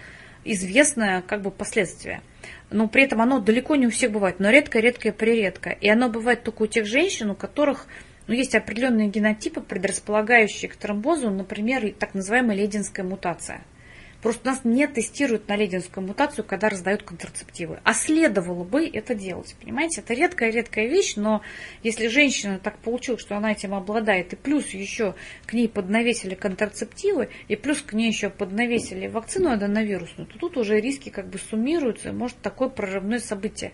известное 0.45 1.23
как 1.23 1.43
бы 1.43 1.51
последствие 1.51 2.23
но 2.71 2.89
при 2.89 3.05
этом 3.05 3.21
оно 3.21 3.39
далеко 3.39 3.77
не 3.77 3.87
у 3.87 3.91
всех 3.91 4.11
бывает, 4.11 4.41
но 4.41 4.51
редко, 4.51 4.81
редко 4.81 5.09
и 5.09 5.13
приредко. 5.13 5.71
И 5.71 5.89
оно 5.89 6.09
бывает 6.09 6.43
только 6.43 6.63
у 6.63 6.67
тех 6.67 6.87
женщин, 6.87 7.31
у 7.31 7.35
которых 7.35 7.87
ну, 8.27 8.35
есть 8.35 8.55
определенные 8.55 9.09
генотипы, 9.09 9.61
предрасполагающие 9.61 10.71
к 10.71 10.77
тромбозу, 10.77 11.31
например, 11.31 11.93
так 11.99 12.15
называемая 12.15 12.57
лединская 12.57 13.05
мутация– 13.05 13.63
Просто 14.25 14.47
нас 14.47 14.65
не 14.65 14.87
тестируют 14.87 15.49
на 15.49 15.57
лединскую 15.57 16.07
мутацию, 16.07 16.47
когда 16.47 16.71
раздают 16.71 17.03
контрацептивы. 17.03 17.81
А 17.85 17.93
следовало 17.93 18.65
бы 18.65 18.89
это 18.89 19.15
делать. 19.15 19.55
Понимаете, 19.61 20.01
это 20.01 20.15
редкая-редкая 20.15 20.87
вещь, 20.87 21.17
но 21.17 21.43
если 21.83 22.09
женщина 22.09 22.59
так 22.59 22.79
получилась, 22.79 23.21
что 23.21 23.37
она 23.37 23.53
этим 23.53 23.75
обладает, 23.75 24.33
и 24.33 24.37
плюс 24.37 24.71
еще 24.71 25.15
к 25.45 25.53
ней 25.53 25.69
поднавесили 25.69 26.35
контрацептивы, 26.35 27.29
и 27.49 27.57
плюс 27.57 27.83
к 27.83 27.93
ней 27.93 28.09
еще 28.09 28.31
поднавесили 28.31 29.09
вакцину 29.09 29.51
аденовирусную, 29.51 30.27
то 30.27 30.39
тут 30.39 30.57
уже 30.57 30.81
риски 30.81 31.11
как 31.11 31.29
бы 31.29 31.37
суммируются, 31.37 32.09
и 32.09 32.13
может 32.13 32.39
такое 32.39 32.71
прорывное 32.71 33.19
событие 33.19 33.73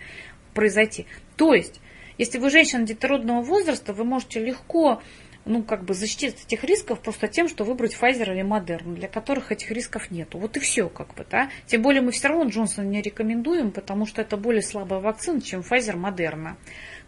произойти. 0.52 1.06
То 1.36 1.54
есть, 1.54 1.80
если 2.18 2.38
вы 2.38 2.50
женщина 2.50 2.84
детородного 2.84 3.40
возраста, 3.40 3.92
вы 3.92 4.02
можете 4.02 4.40
легко 4.40 5.00
ну, 5.44 5.62
как 5.62 5.84
бы 5.84 5.94
защитить 5.94 6.34
от 6.34 6.40
этих 6.46 6.64
рисков 6.64 7.00
просто 7.00 7.28
тем, 7.28 7.48
что 7.48 7.64
выбрать 7.64 7.94
Pfizer 7.94 8.32
или 8.32 8.42
Moderna, 8.42 8.94
для 8.94 9.08
которых 9.08 9.52
этих 9.52 9.70
рисков 9.70 10.10
нету. 10.10 10.38
Вот 10.38 10.56
и 10.56 10.60
все, 10.60 10.88
как 10.88 11.14
бы, 11.14 11.26
да. 11.30 11.50
Тем 11.66 11.82
более 11.82 12.02
мы 12.02 12.12
все 12.12 12.28
равно 12.28 12.48
Джонсон 12.48 12.90
не 12.90 13.02
рекомендуем, 13.02 13.70
потому 13.70 14.06
что 14.06 14.22
это 14.22 14.36
более 14.36 14.62
слабая 14.62 15.00
вакцина, 15.00 15.40
чем 15.40 15.60
Pfizer, 15.60 15.96
Moderna. 15.96 16.56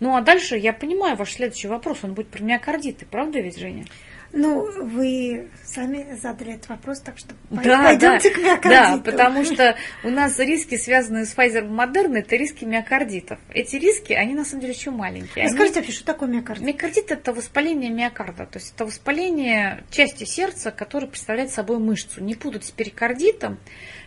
Ну, 0.01 0.17
а 0.17 0.23
дальше 0.23 0.57
я 0.57 0.73
понимаю 0.73 1.17
ваш 1.17 1.33
следующий 1.35 1.69
вопрос, 1.69 1.99
он 2.03 2.15
будет 2.15 2.29
про 2.29 2.43
миокардиты, 2.43 3.07
правда 3.07 3.41
ведь, 3.41 3.59
Женя? 3.59 3.85
Ну, 4.33 4.67
вы 4.81 5.51
сами 5.65 6.17
задали 6.21 6.55
этот 6.55 6.71
вопрос, 6.71 7.01
так 7.01 7.19
что 7.19 7.35
да, 7.51 7.85
пойдемте 7.85 8.31
да, 8.31 8.35
к 8.35 8.39
миокардиту. 8.39 8.71
Да, 8.71 9.11
потому 9.11 9.45
что 9.45 9.77
у 10.05 10.09
нас 10.09 10.39
риски, 10.39 10.77
связанные 10.77 11.27
с 11.27 11.37
Pfizer 11.37 11.69
Moderna, 11.69 12.19
это 12.19 12.37
риски 12.37 12.65
миокардитов. 12.65 13.39
Эти 13.53 13.77
риски, 13.77 14.15
они 14.15 14.35
на 14.35 14.45
самом 14.45 14.63
деле 14.63 14.73
еще 14.73 14.91
маленькие. 14.91 15.45
Они... 15.45 15.53
Скажите 15.53 15.81
вообще, 15.81 15.93
что 15.93 16.07
такое 16.07 16.29
миокардит? 16.31 16.65
Миокардит– 16.65 17.11
это 17.11 17.33
воспаление 17.35 17.91
миокарда, 17.91 18.47
то 18.47 18.59
есть 18.59 18.73
это 18.75 18.87
воспаление 18.87 19.85
части 19.91 20.25
сердца, 20.25 20.71
которое 20.71 21.09
представляет 21.09 21.51
собой 21.51 21.79
мышцу. 21.79 22.23
Не 22.23 22.35
путать 22.35 22.65
с 22.65 22.71
перикардитом. 22.71 23.59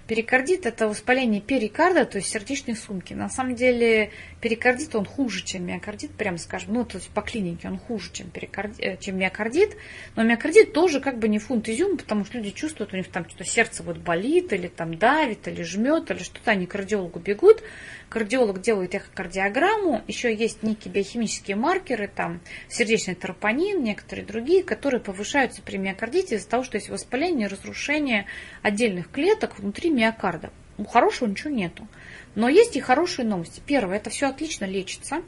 Перикардит– 0.07 0.65
это 0.67 0.87
воспаление 0.87 1.41
перикарда, 1.41 2.05
то 2.05 2.19
есть 2.19 2.29
сердечной 2.29 2.75
сумки. 2.75 3.15
На 3.15 3.27
самом 3.27 3.55
деле 3.55 4.11
перикардит, 4.39 4.93
он 4.95 5.05
хуже, 5.05 5.43
чем 5.43 5.65
миокардит, 5.65 6.11
прямо 6.11 6.37
скажем. 6.37 6.75
Ну, 6.75 6.85
то 6.85 6.97
есть 6.97 7.09
по 7.09 7.23
клинике 7.23 7.67
он 7.67 7.79
хуже, 7.79 8.11
чем, 8.13 8.29
перикардит, 8.29 8.79
э, 8.79 8.97
чем 8.99 9.17
миокардит. 9.17 9.75
Но 10.15 10.21
миокардит 10.21 10.73
тоже 10.73 10.99
как 10.99 11.17
бы 11.17 11.27
не 11.27 11.39
фунт 11.39 11.67
изюма, 11.69 11.97
потому 11.97 12.23
что 12.23 12.37
люди 12.37 12.51
чувствуют, 12.51 12.93
у 12.93 12.97
них 12.97 13.07
там 13.07 13.27
что-то 13.27 13.45
сердце 13.45 13.81
вот 13.81 13.97
болит, 13.97 14.53
или 14.53 14.67
там 14.67 14.95
давит, 14.95 15.47
или 15.47 15.63
жмет, 15.63 16.11
или 16.11 16.19
что-то, 16.19 16.51
они 16.51 16.67
к 16.67 16.71
кардиологу 16.71 17.19
бегут 17.19 17.63
кардиолог 18.09 18.61
делает 18.61 18.95
эхокардиограмму, 18.95 20.01
еще 20.07 20.33
есть 20.33 20.63
некие 20.63 20.93
биохимические 20.93 21.55
маркеры, 21.55 22.07
там 22.07 22.41
сердечный 22.69 23.15
тропонин, 23.15 23.83
некоторые 23.83 24.25
другие, 24.25 24.63
которые 24.63 25.01
повышаются 25.01 25.61
при 25.61 25.77
миокардите 25.77 26.35
из-за 26.35 26.49
того, 26.49 26.63
что 26.63 26.77
есть 26.77 26.89
воспаление, 26.89 27.47
разрушение 27.47 28.25
отдельных 28.61 29.09
клеток 29.11 29.59
внутри 29.59 29.89
миокарда. 29.89 30.51
У 30.77 30.83
хорошего 30.83 31.29
ничего 31.29 31.51
нету. 31.51 31.87
Но 32.35 32.49
есть 32.49 32.75
и 32.75 32.81
хорошие 32.81 33.25
новости. 33.25 33.61
Первое, 33.65 33.97
это 33.97 34.09
все 34.09 34.27
отлично 34.27 34.65
лечится. 34.65 35.21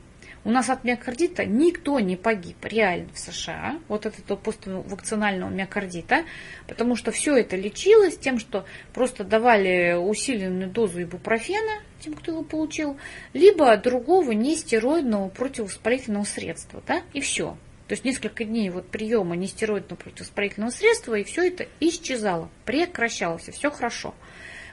У 0.44 0.50
нас 0.50 0.70
от 0.70 0.84
миокардита 0.84 1.46
никто 1.46 2.00
не 2.00 2.16
погиб 2.16 2.58
реально 2.64 3.10
в 3.14 3.20
США, 3.20 3.80
вот 3.88 4.06
от 4.06 4.18
этого 4.20 4.38
поствакцинального 4.38 5.50
миокардита, 5.50 6.24
потому 6.68 6.96
что 6.96 7.12
все 7.12 7.36
это 7.36 7.56
лечилось 7.56 8.18
тем, 8.18 8.40
что 8.40 8.66
просто 8.94 9.24
давали 9.24 9.96
усиленную 9.98 10.70
дозу 10.70 11.04
ибупрофена 11.04 11.82
тем, 12.00 12.14
кто 12.14 12.32
его 12.32 12.44
получил, 12.44 12.98
либо 13.34 13.76
другого 13.78 14.32
нестероидного 14.32 15.30
противовоспалительного 15.30 16.24
средства, 16.24 16.82
да, 16.88 17.02
и 17.14 17.22
все. 17.22 17.58
То 17.88 17.94
есть 17.94 18.04
несколько 18.04 18.44
дней 18.44 18.70
вот 18.70 18.88
приема 18.88 19.36
нестероидного 19.36 19.98
противовоспалительного 19.98 20.72
средства, 20.72 21.16
и 21.16 21.24
все 21.24 21.48
это 21.48 21.68
исчезало, 21.80 22.50
прекращалось, 22.66 23.48
и 23.48 23.52
все 23.52 23.72
хорошо. 23.72 24.14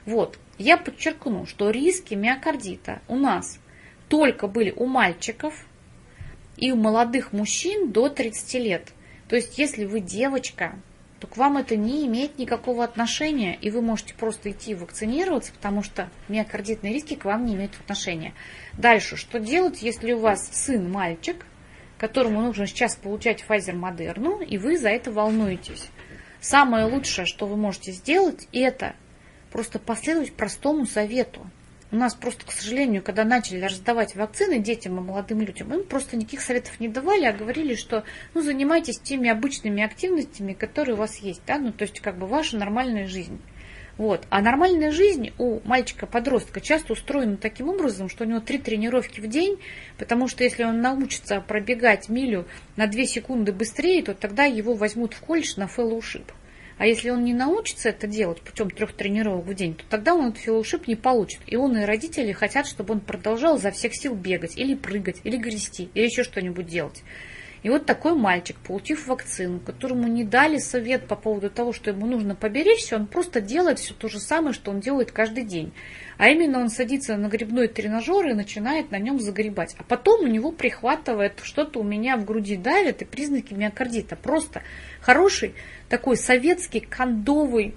Вот, 0.05 0.37
я 0.57 0.77
подчеркну, 0.77 1.45
что 1.45 1.69
риски 1.69 2.13
миокардита 2.13 3.01
у 3.07 3.15
нас 3.15 3.59
только 4.15 4.47
были 4.47 4.71
у 4.71 4.85
мальчиков 4.85 5.65
и 6.55 6.71
у 6.71 6.77
молодых 6.77 7.33
мужчин 7.33 7.91
до 7.91 8.07
30 8.07 8.53
лет. 8.55 8.93
То 9.27 9.35
есть, 9.35 9.57
если 9.57 9.83
вы 9.83 9.99
девочка, 9.99 10.79
то 11.19 11.27
к 11.27 11.35
вам 11.35 11.57
это 11.57 11.75
не 11.75 12.07
имеет 12.07 12.39
никакого 12.39 12.85
отношения, 12.85 13.57
и 13.59 13.69
вы 13.69 13.81
можете 13.81 14.13
просто 14.13 14.51
идти 14.51 14.73
вакцинироваться, 14.73 15.51
потому 15.51 15.83
что 15.83 16.09
миокардитные 16.29 16.93
риски 16.93 17.15
к 17.15 17.25
вам 17.25 17.45
не 17.45 17.55
имеют 17.55 17.73
отношения. 17.77 18.33
Дальше, 18.77 19.17
что 19.17 19.37
делать, 19.37 19.81
если 19.81 20.13
у 20.13 20.19
вас 20.19 20.47
сын 20.49 20.89
мальчик, 20.89 21.45
которому 21.97 22.39
нужно 22.39 22.67
сейчас 22.67 22.95
получать 22.95 23.43
Pfizer 23.45 23.73
Модерну, 23.73 24.39
и 24.39 24.57
вы 24.57 24.77
за 24.77 24.91
это 24.91 25.11
волнуетесь? 25.11 25.89
Самое 26.39 26.85
лучшее, 26.85 27.25
что 27.25 27.47
вы 27.47 27.57
можете 27.57 27.91
сделать, 27.91 28.47
это 28.53 28.95
просто 29.51 29.77
последовать 29.77 30.31
простому 30.31 30.85
совету. 30.85 31.45
У 31.95 31.97
нас 31.97 32.13
просто, 32.13 32.45
к 32.45 32.51
сожалению, 32.51 33.01
когда 33.01 33.23
начали 33.23 33.63
раздавать 33.63 34.17
вакцины 34.17 34.59
детям 34.59 34.97
и 34.97 35.01
молодым 35.01 35.39
людям, 35.39 35.73
им 35.73 35.85
просто 35.85 36.17
никаких 36.17 36.41
советов 36.41 36.77
не 36.81 36.89
давали, 36.89 37.23
а 37.23 37.31
говорили, 37.31 37.75
что 37.75 38.03
ну, 38.33 38.41
занимайтесь 38.41 38.99
теми 38.99 39.29
обычными 39.29 39.81
активностями, 39.81 40.51
которые 40.51 40.95
у 40.95 40.97
вас 40.97 41.19
есть, 41.19 41.41
да, 41.47 41.57
ну, 41.57 41.71
то 41.71 41.83
есть 41.83 42.01
как 42.01 42.17
бы 42.17 42.27
ваша 42.27 42.57
нормальная 42.57 43.07
жизнь. 43.07 43.39
Вот. 43.97 44.27
А 44.29 44.41
нормальная 44.41 44.91
жизнь 44.91 45.31
у 45.37 45.61
мальчика-подростка 45.63 46.59
часто 46.59 46.91
устроена 46.91 47.37
таким 47.37 47.69
образом, 47.69 48.09
что 48.09 48.25
у 48.25 48.27
него 48.27 48.41
три 48.41 48.57
тренировки 48.57 49.21
в 49.21 49.29
день, 49.29 49.57
потому 49.97 50.27
что 50.27 50.43
если 50.43 50.65
он 50.65 50.81
научится 50.81 51.39
пробегать 51.39 52.09
милю 52.09 52.45
на 52.75 52.87
2 52.87 53.05
секунды 53.05 53.53
быстрее, 53.53 54.03
то 54.03 54.13
тогда 54.13 54.43
его 54.43 54.73
возьмут 54.73 55.13
в 55.13 55.21
колледж 55.21 55.53
на 55.55 55.69
фэллоушип. 55.69 56.29
А 56.77 56.85
если 56.85 57.09
он 57.09 57.23
не 57.23 57.33
научится 57.33 57.89
это 57.89 58.05
делать 58.05 58.41
путем 58.41 58.69
трех 58.69 58.93
тренировок 58.93 59.45
в 59.45 59.53
день, 59.53 59.75
то 59.75 59.83
тогда 59.89 60.13
он 60.13 60.33
фellowship 60.33 60.83
не 60.87 60.95
получит. 60.95 61.39
И 61.47 61.55
он 61.55 61.77
и 61.77 61.85
родители 61.85 62.33
хотят, 62.33 62.67
чтобы 62.67 62.95
он 62.95 62.99
продолжал 62.99 63.57
за 63.57 63.71
всех 63.71 63.95
сил 63.95 64.13
бегать, 64.13 64.57
или 64.57 64.75
прыгать, 64.75 65.21
или 65.23 65.37
грести, 65.37 65.89
или 65.93 66.05
еще 66.05 66.23
что-нибудь 66.23 66.67
делать. 66.67 67.03
И 67.65 67.69
вот 67.69 67.87
такой 67.87 68.13
мальчик, 68.13 68.55
получив 68.57 69.07
вакцину, 69.07 69.59
которому 69.59 70.07
не 70.07 70.23
дали 70.23 70.59
совет 70.59 71.07
по 71.07 71.15
поводу 71.15 71.49
того, 71.49 71.73
что 71.73 71.89
ему 71.89 72.05
нужно 72.05 72.35
поберечься, 72.35 72.95
он 72.95 73.07
просто 73.07 73.41
делает 73.41 73.79
все 73.79 73.95
то 73.95 74.07
же 74.07 74.19
самое, 74.19 74.53
что 74.53 74.69
он 74.69 74.81
делает 74.81 75.11
каждый 75.11 75.45
день. 75.45 75.73
А 76.19 76.29
именно 76.29 76.59
он 76.59 76.69
садится 76.69 77.17
на 77.17 77.27
грибной 77.27 77.67
тренажер 77.67 78.27
и 78.27 78.33
начинает 78.33 78.91
на 78.91 78.99
нем 78.99 79.19
загребать. 79.19 79.75
А 79.79 79.83
потом 79.83 80.25
у 80.25 80.27
него 80.27 80.51
прихватывает, 80.51 81.39
что-то 81.41 81.79
у 81.79 81.83
меня 81.83 82.17
в 82.17 82.25
груди 82.25 82.55
давит 82.55 83.01
и 83.01 83.05
признаки 83.05 83.55
миокардита. 83.55 84.15
Просто 84.15 84.61
хороший 85.01 85.55
такой 85.89 86.17
советский 86.17 86.81
кондовый 86.81 87.73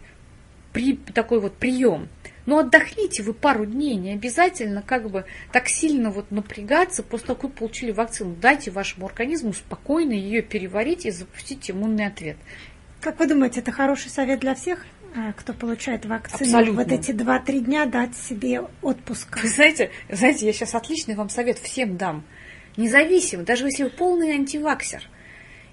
при, 0.75 0.97
такой 0.97 1.41
вот 1.41 1.55
прием. 1.55 2.11
Но 2.49 2.61
отдохните 2.61 3.23
вы 3.23 3.35
пару 3.35 3.67
дней, 3.67 3.97
не 3.97 4.13
обязательно 4.15 4.81
как 4.81 5.11
бы 5.11 5.27
так 5.53 5.69
сильно 5.69 6.11
вот 6.11 6.31
напрягаться 6.31 7.03
после 7.03 7.27
того, 7.27 7.41
как 7.41 7.51
вы 7.51 7.57
получили 7.57 7.91
вакцину. 7.91 8.35
Дайте 8.41 8.71
вашему 8.71 9.05
организму 9.05 9.53
спокойно 9.53 10.13
ее 10.13 10.41
переварить 10.41 11.05
и 11.05 11.11
запустить 11.11 11.71
иммунный 11.71 12.07
ответ. 12.07 12.39
Как 13.03 13.19
вы 13.19 13.27
думаете, 13.27 13.61
это 13.61 13.71
хороший 13.71 14.09
совет 14.09 14.41
для 14.41 14.55
всех? 14.55 14.87
А, 15.15 15.35
кто 15.35 15.53
получает 15.53 16.07
вакцину, 16.07 16.49
Абсолютно. 16.49 16.85
вот 16.85 16.91
эти 16.91 17.11
2-3 17.11 17.61
дня 17.61 17.85
дать 17.85 18.17
себе 18.17 18.63
отпуск. 18.81 19.43
Вы 19.43 19.49
знаете, 19.51 19.91
знаете, 20.09 20.47
я 20.47 20.55
сейчас 20.55 20.75
отличный 20.75 21.17
вам 21.17 21.29
совет 21.29 21.59
всем 21.59 21.99
дам. 21.99 22.25
Независимо, 22.79 23.43
даже 23.43 23.67
если 23.67 23.83
вы 23.83 23.91
полный 23.91 24.31
антиваксер– 24.31 25.03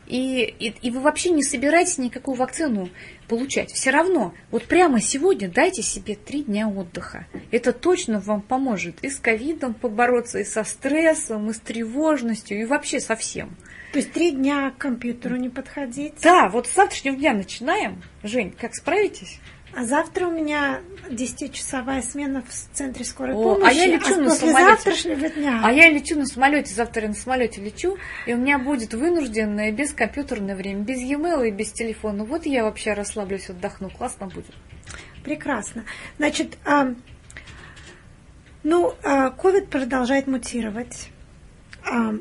и, 0.08 0.44
и, 0.44 0.74
и 0.82 0.92
вы 0.92 1.00
вообще 1.00 1.30
не 1.30 1.44
собираетесь 1.44 1.98
никакую 1.98 2.36
вакцину 2.36 2.90
получать. 3.28 3.72
Все 3.72 3.90
равно, 3.90 4.34
вот 4.52 4.66
прямо 4.66 5.02
сегодня 5.02 5.50
дайте 5.50 5.82
себе 5.82 6.16
три 6.16 6.44
дня 6.44 6.68
отдыха. 6.68 7.28
Это 7.52 7.74
точно 7.74 8.20
вам 8.20 8.42
поможет 8.42 9.04
и 9.04 9.10
с 9.10 9.20
ковидом 9.20 9.74
побороться, 9.74 10.40
и 10.40 10.44
со 10.44 10.64
стрессом, 10.64 11.50
и 11.50 11.54
с 11.54 11.60
тревожностью, 11.60 12.60
и 12.60 12.66
вообще 12.66 13.00
со 13.00 13.16
всем. 13.16 13.56
То 13.92 14.00
есть 14.00 14.12
три 14.12 14.32
дня 14.32 14.72
к 14.72 14.78
компьютеру 14.78 15.38
не 15.38 15.50
подходить? 15.50 16.16
Да, 16.22 16.50
вот 16.50 16.68
с 16.68 16.76
завтрашнего 16.76 17.16
дня 17.16 17.34
начинаем. 17.34 18.04
Жень, 18.24 18.52
как 18.52 18.76
справитесь? 18.76 19.40
А 19.76 19.84
завтра 19.84 20.28
у 20.28 20.32
меня 20.32 20.80
10-часовая 21.10 22.02
смена 22.02 22.42
в 22.42 22.76
центре 22.76 23.04
скорой 23.04 23.36
О, 23.36 23.56
помощи. 23.56 23.68
а 23.68 23.72
я 23.74 23.86
лечу 23.88 24.14
а 24.14 24.18
на 24.18 24.30
самолете. 24.30 25.30
дня. 25.36 25.62
А 25.62 25.72
я 25.74 25.90
лечу 25.90 26.18
на 26.18 26.26
самолете, 26.26 26.74
завтра 26.74 27.02
я 27.04 27.08
на 27.10 27.14
самолете 27.14 27.62
лечу, 27.62 27.98
и 28.26 28.34
у 28.34 28.38
меня 28.38 28.58
будет 28.58 28.94
вынужденное 28.94 29.74
бескомпьютерное 29.74 30.56
время, 30.56 30.84
без 30.84 31.00
e-mail 31.00 31.46
и 31.46 31.52
без 31.52 31.74
телефона. 31.74 32.24
Вот 32.24 32.46
я 32.46 32.64
вообще 32.64 32.94
расслаблюсь, 32.94 33.50
отдохну, 33.50 33.90
классно 33.90 34.28
будет. 34.28 34.56
Прекрасно. 35.26 35.84
Значит, 36.18 36.58
а, 36.64 36.94
ну, 38.64 38.96
а, 39.04 39.30
COVID 39.32 39.68
продолжает 39.68 40.28
мутировать. 40.28 41.10
А, 41.84 42.14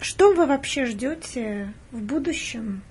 что 0.00 0.34
вы 0.34 0.46
вообще 0.46 0.86
ждете 0.86 1.74
в 1.90 2.00
будущем? 2.00 2.82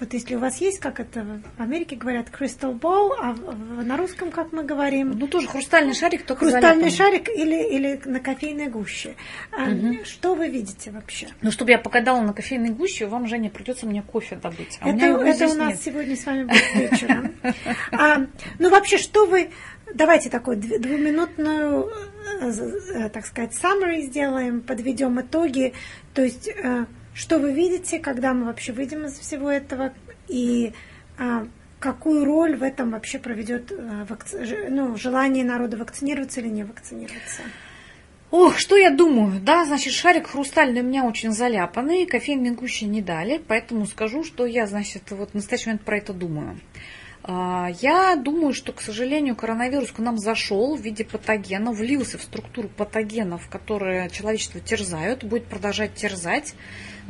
Вот 0.00 0.12
если 0.14 0.34
у 0.34 0.38
вас 0.38 0.56
есть, 0.62 0.80
как 0.80 0.98
это 0.98 1.24
в 1.58 1.60
Америке 1.62 1.94
говорят, 1.94 2.28
crystal 2.30 2.78
ball, 2.78 3.10
а 3.20 3.34
на 3.82 3.96
русском, 3.98 4.30
как 4.30 4.50
мы 4.52 4.64
говорим, 4.64 5.10
Ну, 5.10 5.28
тоже 5.28 5.46
хрустальный 5.46 5.92
шарик, 5.94 6.24
только 6.24 6.46
хрустальный 6.46 6.90
заляпанный. 6.90 6.90
шарик 6.90 7.28
или, 7.28 7.76
или 7.76 8.00
на 8.06 8.18
кофейной 8.20 8.68
гуще. 8.68 9.14
Мгм. 9.52 10.04
Что 10.04 10.34
вы 10.34 10.48
видите 10.48 10.90
вообще? 10.90 11.28
Ну, 11.42 11.50
чтобы 11.50 11.70
я 11.72 11.78
покадала 11.78 12.22
на 12.22 12.32
кофейной 12.32 12.70
гуще, 12.70 13.06
вам, 13.06 13.26
Женя, 13.26 13.50
придется 13.50 13.86
мне 13.86 14.02
кофе 14.02 14.36
добыть. 14.36 14.78
А 14.80 14.88
у 14.88 14.92
меня 14.92 15.08
это 15.08 15.18
его 15.20 15.22
это 15.30 15.44
у 15.48 15.54
нас 15.54 15.68
нет. 15.72 15.82
сегодня 15.82 16.16
с 16.16 16.24
вами 16.24 16.44
будет 16.44 16.74
вечером. 16.74 17.34
А, 17.92 18.26
ну, 18.58 18.70
вообще, 18.70 18.96
что 18.98 19.26
вы... 19.26 19.50
Давайте 19.92 20.30
такую 20.30 20.56
дв- 20.56 20.78
двуминутную, 20.78 21.90
э, 22.40 22.50
э, 22.94 23.08
так 23.10 23.26
сказать, 23.26 23.52
summary 23.60 24.02
сделаем, 24.02 24.60
подведем 24.60 25.20
итоги. 25.20 25.72
То 26.14 26.22
есть, 26.22 26.48
э, 26.48 26.86
что 27.14 27.38
вы 27.38 27.52
видите, 27.52 27.98
когда 27.98 28.32
мы 28.34 28.46
вообще 28.46 28.72
выйдем 28.72 29.06
из 29.06 29.18
всего 29.18 29.50
этого, 29.50 29.92
и 30.28 30.72
а, 31.18 31.46
какую 31.80 32.24
роль 32.24 32.56
в 32.56 32.62
этом 32.62 32.90
вообще 32.90 33.18
проведет 33.18 33.72
э, 33.72 34.06
вакци- 34.08 34.68
ну, 34.68 34.96
желание 34.96 35.44
народа 35.44 35.76
вакцинироваться 35.76 36.40
или 36.40 36.48
не 36.48 36.64
вакцинироваться? 36.64 37.42
Ох, 38.30 38.58
что 38.58 38.76
я 38.76 38.90
думаю? 38.90 39.40
Да, 39.40 39.64
значит, 39.64 39.92
шарик 39.92 40.28
хрустальный 40.28 40.82
у 40.82 40.84
меня 40.84 41.04
очень 41.04 41.32
заляпанный, 41.32 42.06
кофейной 42.06 42.52
гущи 42.52 42.84
не 42.84 43.02
дали, 43.02 43.42
поэтому 43.44 43.86
скажу, 43.86 44.22
что 44.22 44.46
я, 44.46 44.66
значит, 44.68 45.10
вот 45.10 45.30
в 45.30 45.34
настоящий 45.34 45.70
момент 45.70 45.82
про 45.82 45.96
это 45.98 46.12
думаю. 46.12 46.60
А, 47.24 47.70
Я 47.80 48.14
думаю, 48.14 48.52
что, 48.54 48.72
к 48.72 48.80
сожалению, 48.80 49.34
коронавирус 49.34 49.90
к 49.90 49.98
нам 49.98 50.16
зашел 50.16 50.76
в 50.76 50.80
виде 50.80 51.04
патогена, 51.04 51.72
влился 51.72 52.18
в 52.18 52.22
структуру 52.22 52.68
патогенов, 52.68 53.48
которые 53.48 54.08
человечество 54.10 54.60
терзают, 54.60 55.24
будет 55.24 55.46
продолжать 55.46 55.94
терзать. 55.94 56.54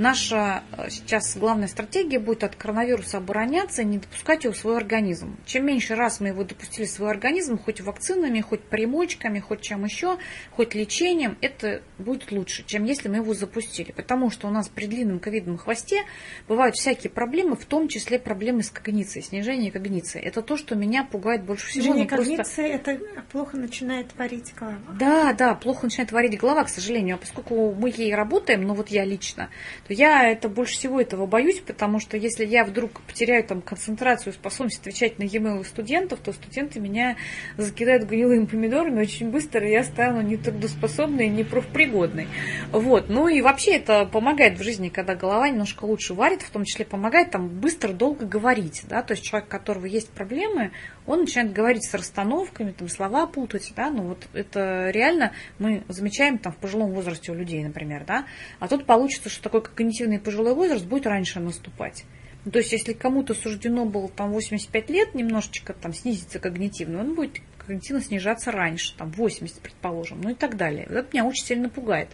Наша 0.01 0.63
э, 0.79 0.89
сейчас 0.89 1.37
главная 1.37 1.69
стратегия 1.69 2.19
будет 2.19 2.43
от 2.43 2.57
коронавируса 2.57 3.19
обороняться 3.19 3.83
и 3.83 3.85
не 3.85 3.99
допускать 3.99 4.45
его 4.45 4.55
в 4.55 4.57
свой 4.57 4.79
организм. 4.79 5.37
Чем 5.45 5.67
меньше 5.67 5.95
раз 5.95 6.21
мы 6.21 6.29
его 6.29 6.43
допустили 6.43 6.87
в 6.87 6.91
свой 6.91 7.11
организм, 7.11 7.59
хоть 7.59 7.83
вакцинами, 7.83 8.41
хоть 8.41 8.63
примочками, 8.63 9.41
хоть 9.41 9.61
чем 9.61 9.85
еще, 9.85 10.17
хоть 10.53 10.75
лечением, 10.75 11.37
это 11.43 11.83
будет 11.99 12.33
лучше, 12.33 12.65
чем 12.65 12.85
если 12.85 13.11
мы 13.11 13.17
его 13.17 13.35
запустили. 13.35 13.93
Потому 13.93 14.31
что 14.31 14.49
у 14.49 14.51
нас 14.51 14.71
при 14.71 14.87
длинном 14.87 15.19
ковидном 15.21 15.59
хвосте 15.59 16.05
бывают 16.49 16.77
всякие 16.77 17.11
проблемы, 17.11 17.55
в 17.55 17.67
том 17.67 17.87
числе 17.87 18.19
проблемы 18.19 18.63
с 18.63 18.71
когницией, 18.71 19.23
снижение 19.23 19.71
когниции. 19.71 20.19
Это 20.19 20.41
то, 20.41 20.57
что 20.57 20.77
меня 20.77 21.05
пугает 21.05 21.45
больше 21.45 21.67
всего. 21.67 21.83
Движение 21.93 22.05
Ну, 22.05 22.17
просто- 22.17 22.37
когниции 22.37 22.69
это 22.71 23.01
плохо 23.31 23.59
начинает 23.59 24.07
варить 24.17 24.55
голова. 24.57 24.79
да, 24.99 25.35
да, 25.35 25.55
плохо 25.55 25.85
начинает 25.85 26.11
варить 26.11 26.41
голова, 26.41 26.65
к 26.65 26.71
сожалению. 26.71 27.17
А 27.17 27.19
поскольку 27.19 27.75
мы 27.75 27.93
ей 27.95 28.15
работаем, 28.15 28.63
ну 28.63 28.73
вот 28.73 28.89
я 28.89 29.05
лично, 29.05 29.51
я 29.91 30.31
это 30.31 30.49
больше 30.49 30.75
всего 30.75 31.01
этого 31.01 31.27
боюсь, 31.27 31.61
потому 31.61 32.01
что 32.01 32.17
если 32.17 32.45
я 32.45 32.65
вдруг 32.65 33.01
потеряю 33.03 33.45
там 33.45 33.61
концентрацию, 33.61 34.33
способность 34.33 34.81
отвечать 34.81 35.19
на 35.19 35.25
e-mail 35.25 35.65
студентов, 35.65 36.21
то 36.21 36.33
студенты 36.33 36.81
меня 36.81 37.17
закидают 37.57 38.05
гнилыми 38.05 38.47
помидорами 38.47 39.01
очень 39.01 39.31
быстро, 39.31 39.67
и 39.67 39.73
я 39.73 39.85
стану 39.85 40.21
не 40.21 40.37
трудоспособной, 40.37 41.29
не 41.29 41.45
профпригодной. 41.45 42.29
Вот. 42.73 43.09
Ну 43.09 43.29
и 43.29 43.43
вообще 43.43 43.73
это 43.73 44.07
помогает 44.07 44.59
в 44.59 44.63
жизни, 44.63 44.89
когда 44.89 45.15
голова 45.15 45.49
немножко 45.49 45.85
лучше 45.85 46.15
варит, 46.15 46.43
в 46.43 46.51
том 46.51 46.65
числе 46.65 46.85
помогает 46.85 47.31
там 47.31 47.49
быстро, 47.49 47.93
долго 47.93 48.25
говорить, 48.25 48.85
да, 48.89 49.03
то 49.03 49.13
есть 49.13 49.25
человек, 49.25 49.49
которого 49.49 49.87
есть 49.87 50.11
проблемы, 50.11 50.71
он 51.11 51.21
начинает 51.21 51.53
говорить 51.53 51.85
с 51.85 51.95
расстановками, 51.95 52.73
там 52.73 52.89
слова 52.89 53.27
путать, 53.27 53.73
да, 53.77 53.91
ну 53.91 54.09
вот 54.09 54.27
это 54.33 54.91
реально 54.91 55.33
мы 55.59 55.83
замечаем 55.89 56.39
там 56.39 56.53
в 56.53 56.57
пожилом 56.57 56.93
возрасте 56.93 57.33
у 57.33 57.35
людей, 57.35 57.63
например, 57.65 58.05
да, 58.07 58.27
а 58.59 58.69
тут 58.69 58.87
получится, 58.87 59.29
что 59.29 59.43
такой 59.43 59.63
когнитивный 59.63 60.21
пожилой 60.21 60.55
возраст 60.55 60.85
будет 60.85 61.07
раньше 61.07 61.41
наступать. 61.41 62.05
Ну, 62.45 62.53
то 62.53 62.59
есть, 62.59 62.73
если 62.73 62.95
кому-то 62.95 63.35
суждено 63.35 63.85
было 63.85 64.09
там 64.09 64.31
85 64.33 64.89
лет 64.89 65.15
немножечко 65.15 65.75
там 65.75 65.93
снизиться 65.93 66.39
когнитивно, 66.39 67.01
он 67.01 67.15
будет 67.15 67.41
когнитивно 67.71 68.03
снижаться 68.03 68.51
раньше, 68.51 68.97
там 68.97 69.13
80, 69.13 69.61
предположим, 69.61 70.21
ну 70.21 70.31
и 70.31 70.35
так 70.35 70.57
далее. 70.57 70.87
Это 70.91 71.07
меня 71.13 71.25
очень 71.25 71.45
сильно 71.45 71.69
пугает. 71.69 72.09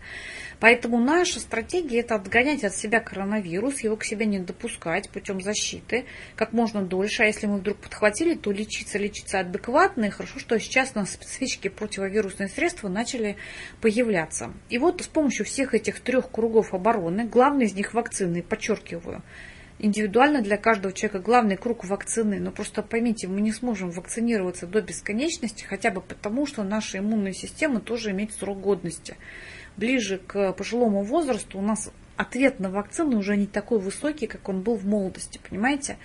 Поэтому 0.60 0.98
наша 0.98 1.40
стратегия– 1.40 2.00
это 2.00 2.14
отгонять 2.14 2.62
от 2.62 2.74
себя 2.74 3.00
коронавирус, 3.00 3.80
его 3.80 3.96
к 3.96 4.04
себе 4.04 4.26
не 4.26 4.38
допускать 4.38 5.08
путем 5.08 5.40
защиты 5.40 6.04
как 6.34 6.52
можно 6.52 6.82
дольше. 6.82 7.22
А 7.22 7.26
если 7.26 7.46
мы 7.46 7.58
вдруг 7.58 7.78
подхватили, 7.78 8.34
то 8.34 8.52
лечиться, 8.52 8.98
лечиться 8.98 9.40
адекватно. 9.40 10.04
И 10.04 10.10
хорошо, 10.10 10.38
что 10.38 10.58
сейчас 10.58 10.92
у 10.94 10.98
нас 10.98 11.12
специфические 11.12 11.70
противовирусные 11.70 12.50
средства 12.50 12.88
начали 12.88 13.36
появляться. 13.80 14.52
И 14.68 14.76
вот 14.76 15.00
с 15.00 15.08
помощью 15.08 15.46
всех 15.46 15.72
этих 15.74 16.00
трех 16.00 16.30
кругов 16.30 16.74
обороны, 16.74 17.24
главный 17.24 17.64
из 17.64 17.74
них 17.74 17.94
вакцины, 17.94 18.42
подчеркиваю, 18.42 19.22
индивидуально 19.78 20.42
для 20.42 20.56
каждого 20.56 20.92
человека 20.92 21.20
главный 21.20 21.56
круг 21.56 21.84
вакцины. 21.84 22.40
Но 22.40 22.50
просто 22.50 22.82
поймите, 22.82 23.28
мы 23.28 23.40
не 23.40 23.52
сможем 23.52 23.90
вакцинироваться 23.90 24.66
до 24.66 24.80
бесконечности, 24.80 25.64
хотя 25.64 25.90
бы 25.90 26.00
потому, 26.00 26.46
что 26.46 26.62
наша 26.62 26.98
иммунная 26.98 27.32
система 27.32 27.80
тоже 27.80 28.10
имеет 28.10 28.32
срок 28.32 28.60
годности. 28.60 29.16
Ближе 29.76 30.18
к 30.18 30.52
пожилому 30.52 31.02
возрасту 31.02 31.58
у 31.58 31.62
нас 31.62 31.90
ответ 32.16 32.60
на 32.60 32.70
вакцину 32.70 33.18
уже 33.18 33.36
не 33.36 33.46
такой 33.46 33.78
высокий, 33.78 34.26
как 34.26 34.48
он 34.48 34.62
был 34.62 34.76
в 34.76 34.86
молодости, 34.86 35.40
понимаете? 35.48 35.98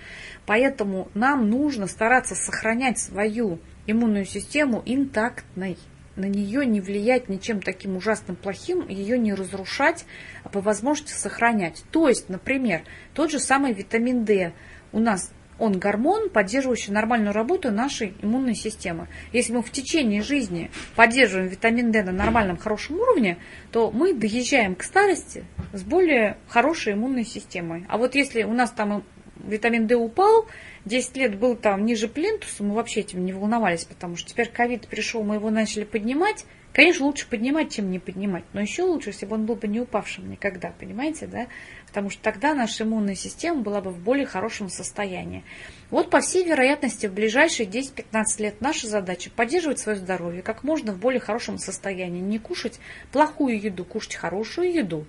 Поэтому 0.46 1.08
нам 1.14 1.48
нужно 1.48 1.86
стараться 1.86 2.34
сохранять 2.34 2.98
свою 2.98 3.58
иммунную 3.86 4.26
систему 4.26 4.82
интактной 4.84 5.78
на 6.16 6.26
нее 6.26 6.66
не 6.66 6.80
влиять 6.80 7.28
ничем 7.28 7.60
таким 7.60 7.96
ужасным 7.96 8.36
плохим, 8.36 8.86
ее 8.88 9.18
не 9.18 9.34
разрушать, 9.34 10.04
а 10.44 10.48
по 10.48 10.60
возможности 10.60 11.12
сохранять. 11.12 11.84
То 11.90 12.08
есть, 12.08 12.28
например, 12.28 12.82
тот 13.14 13.30
же 13.30 13.38
самый 13.38 13.72
витамин 13.72 14.24
D 14.24 14.52
у 14.92 14.98
нас 14.98 15.32
он 15.58 15.78
гормон, 15.78 16.28
поддерживающий 16.28 16.92
нормальную 16.92 17.32
работу 17.32 17.70
нашей 17.70 18.14
иммунной 18.20 18.54
системы. 18.54 19.06
Если 19.32 19.52
мы 19.52 19.62
в 19.62 19.70
течение 19.70 20.22
жизни 20.22 20.70
поддерживаем 20.96 21.48
витамин 21.48 21.92
D 21.92 22.02
на 22.02 22.10
нормальном, 22.10 22.56
хорошем 22.56 22.98
уровне, 22.98 23.38
то 23.70 23.90
мы 23.92 24.12
доезжаем 24.12 24.74
к 24.74 24.82
старости 24.82 25.44
с 25.72 25.82
более 25.82 26.36
хорошей 26.48 26.94
иммунной 26.94 27.24
системой. 27.24 27.86
А 27.88 27.96
вот 27.96 28.14
если 28.16 28.42
у 28.42 28.52
нас 28.52 28.72
там 28.72 29.04
витамин 29.44 29.86
D 29.86 29.94
упал, 29.94 30.46
10 30.84 31.16
лет 31.16 31.38
был 31.38 31.56
там 31.56 31.84
ниже 31.84 32.08
плинтуса, 32.08 32.64
мы 32.64 32.74
вообще 32.74 33.00
этим 33.00 33.24
не 33.24 33.32
волновались, 33.32 33.84
потому 33.84 34.16
что 34.16 34.30
теперь 34.30 34.48
ковид 34.48 34.88
пришел, 34.88 35.22
мы 35.22 35.36
его 35.36 35.50
начали 35.50 35.84
поднимать. 35.84 36.44
Конечно, 36.72 37.04
лучше 37.04 37.28
поднимать, 37.28 37.70
чем 37.70 37.90
не 37.90 37.98
поднимать, 37.98 38.44
но 38.54 38.60
еще 38.60 38.84
лучше, 38.84 39.10
если 39.10 39.26
бы 39.26 39.34
он 39.34 39.44
был 39.44 39.56
бы 39.56 39.68
не 39.68 39.78
упавшим 39.78 40.30
никогда, 40.30 40.72
понимаете, 40.80 41.26
да? 41.26 41.46
Потому 41.86 42.08
что 42.08 42.22
тогда 42.22 42.54
наша 42.54 42.84
иммунная 42.84 43.14
система 43.14 43.60
была 43.60 43.82
бы 43.82 43.90
в 43.90 43.98
более 43.98 44.24
хорошем 44.24 44.70
состоянии. 44.70 45.44
Вот, 45.90 46.08
по 46.08 46.22
всей 46.22 46.46
вероятности, 46.46 47.06
в 47.06 47.12
ближайшие 47.12 47.68
10-15 47.68 48.24
лет 48.38 48.60
наша 48.62 48.86
задача 48.86 49.28
поддерживать 49.28 49.80
свое 49.80 49.98
здоровье 49.98 50.40
как 50.40 50.64
можно 50.64 50.92
в 50.94 50.98
более 50.98 51.20
хорошем 51.20 51.58
состоянии. 51.58 52.22
Не 52.22 52.38
кушать 52.38 52.80
плохую 53.12 53.60
еду, 53.60 53.84
кушать 53.84 54.14
хорошую 54.14 54.72
еду. 54.72 55.04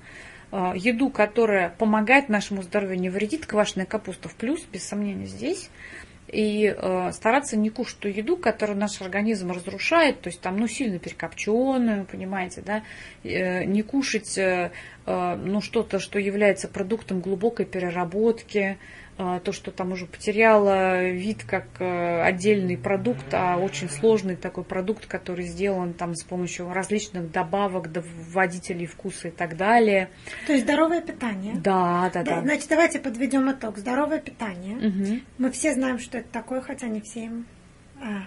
А, 0.56 0.74
еду, 0.76 1.10
которая 1.10 1.70
помогает 1.80 2.30
нашему 2.30 2.62
здоровью, 2.62 3.00
не 3.00 3.10
вредит, 3.10 3.48
квашеная 3.48 3.88
капуста 3.88 4.30
в 4.30 4.36
плюс, 4.36 4.62
без 4.72 4.84
сомнения, 4.84 5.26
здесь. 5.26 5.72
И 6.28 6.66
э, 6.66 7.12
стараться 7.12 7.58
не 7.58 7.72
кушать 7.72 7.98
ту 7.98 8.08
еду, 8.08 8.38
которую 8.38 8.78
наш 8.78 9.02
организм 9.02 9.52
разрушает, 9.52 10.22
то 10.22 10.30
есть 10.30 10.42
там, 10.42 10.58
ну, 10.58 10.68
сильно 10.68 11.00
перекопченную, 11.00 12.06
понимаете, 12.06 12.62
да, 12.62 12.84
э, 13.24 13.64
не 13.64 13.82
кушать, 13.82 14.38
э, 14.38 14.72
э, 15.08 15.36
ну, 15.44 15.60
что-то, 15.60 15.98
что 15.98 16.20
является 16.20 16.68
продуктом 16.68 17.20
глубокой 17.20 17.66
переработки, 17.66 18.78
то, 19.16 19.52
что 19.52 19.72
там 19.72 19.92
уже 19.92 20.06
потеряло 20.06 21.10
вид 21.10 21.44
как 21.44 21.66
э, 21.80 22.22
отдельный 22.22 22.78
продукт, 22.78 23.26
а 23.32 23.58
очень 23.58 23.90
сложный 23.90 24.36
такой 24.36 24.64
продукт, 24.64 25.06
который 25.06 25.46
сделан 25.46 25.94
там 25.94 26.16
с 26.16 26.24
помощью 26.24 26.72
различных 26.74 27.32
добавок, 27.32 27.90
вводителей 28.32 28.86
вкуса 28.86 29.28
и 29.28 29.32
так 29.32 29.56
далее. 29.56 30.10
То 30.48 30.54
есть 30.54 30.66
здоровое 30.66 31.02
питание. 31.02 31.56
Да, 31.56 32.10
да, 32.14 32.24
да. 32.24 32.36
да. 32.36 32.42
Значит, 32.42 32.68
давайте 32.70 33.00
подведем 33.00 33.52
итог. 33.52 33.78
Здоровое 33.78 34.20
питание. 34.20 34.78
Угу. 34.78 35.20
Мы 35.38 35.52
все 35.52 35.74
знаем, 35.74 36.00
что 36.00 36.18
это 36.18 36.30
такое, 36.32 36.62
хотя 36.62 36.88
не 36.88 37.02
все 37.02 37.26
им 37.26 37.46
а, 38.02 38.24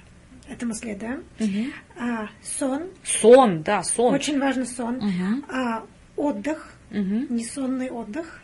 этому 0.48 0.74
следуем. 0.74 1.24
Угу. 1.40 1.72
А, 1.98 2.28
сон. 2.42 2.90
Сон, 3.02 3.62
да, 3.62 3.82
сон. 3.82 4.14
Очень 4.14 4.38
важный 4.38 4.66
сон. 4.66 4.96
Угу. 4.96 5.44
А, 5.48 5.84
отдых, 6.16 6.72
угу. 6.90 7.26
несонный 7.28 7.90
отдых 7.90 8.40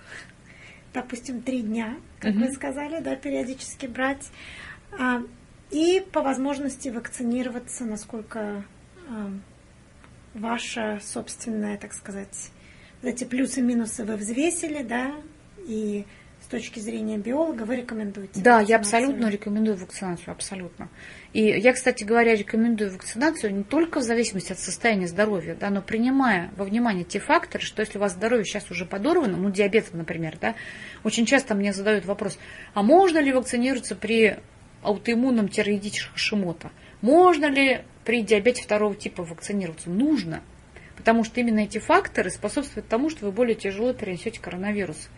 допустим, 0.92 1.42
три 1.42 1.62
дня, 1.62 1.96
как 2.20 2.32
угу. 2.34 2.40
вы 2.40 2.52
сказали, 2.52 3.00
да, 3.00 3.16
периодически 3.16 3.86
брать. 3.86 4.30
А, 4.98 5.22
и 5.70 6.04
по 6.12 6.22
возможности 6.22 6.88
вакцинироваться, 6.90 7.84
насколько 7.84 8.64
а, 9.08 9.30
ваша 10.34 11.00
собственная, 11.02 11.78
так 11.78 11.92
сказать, 11.92 12.50
эти 13.02 13.24
плюсы-минусы 13.24 14.04
вы 14.04 14.16
взвесили, 14.16 14.82
да, 14.82 15.12
и 15.58 16.06
точки 16.52 16.80
зрения 16.80 17.16
биолога 17.16 17.62
вы 17.62 17.76
рекомендуете? 17.76 18.40
Да, 18.42 18.60
я 18.60 18.76
абсолютно 18.76 19.28
рекомендую 19.30 19.78
вакцинацию, 19.78 20.32
абсолютно. 20.32 20.90
И 21.32 21.44
я, 21.44 21.72
кстати 21.72 22.04
говоря, 22.04 22.36
рекомендую 22.36 22.92
вакцинацию 22.92 23.54
не 23.54 23.64
только 23.64 24.00
в 24.00 24.02
зависимости 24.02 24.52
от 24.52 24.58
состояния 24.58 25.08
здоровья, 25.08 25.56
да, 25.58 25.70
но 25.70 25.80
принимая 25.80 26.50
во 26.56 26.64
внимание 26.66 27.04
те 27.04 27.20
факторы, 27.20 27.64
что 27.64 27.80
если 27.80 27.96
у 27.96 28.02
вас 28.02 28.12
здоровье 28.12 28.44
сейчас 28.44 28.70
уже 28.70 28.84
подорвано, 28.84 29.38
ну, 29.38 29.50
диабет, 29.50 29.94
например, 29.94 30.36
да, 30.38 30.54
очень 31.04 31.24
часто 31.24 31.54
мне 31.54 31.72
задают 31.72 32.04
вопрос, 32.04 32.38
а 32.74 32.82
можно 32.82 33.18
ли 33.18 33.32
вакцинироваться 33.32 33.96
при 33.96 34.36
аутоиммунном 34.82 35.48
тироидите 35.48 36.02
Хашимота? 36.12 36.70
Можно 37.00 37.46
ли 37.46 37.80
при 38.04 38.22
диабете 38.22 38.62
второго 38.62 38.94
типа 38.94 39.22
вакцинироваться? 39.22 39.88
Нужно. 39.88 40.42
Потому 40.98 41.24
что 41.24 41.40
именно 41.40 41.60
эти 41.60 41.78
факторы 41.78 42.30
способствуют 42.30 42.88
тому, 42.88 43.08
что 43.08 43.24
вы 43.24 43.32
более 43.32 43.54
тяжело 43.54 43.94
перенесете 43.94 44.38
коронавирус. 44.38 45.08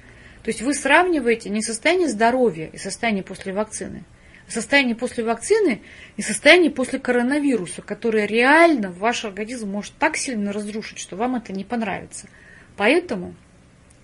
То 0.45 0.51
есть 0.51 0.61
вы 0.61 0.75
сравниваете 0.75 1.49
не 1.49 1.63
состояние 1.63 2.07
здоровья 2.07 2.67
и 2.67 2.77
состояние 2.77 3.25
после 3.25 3.55
вакцины, 3.55 4.05
а 4.47 4.51
состояние 4.51 4.95
после 4.95 5.25
вакцины 5.25 5.81
и 6.19 6.23
состояние 6.23 6.71
после 6.71 6.99
коронавируса, 6.99 7.81
которое 7.81 8.27
реально 8.27 8.91
ваш 8.93 9.25
организм 9.25 9.71
может 9.71 9.95
так 9.95 10.19
сильно 10.19 10.53
разрушить, 10.53 10.99
что 10.99 11.17
вам 11.17 11.37
это 11.37 11.55
не 11.55 11.65
понравится. 11.65 12.29
Поэтому 12.77 13.35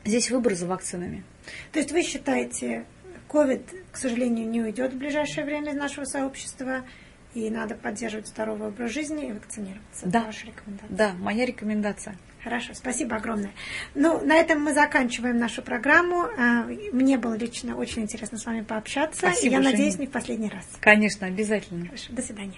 здесь 0.06 0.30
выбор 0.30 0.54
за 0.54 0.66
вакцинами. 0.66 1.24
То 1.72 1.78
есть 1.78 1.92
вы 1.92 2.02
считаете, 2.02 2.86
COVID, 3.28 3.92
к 3.92 3.96
сожалению, 3.98 4.48
не 4.48 4.62
уйдет 4.62 4.94
в 4.94 4.96
ближайшее 4.96 5.44
время 5.44 5.72
из 5.72 5.76
нашего 5.76 6.06
сообщества, 6.06 6.86
и 7.34 7.50
надо 7.50 7.74
поддерживать 7.74 8.28
здоровый 8.28 8.68
образ 8.68 8.92
жизни 8.92 9.28
и 9.28 9.32
вакцинироваться. 9.32 10.06
Да. 10.06 10.24
Ваша 10.24 10.46
рекомендация. 10.46 10.96
Да, 10.96 11.12
моя 11.12 11.44
рекомендация. 11.44 12.16
Хорошо, 12.42 12.74
спасибо 12.74 13.16
огромное. 13.16 13.50
Ну, 13.94 14.24
на 14.24 14.36
этом 14.36 14.62
мы 14.62 14.72
заканчиваем 14.72 15.38
нашу 15.38 15.62
программу. 15.62 16.22
А, 16.38 16.64
мне 16.92 17.18
было 17.18 17.34
лично 17.34 17.76
очень 17.76 18.02
интересно 18.02 18.38
с 18.38 18.46
вами 18.46 18.62
пообщаться. 18.62 19.18
Спасибо, 19.18 19.56
Я 19.56 19.62
Женя. 19.62 19.70
надеюсь, 19.72 19.98
не 19.98 20.06
в 20.06 20.10
последний 20.10 20.48
раз. 20.48 20.66
Конечно, 20.80 21.26
обязательно. 21.26 21.86
Хорошо, 21.86 22.12
до 22.12 22.22
свидания. 22.22 22.56